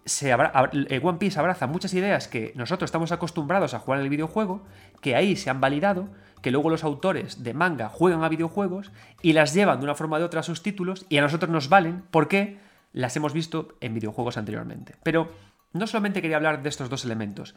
[0.06, 4.10] se eh, One Piece abraza muchas ideas que nosotros estamos acostumbrados a jugar en el
[4.10, 4.66] videojuego,
[5.02, 6.10] que ahí se han validado,
[6.42, 8.92] que luego los autores de manga juegan a videojuegos
[9.22, 11.70] y las llevan de una forma de otra a sus títulos y a nosotros nos
[11.70, 12.58] valen porque
[12.92, 14.96] las hemos visto en videojuegos anteriormente.
[15.04, 15.30] Pero
[15.74, 17.56] no solamente quería hablar de estos dos elementos,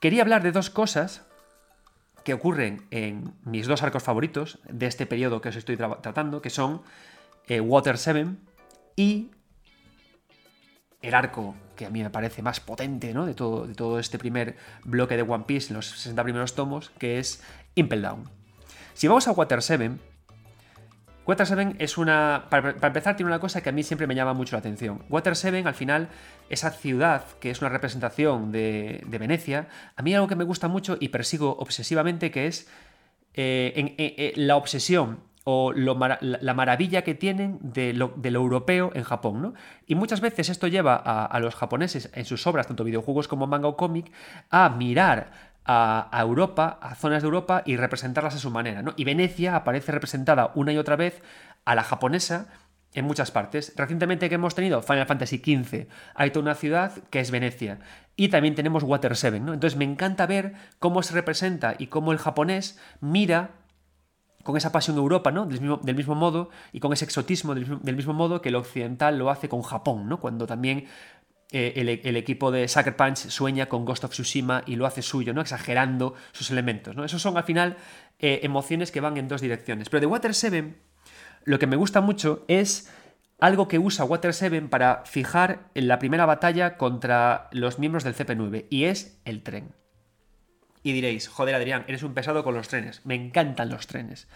[0.00, 1.22] quería hablar de dos cosas
[2.24, 6.50] que ocurren en mis dos arcos favoritos de este periodo que os estoy tratando, que
[6.50, 6.82] son
[7.46, 8.26] eh, Water 7
[8.96, 9.30] y
[11.02, 13.24] el arco que a mí me parece más potente ¿no?
[13.24, 17.18] de, todo, de todo este primer bloque de One Piece los 60 primeros tomos, que
[17.18, 17.42] es
[17.74, 18.28] Impel Down.
[18.92, 19.92] Si vamos a Water 7,
[21.26, 22.46] Water 7 es una.
[22.50, 25.02] Para, empezar, tiene una cosa que a mí siempre me llama mucho la atención.
[25.08, 26.08] Water 7, al final,
[26.48, 30.68] esa ciudad que es una representación de, de Venecia, a mí algo que me gusta
[30.68, 32.68] mucho y persigo obsesivamente, que es
[33.34, 38.92] eh, en, en, la obsesión o la maravilla que tienen de lo, de lo, europeo
[38.94, 39.40] en Japón.
[39.40, 39.54] ¿no?
[39.86, 43.46] Y muchas veces esto lleva a, a, los japoneses en sus obras, tanto videojuegos como
[43.46, 44.12] manga o cómic,
[44.50, 48.82] a mirar a, Europa, a zonas de Europa y representarlas a su manera.
[48.82, 48.92] ¿no?
[48.96, 51.22] Y Venecia aparece representada una y otra vez
[51.64, 52.48] a la japonesa
[52.92, 53.72] en muchas partes.
[53.76, 57.78] Recientemente que hemos tenido Final Fantasy XV, hay toda una ciudad que es Venecia.
[58.16, 59.54] Y también tenemos Water 7, ¿no?
[59.54, 63.50] Entonces me encanta ver cómo se representa y cómo el japonés mira
[64.42, 65.46] con esa pasión Europa, ¿no?
[65.46, 65.60] Del
[65.94, 69.48] mismo, modo y con ese exotismo del del mismo, modo que el occidental lo hace
[69.48, 70.18] con Japón, ¿no?
[70.18, 70.86] Cuando también
[71.52, 75.34] eh, el, equipo de Sucker Punch sueña con Ghost of Tsushima y lo hace suyo,
[75.34, 75.40] ¿no?
[75.40, 77.04] Exagerando sus elementos, ¿no?
[77.04, 77.76] Esos son al final
[78.20, 79.88] eh, emociones que van en dos direcciones.
[79.88, 80.74] Pero de Water 7,
[81.44, 82.92] lo que me gusta mucho es
[83.40, 88.14] algo que usa Water 7 para fijar en la primera batalla contra los miembros del
[88.14, 89.74] CP9 y es el tren.
[90.82, 93.04] Y diréis, joder Adrián, eres un pesado con los trenes.
[93.04, 94.28] Me encantan los trenes.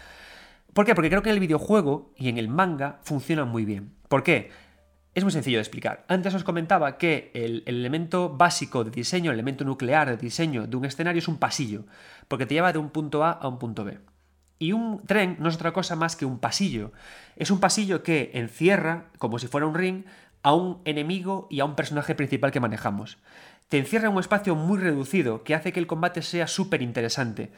[0.73, 0.93] ¿Por qué?
[0.93, 3.93] Porque creo que en el videojuego y en el manga funcionan muy bien.
[4.09, 4.51] ¿Por qué?
[5.15, 6.05] Es muy sencillo de explicar.
[6.07, 10.67] Antes os comentaba que el, el, elemento básico de diseño, el elemento nuclear de diseño
[10.67, 11.85] de un escenario es un pasillo,
[12.27, 13.97] porque te lleva de un punto A a un punto B.
[14.59, 16.91] Y un tren no es otra cosa más que un pasillo.
[17.35, 20.03] Es un pasillo que encierra, como si fuera un ring,
[20.43, 23.17] a un enemigo y a un personaje principal que manejamos
[23.69, 27.51] te encierra en un espacio muy reducido que hace que el combate sea súper interesante.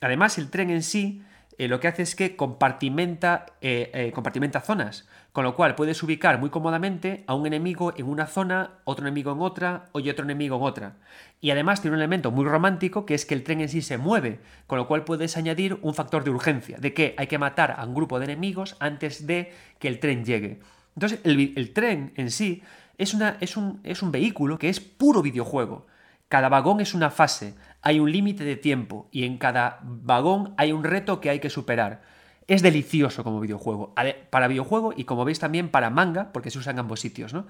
[0.00, 1.22] Además, el tren en sí
[1.58, 6.02] eh, lo que hace es que compartimenta, eh, eh, compartimenta zonas, con lo cual puedes
[6.02, 10.24] ubicar muy cómodamente a un enemigo en una zona, otro enemigo en otra y otro
[10.24, 10.96] enemigo en otra.
[11.40, 13.98] Y además tiene un elemento muy romántico que es que el tren en sí se
[13.98, 17.74] mueve, con lo cual puedes añadir un factor de urgencia, de que hay que matar
[17.78, 20.60] a un grupo de enemigos antes de que el tren llegue.
[20.96, 22.62] Entonces, el, tren en sí
[22.98, 25.86] es un vehículo que es puro videojuego.
[26.34, 30.72] Cada vagón es una fase, hay un límite de tiempo y en cada vagón hay
[30.72, 32.02] un reto que hay que superar.
[32.48, 33.94] Es delicioso como videojuego.
[34.30, 37.46] Para videojuego y como veis también para manga, porque se usa en ambos sitios, ¿no?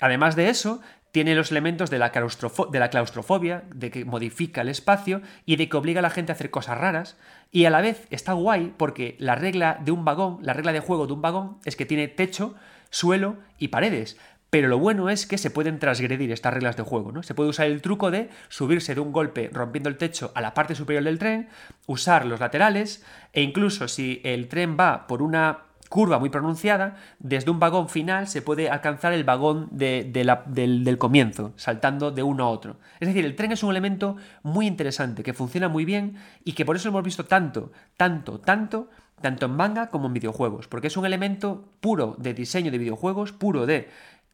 [0.00, 0.80] Además de eso,
[1.12, 5.68] tiene los elementos de la, de la, claustrofobia, de que modifica el espacio y de
[5.68, 7.18] que obliga a la gente a hacer cosas raras.
[7.52, 10.80] Y a la vez está guay porque la regla de un vagón, la regla de
[10.80, 12.54] juego de un vagón, es que tiene techo,
[12.88, 14.16] suelo y paredes.
[14.50, 17.22] Pero lo bueno es que se pueden transgredir estas reglas de juego, ¿no?
[17.22, 20.54] Se puede usar el truco de subirse de un golpe rompiendo el techo a la
[20.54, 21.48] parte superior del tren,
[21.86, 23.04] usar los laterales,
[23.34, 28.26] e incluso si el tren va por una curva muy pronunciada, desde un vagón final
[28.26, 32.76] se puede alcanzar el vagón de, la, del, del, comienzo, saltando de uno a otro.
[33.00, 36.64] Es decir, el tren es un elemento muy interesante, que funciona muy bien y que
[36.64, 38.88] por eso hemos visto tanto, tanto, tanto,
[39.20, 43.32] tanto en manga como en videojuegos, porque es un elemento puro de diseño de videojuegos,
[43.32, 43.88] puro de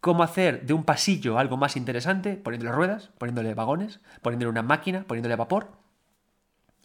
[0.04, 5.04] cómo hacer de un pasillo algo más interesante, poniéndole ruedas, poniéndole vagones, poniéndole una máquina,
[5.04, 5.78] poniéndole vapor.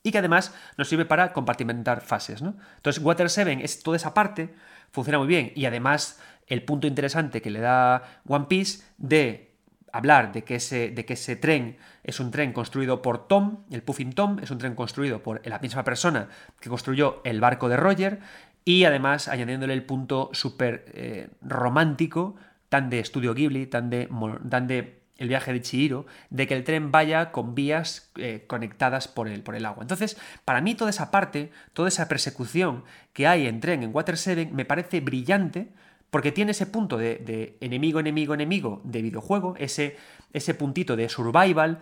[0.03, 2.41] Y que además nos sirve para compartimentar fases.
[2.41, 2.55] ¿no?
[2.77, 4.55] Entonces, Water 7 es toda esa parte,
[4.93, 5.51] funciona muy bien.
[5.53, 6.17] Y además,
[6.47, 9.57] el punto interesante que le da One Piece de
[9.91, 11.75] hablar de que ese, de que ese tren
[12.05, 15.59] es un tren construido por Tom, el Puffin Tom, es un tren construido por la
[15.59, 16.29] misma persona
[16.61, 18.21] que construyó el barco de Roger,
[18.63, 22.35] y además añadiéndole el punto súper eh, romántico
[22.69, 26.91] tan de Estudio Ghibli, tan de, de el viaje de Chihiro, de que el tren
[26.91, 29.83] vaya con vías eh, conectadas por el, por el agua.
[29.83, 34.17] Entonces, para mí toda esa parte, toda esa persecución que hay en tren en Water
[34.17, 35.67] 7 me parece brillante
[36.09, 39.97] porque tiene ese punto de, de, enemigo, enemigo, enemigo de videojuego, ese,
[40.33, 41.79] ese puntito de survival,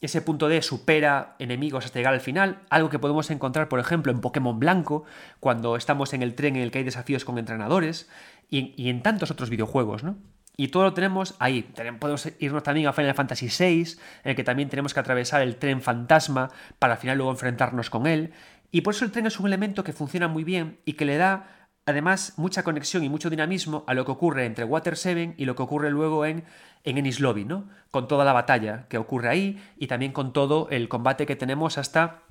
[0.00, 4.12] ese punto de supera enemigos hasta llegar al final, algo que podemos encontrar, por ejemplo,
[4.12, 5.04] en Pokémon Blanco,
[5.40, 8.08] cuando estamos en el tren en el que hay desafíos con entrenadores,
[8.50, 10.16] y, en tantos otros videojuegos, ¿no?
[10.56, 11.62] Y todo lo tenemos ahí.
[12.00, 15.56] Podemos irnos también a Final Fantasy VI, en el que también tenemos que atravesar el
[15.56, 16.50] tren fantasma
[16.80, 18.32] para al final luego enfrentarnos con él.
[18.72, 21.16] Y por eso el tren es un elemento que funciona muy bien y que le
[21.16, 25.44] da además mucha conexión y mucho dinamismo a lo que ocurre entre Water 7 y
[25.46, 26.44] lo que ocurre luego en,
[26.84, 27.68] en Ennis Lobby, ¿no?
[27.90, 31.78] Con toda la batalla que ocurre ahí y también con todo el combate que tenemos
[31.78, 32.24] hasta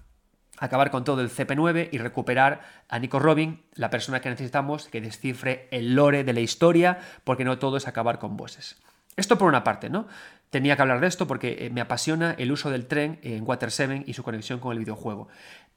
[0.58, 5.02] acabar con todo el CP9 y recuperar a Nico Robin, la persona que necesitamos que
[5.02, 8.78] descifre el lore de la historia, porque no todo es acabar con bosses.
[9.16, 10.08] Esto por una parte, ¿no?
[10.50, 13.72] Tenía que hablar de esto porque eh, me apasiona el uso del tren en Water
[13.72, 15.28] 7 y su conexión con el videojuego.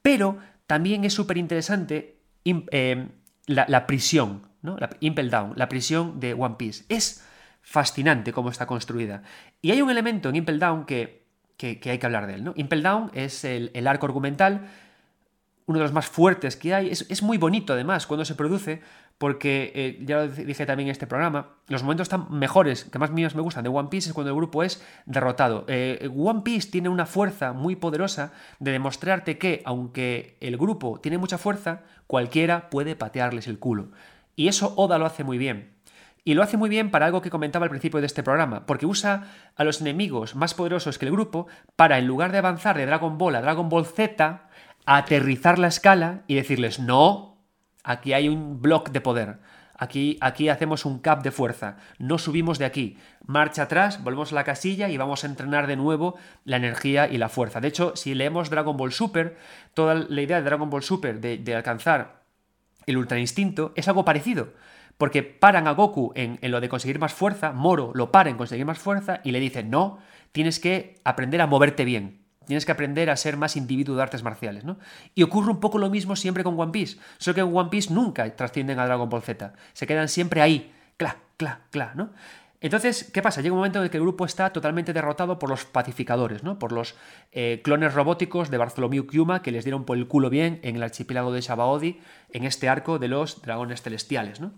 [0.03, 3.09] Pero también es súper interesante eh,
[3.47, 4.77] la, prisión, ¿no?
[4.79, 6.85] La Impel Down, la prisión de One Piece.
[6.89, 7.25] Es
[7.63, 9.23] fascinante cómo está construida.
[9.61, 11.20] Y hay un elemento en Impel Down que
[11.61, 12.45] que, hay que hablar de él.
[12.45, 12.55] ¿no?
[12.57, 14.69] Impel Down es el, el, arco argumental
[15.67, 16.91] uno de los más fuertes que hay.
[16.91, 18.81] Es, es muy bonito además cuando se produce,
[19.19, 23.11] porque eh, ya lo dije también en este programa, los momentos tan mejores, que más
[23.11, 25.65] míos me gustan de One Piece es cuando el grupo es derrotado.
[25.69, 31.19] Eh, One Piece tiene una fuerza muy poderosa de demostrarte que, aunque el grupo tiene
[31.19, 33.91] mucha fuerza, cualquiera puede patearles el culo.
[34.35, 35.75] Y eso Oda lo hace muy bien.
[36.25, 38.87] Y lo hace muy bien para algo que comentaba al principio de este programa, porque
[38.87, 42.87] usa a los enemigos más poderosos que el grupo para, en lugar de avanzar de
[42.87, 44.49] Dragon Ball a Dragon Ball Z,
[44.85, 47.31] aterrizar la escala y decirles, no,
[47.83, 49.39] Aquí hay un block de poder.
[49.77, 51.79] Aquí, aquí hacemos un cap de fuerza.
[51.99, 52.99] No subimos de aquí.
[53.25, 57.17] Marcha atrás, volvemos a la casilla y vamos a entrenar de nuevo la energía y
[57.17, 57.61] la fuerza.
[57.61, 59.39] De hecho, si leemos Dragon Ball Super,
[59.73, 62.21] toda la idea de Dragon Ball Super de, alcanzar
[62.85, 64.53] el Ultra Instinto es algo parecido.
[65.01, 68.67] Porque paran a Goku en, lo de conseguir más fuerza, Moro lo para en conseguir
[68.67, 69.99] más fuerza y le dicen, no,
[70.31, 72.21] tienes que aprender a moverte bien.
[72.47, 74.79] Tienes que aprender a ser más individuo de artes marciales, ¿no?
[75.15, 76.99] Y ocurre un poco lo mismo siempre con One Piece.
[77.17, 79.55] Solo que en One Piece nunca trascienden a Dragon Ball Z.
[79.73, 80.71] Se quedan siempre ahí.
[80.99, 82.11] Cla, cla, cla, ¿no?
[82.61, 83.41] Entonces, ¿qué pasa?
[83.41, 86.59] Llega un momento en el que el grupo está totalmente derrotado por los pacificadores, ¿no?
[86.59, 86.95] Por los
[87.33, 90.83] eh, clones robóticos de Bartholomew Kuma que les dieron por el culo bien en el
[90.83, 92.01] archipiélago de Shabaodi
[92.33, 94.53] en este arco de los dragones celestiales, ¿no?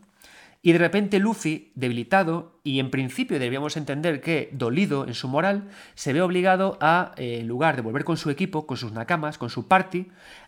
[0.65, 5.69] Y de repente Luffy, debilitado, y en principio deberíamos entender que dolido en su moral,
[5.97, 9.39] se ve obligado a, eh, en lugar de volver con su equipo, con sus nakamas,
[9.39, 10.07] con su party,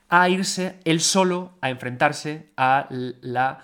[0.09, 3.59] a irse él solo a enfrentarse a la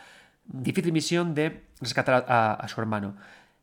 [0.44, 3.16] difícil misión de rescatar a, su hermano.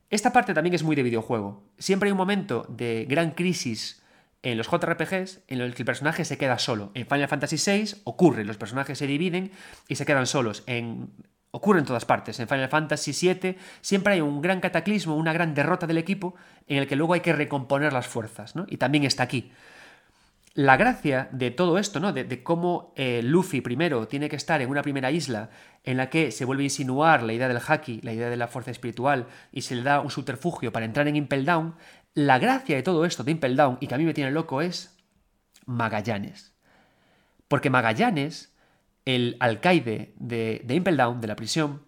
[0.10, 1.64] Esta parte también es muy de videojuego.
[1.78, 4.02] Siempre hay un momento de gran crisis
[4.44, 6.92] en los JRPGs en el que el personaje se queda solo.
[6.94, 9.52] En Final Fantasy VI ocurre, los personajes se dividen
[9.90, 10.64] y se quedan solos.
[10.68, 11.10] En
[11.52, 12.40] Ocurre en todas partes.
[12.40, 16.36] En Final Fantasy VII siempre hay un gran cataclismo, una gran derrota del equipo
[16.68, 18.66] en el que luego hay que recomponer las fuerzas, ¿no?
[18.68, 19.52] Y también está aquí.
[20.58, 22.12] La gracia de todo esto, ¿no?
[22.14, 25.52] De, cómo eh, Luffy primero tiene que estar en una primera isla
[25.84, 28.48] en la que se vuelve a insinuar la idea del haki, la idea de la
[28.48, 31.76] fuerza espiritual, y se le da un subterfugio para entrar en Impel Down.
[32.16, 34.62] La gracia de todo esto de Impel Down, y que a mí me tiene loco,
[34.62, 34.98] es
[35.68, 36.56] Magallanes.
[37.48, 38.57] Porque Magallanes
[39.08, 41.84] el alcaide de, de Impel Down, de la prisión,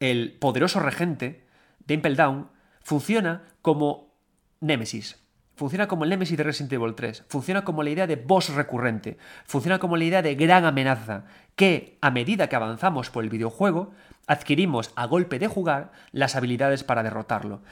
[0.00, 1.46] el poderoso regente
[1.86, 2.50] de Impel Down,
[2.82, 4.12] funciona como
[4.58, 5.22] Némesis.
[5.54, 7.26] Funciona como el Némesis de Resident Evil 3.
[7.28, 9.18] Funciona como la idea de boss recurrente.
[9.44, 11.26] Funciona como la idea de gran amenaza.
[11.54, 13.92] Que, a medida que avanzamos por el videojuego,
[14.26, 17.62] adquirimos a golpe de jugar las habilidades para derrotarlo.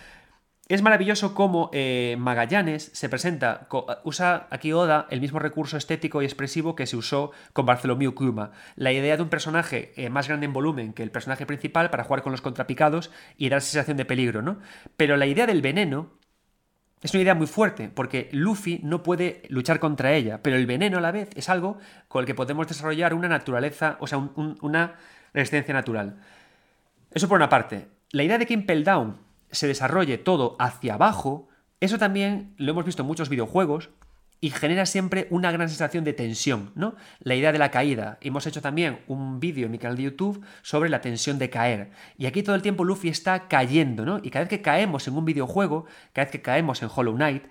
[0.66, 3.68] Es maravilloso cómo eh, Magallanes se presenta,
[4.02, 8.52] usa aquí Oda el mismo recurso estético y expresivo que se usó con Bartholomew Kuma.
[8.74, 12.04] La idea de un personaje eh, más grande en volumen que el personaje principal para
[12.04, 14.58] jugar con los contrapicados y dar sensación de peligro, ¿no?
[14.96, 16.12] Pero la idea del veneno
[17.02, 20.96] es una idea muy fuerte, porque Luffy no puede luchar contra ella, pero el veneno
[20.96, 21.76] a la vez es algo
[22.08, 24.94] con el que podemos desarrollar una naturaleza, o sea, una
[25.34, 26.22] resistencia natural.
[27.12, 27.88] Eso por una parte.
[28.12, 29.23] La idea de que Impel Down
[29.54, 31.48] se desarrolle todo hacia abajo,
[31.80, 33.90] eso también lo hemos visto en muchos videojuegos
[34.40, 36.96] y genera siempre una gran sensación de tensión, ¿no?
[37.20, 38.18] La idea de la caída.
[38.20, 41.92] Hemos hecho también un vídeo en mi canal de YouTube sobre la tensión de caer.
[42.18, 44.20] Y aquí todo el tiempo Luffy está cayendo, ¿no?
[44.22, 47.44] Y cada vez que caemos en un videojuego, cada vez que caemos en Hollow Knight,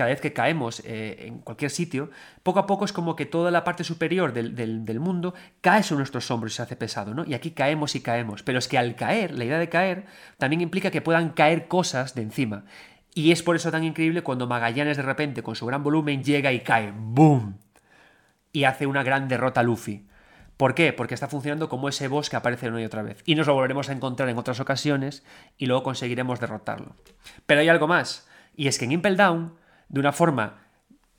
[0.00, 2.08] cada vez que caemos eh, en cualquier sitio,
[2.42, 6.30] poco a poco es como que toda la parte superior del, mundo cae sobre nuestros
[6.30, 7.26] hombros y se hace pesado, ¿no?
[7.26, 8.42] Y aquí caemos y caemos.
[8.42, 10.06] Pero es que al caer, la idea de caer,
[10.38, 12.64] también implica que puedan caer cosas de encima.
[13.12, 16.50] Y es por eso tan increíble cuando Magallanes de repente, con su gran volumen, llega
[16.50, 16.94] y cae.
[16.96, 17.58] ¡Boom!
[18.54, 20.06] Y hace una gran derrota a Luffy.
[20.56, 20.94] ¿Por qué?
[20.94, 23.22] Porque está funcionando como ese boss que aparece una y otra vez.
[23.26, 25.24] Y nos lo volveremos a encontrar en otras ocasiones
[25.58, 26.96] y luego conseguiremos derrotarlo.
[27.44, 28.26] Pero hay algo más.
[28.56, 29.59] Y es que en Impel Down
[29.90, 30.58] de una forma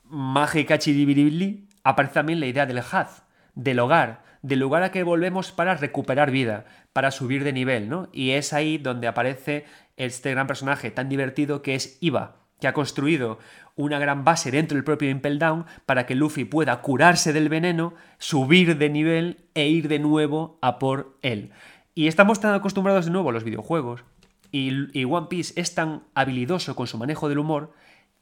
[0.04, 3.22] mágica chiribiribli, aparece también la idea del haz,
[3.54, 8.08] del hogar, del lugar a que volvemos para recuperar vida, para subir de nivel, ¿no?
[8.12, 9.66] Y es ahí donde aparece
[9.96, 13.38] este gran personaje tan divertido que es Iva, que ha construido
[13.76, 17.94] una gran base dentro del propio Impel Down para que Luffy pueda curarse del veneno,
[18.18, 21.52] subir de nivel e ir de nuevo a por él.
[21.94, 24.04] Y estamos tan acostumbrados de nuevo a los videojuegos,
[24.50, 27.72] y, y One Piece es tan habilidoso con su manejo del humor,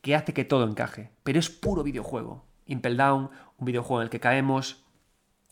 [0.02, 1.10] que hace que todo encaje.
[1.22, 2.44] Pero es puro videojuego.
[2.66, 4.84] Impel Down, un videojuego en el que caemos,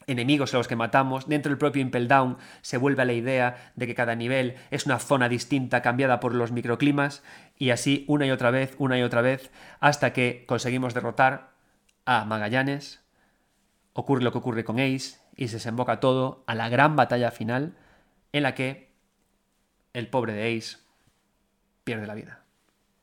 [0.07, 1.29] enemigos a los que matamos.
[1.29, 4.87] Dentro del propio Impel Down se vuelve a la idea de que cada nivel es
[4.87, 7.23] una zona distinta cambiada por los microclimas
[7.57, 9.51] y así una y otra vez, una y otra vez,
[9.81, 11.53] hasta que conseguimos derrotar
[12.05, 13.05] a Magallanes.
[13.93, 17.77] Ocurre lo que ocurre con Ace y se desemboca todo a la gran batalla final
[18.33, 18.93] en la que
[19.93, 20.79] el pobre de Ace
[21.85, 22.48] pierde la vida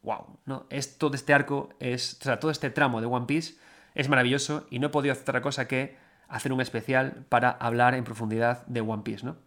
[0.06, 0.66] wow, ¿no?
[0.70, 3.56] Es, todo este arco, es, o sea, todo este tramo de One Piece
[3.96, 7.96] es maravilloso y no he podido hacer otra cosa que hacer un especial para hablar
[7.96, 9.38] en profundidad de One Piece, ¿no?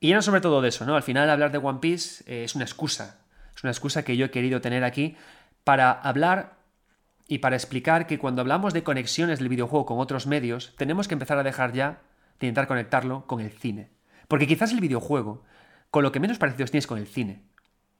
[0.00, 0.94] Y no sobre todo de eso, ¿no?
[0.94, 3.18] Al final hablar de One Piece eh, es una excusa,
[3.56, 5.16] es una excusa que yo he querido tener aquí
[5.64, 6.58] para hablar
[7.26, 11.14] y para explicar que cuando hablamos de conexiones del videojuego con otros medios, tenemos que
[11.14, 12.00] empezar a dejar ya
[12.38, 13.90] de intentar conectarlo con el cine.
[14.28, 15.44] Porque quizás el videojuego,
[15.90, 17.42] con lo que menos parecidos tienes con el cine,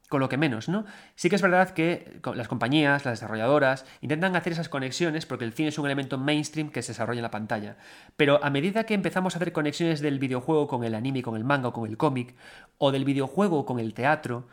[0.08, 0.84] con lo que menos, ¿no?
[1.14, 5.52] Sí que es verdad que las compañías, las desarrolladoras, intentan hacer esas conexiones porque el
[5.52, 7.76] cine es un elemento mainstream que se desarrolla en la pantalla.
[8.16, 11.44] Pero a medida que empezamos a hacer conexiones del videojuego con el anime, con el
[11.44, 12.34] manga o con el cómic,
[12.78, 14.48] o del videojuego con el teatro,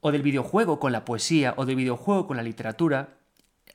[0.00, 3.16] o del videojuego con la poesía, o del videojuego con la literatura,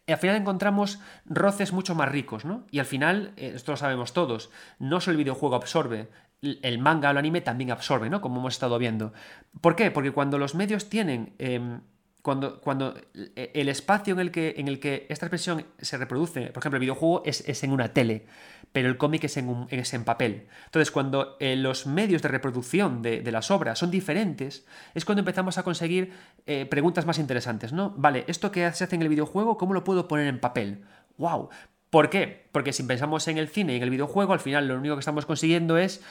[0.08, 2.66] al final encontramos roces mucho más ricos, ¿no?
[2.72, 4.49] Y al final, eh, esto lo sabemos todos,
[4.80, 6.10] no solo el videojuego absorbe,
[6.41, 8.22] el manga o el anime también absorbe, ¿no?
[8.22, 9.13] Como hemos estado viendo.
[9.61, 9.91] ¿Por qué?
[9.91, 11.34] Porque cuando los medios tienen.
[11.38, 11.81] Em,
[12.22, 12.95] cuando, cuando,
[13.35, 16.81] el espacio en el, que, en el que esta expresión se reproduce, por ejemplo, el
[16.81, 18.27] videojuego es, en una tele,
[18.72, 20.47] pero el cómic es en, es en papel.
[20.65, 25.57] Entonces, cuando eh, los medios de reproducción de, las obras son diferentes, es cuando empezamos
[25.57, 26.13] a conseguir
[26.45, 27.93] eh, preguntas más interesantes, ¿no?
[27.97, 30.84] Vale, esto que se hace en el videojuego, ¿cómo lo puedo poner en papel?
[31.18, 31.49] ¡Wow!
[31.89, 32.47] ¿Por qué?
[32.53, 35.01] Porque si pensamos en el cine y en el videojuego, al final lo único que
[35.01, 36.01] estamos consiguiendo es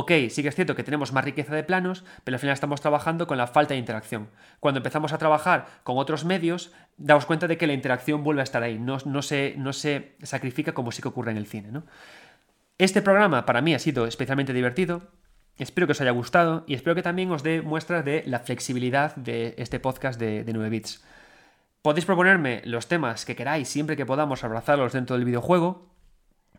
[0.00, 2.80] Ok, sí que es cierto que tenemos más riqueza de planos, pero al final estamos
[2.80, 4.28] trabajando con la falta de interacción.
[4.60, 8.44] Cuando empezamos a trabajar con otros medios, damos cuenta de que la interacción vuelve a
[8.44, 11.82] estar ahí, no, se, sacrifica como sí que ocurre en el cine.
[12.78, 15.02] Este programa para mí ha sido especialmente divertido,
[15.56, 19.16] espero que os haya gustado y espero que también os dé muestras de la flexibilidad
[19.16, 21.04] de este podcast de, de 9 bits.
[21.82, 25.97] Podéis proponerme los temas que queráis siempre que podamos abrazarlos dentro del videojuego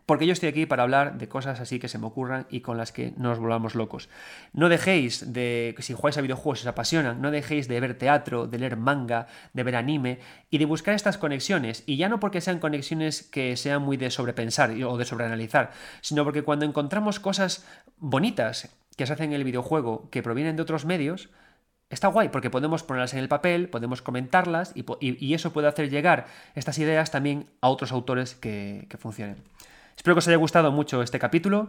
[0.10, 2.78] porque yo estoy aquí para hablar de cosas así que se me ocurran y con
[2.78, 4.10] las que nos volvamos locos.
[4.54, 8.48] No dejéis de, si jugáis a videojuegos y os apasionan, no dejéis de ver teatro,
[8.48, 10.18] de leer manga, de ver anime
[10.50, 11.84] y de buscar estas conexiones.
[11.86, 16.24] Y ya no porque sean conexiones que sean muy de sobrepensar o de sobreanalizar, sino
[16.24, 17.64] porque cuando encontramos cosas
[17.98, 21.30] bonitas que se hacen en el videojuego que provienen de otros medios,
[21.92, 26.28] Está guay porque podemos ponerlas en el papel, podemos comentarlas y, eso puede hacer llegar
[26.54, 29.38] estas ideas también a otros autores que funcionen.
[30.00, 31.68] Espero que os haya gustado mucho este capítulo.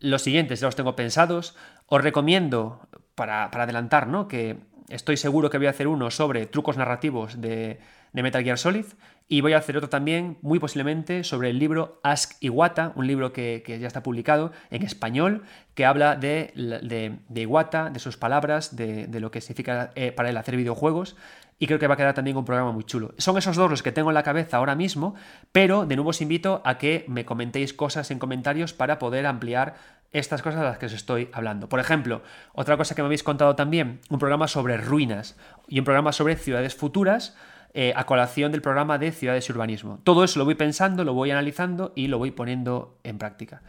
[0.00, 1.54] Los siguientes ya los tengo pensados.
[1.86, 4.26] Os recomiendo, para, adelantar, ¿no?
[4.26, 4.58] que
[4.88, 7.78] estoy seguro que voy a hacer uno sobre trucos narrativos de,
[8.12, 8.86] Metal Gear Solid.
[9.28, 13.32] Y voy a hacer otro también, muy posiblemente, sobre el libro Ask Iwata, un libro
[13.32, 15.44] que, ya está publicado en español,
[15.74, 20.36] que habla de, de, Iwata, de sus palabras, de, lo que significa eh, para él
[20.36, 21.16] hacer videojuegos
[21.62, 23.14] y creo que va a quedar también un programa muy chulo.
[23.18, 25.14] Son esos dos los que tengo en la cabeza ahora mismo,
[25.52, 29.76] pero de nuevo os invito a que me comentéis cosas en comentarios para poder ampliar
[30.10, 31.68] estas cosas de las que os estoy hablando.
[31.68, 32.22] Por ejemplo,
[32.52, 35.36] otra cosa que me habéis contado también, un programa sobre ruinas
[35.68, 37.36] y un programa sobre ciudades futuras.
[37.74, 39.98] Eh, a colación del programa de ciudades y urbanismo.
[40.04, 43.62] Todo eso lo voy pensando, lo voy analizando y lo voy poniendo en práctica.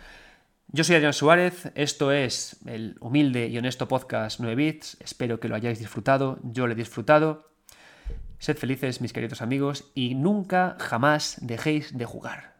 [0.67, 5.47] Yo soy Adrián Suárez, esto es el humilde y honesto podcast 9 bits, espero que
[5.47, 7.53] lo hayáis disfrutado, yo lo he disfrutado
[8.43, 12.52] Sed felices, mis queridos amigos, y nunca, jamás dejéis de jugar.